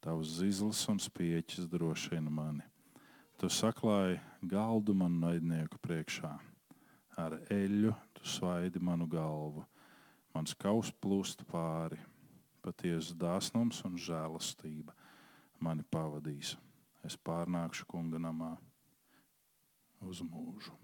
tavs 0.04 0.36
zizlis 0.40 0.82
un 0.92 1.00
spieķis 1.00 1.70
drošina 1.72 2.30
mani. 2.30 2.66
Tu 3.40 3.48
saklāji 3.48 4.20
galdu 4.44 4.94
manu 4.94 5.24
naidnieku 5.24 5.80
priekšā, 5.80 6.34
ar 7.16 7.38
eļļu 7.48 7.94
tu 8.18 8.28
svaidi 8.28 8.82
manu 8.82 9.08
galvu, 9.08 9.64
mans 10.36 10.52
kaus 10.58 10.92
plūst 11.00 11.46
pāri, 11.48 11.96
patiesa 12.64 13.16
dāsnums 13.20 13.82
un 13.84 13.98
žēlastība 14.00 14.94
mani 15.64 15.84
pavadīs. 15.90 16.54
Es 17.04 17.18
pārnākšu 17.20 17.86
kunga 17.90 18.20
namā 18.20 18.54
uz 20.04 20.24
mūžu. 20.24 20.83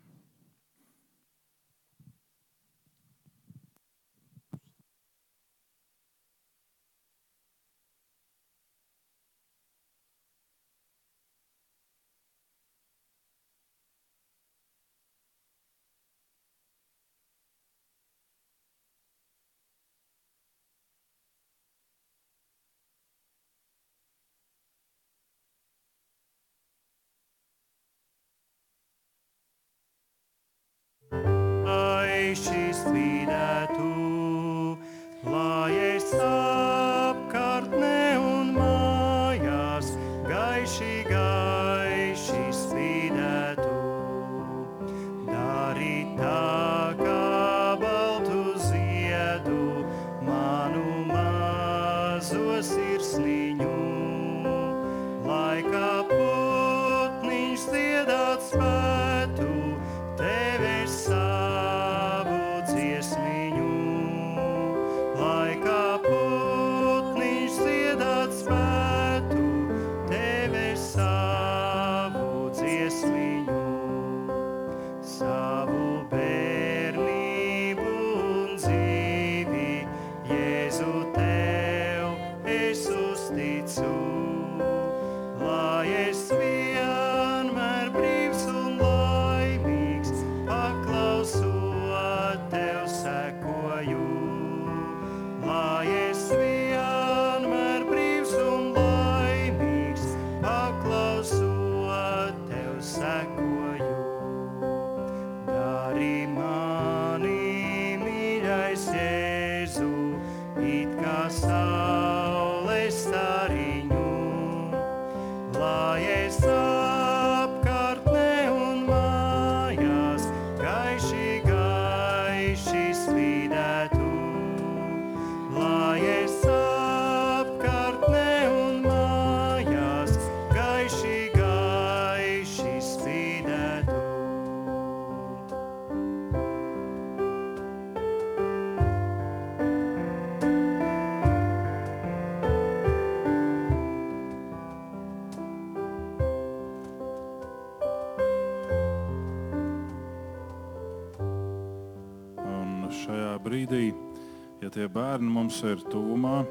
Ja 154.71 154.75
tie 154.75 154.87
bērni 154.87 155.27
mums 155.27 155.57
ir 155.67 155.81
tuvumā, 155.91 156.45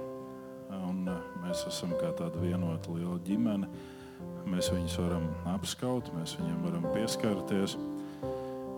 un 0.76 1.06
eh, 1.08 1.20
mēs 1.40 1.62
esam 1.70 1.94
kā 1.96 2.10
tāda 2.18 2.42
vienota 2.42 2.92
liela 2.92 3.16
ģimene, 3.24 3.68
mēs 4.44 4.68
viņus 4.74 4.98
varam 5.00 5.28
apskaut, 5.54 6.10
mēs 6.18 6.34
viņiem 6.36 6.58
varam 6.66 6.88
pieskarties. 6.92 7.78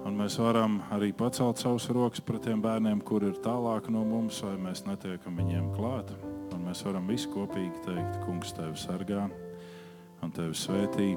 Un 0.06 0.18
mēs 0.18 0.38
varam 0.42 0.80
arī 0.94 1.10
pacelt 1.14 1.58
savus 1.58 1.88
rokas 1.90 2.22
pret 2.26 2.46
tiem 2.46 2.62
bērniem, 2.62 3.02
kur 3.02 3.26
ir 3.26 3.40
tālāk 3.42 3.90
no 3.90 4.04
mums, 4.06 4.44
vai 4.46 4.54
mēs 4.62 4.84
netiekam 4.86 5.38
viņiem 5.42 5.72
klāt. 5.74 6.12
Un 6.54 6.62
mēs 6.68 6.84
varam 6.86 7.10
visi 7.10 7.30
kopīgi 7.34 7.82
teikt, 7.86 8.20
Kungs, 8.26 8.54
tevi 8.58 8.78
sargā 8.78 9.24
un 10.22 10.36
tevi 10.38 10.58
svētī. 10.58 11.16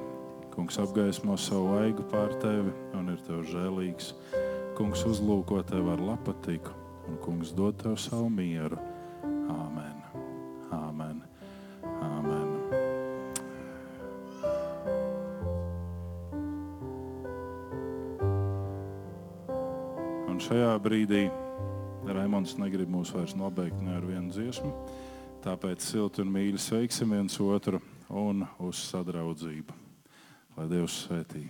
Kungs 0.55 0.81
apgaismo 0.81 1.37
savu 1.41 1.77
aigu 1.83 2.07
pār 2.09 2.33
tevi 2.41 2.73
un 2.97 3.13
ir 3.13 3.21
tev 3.27 3.45
žēlīgs. 3.53 4.15
Kungs 4.79 5.05
uzlūko 5.09 5.61
tevi 5.69 5.93
ar 5.93 6.05
lapatiku, 6.13 6.84
un 7.09 7.17
kungs 7.23 7.53
dod 7.57 7.77
tev 7.83 7.97
savu 8.01 8.29
mieru. 8.33 8.79
Āmen. 9.53 9.97
Āmen. 10.75 11.23
Āmen. 11.85 12.53
Un 20.29 20.41
šajā 20.43 20.75
brīdī 20.83 21.27
Raimons 22.05 22.59
negrib 22.61 22.91
mūs 22.93 23.15
vairs 23.15 23.33
nobeigt 23.39 23.81
ne 23.81 23.97
ar 23.97 24.05
vienu 24.05 24.33
dziesmu. 24.35 24.73
Tāpēc 25.45 25.85
silti 25.85 26.25
un 26.25 26.33
mīļi 26.33 26.61
sveiksim 26.61 27.17
viens 27.17 27.37
otru 27.41 27.81
un 28.09 28.47
uz 28.65 28.81
sadraudzību. 28.93 29.83
Lai 30.57 30.71
Dievs 30.71 31.05
svētī! 31.05 31.49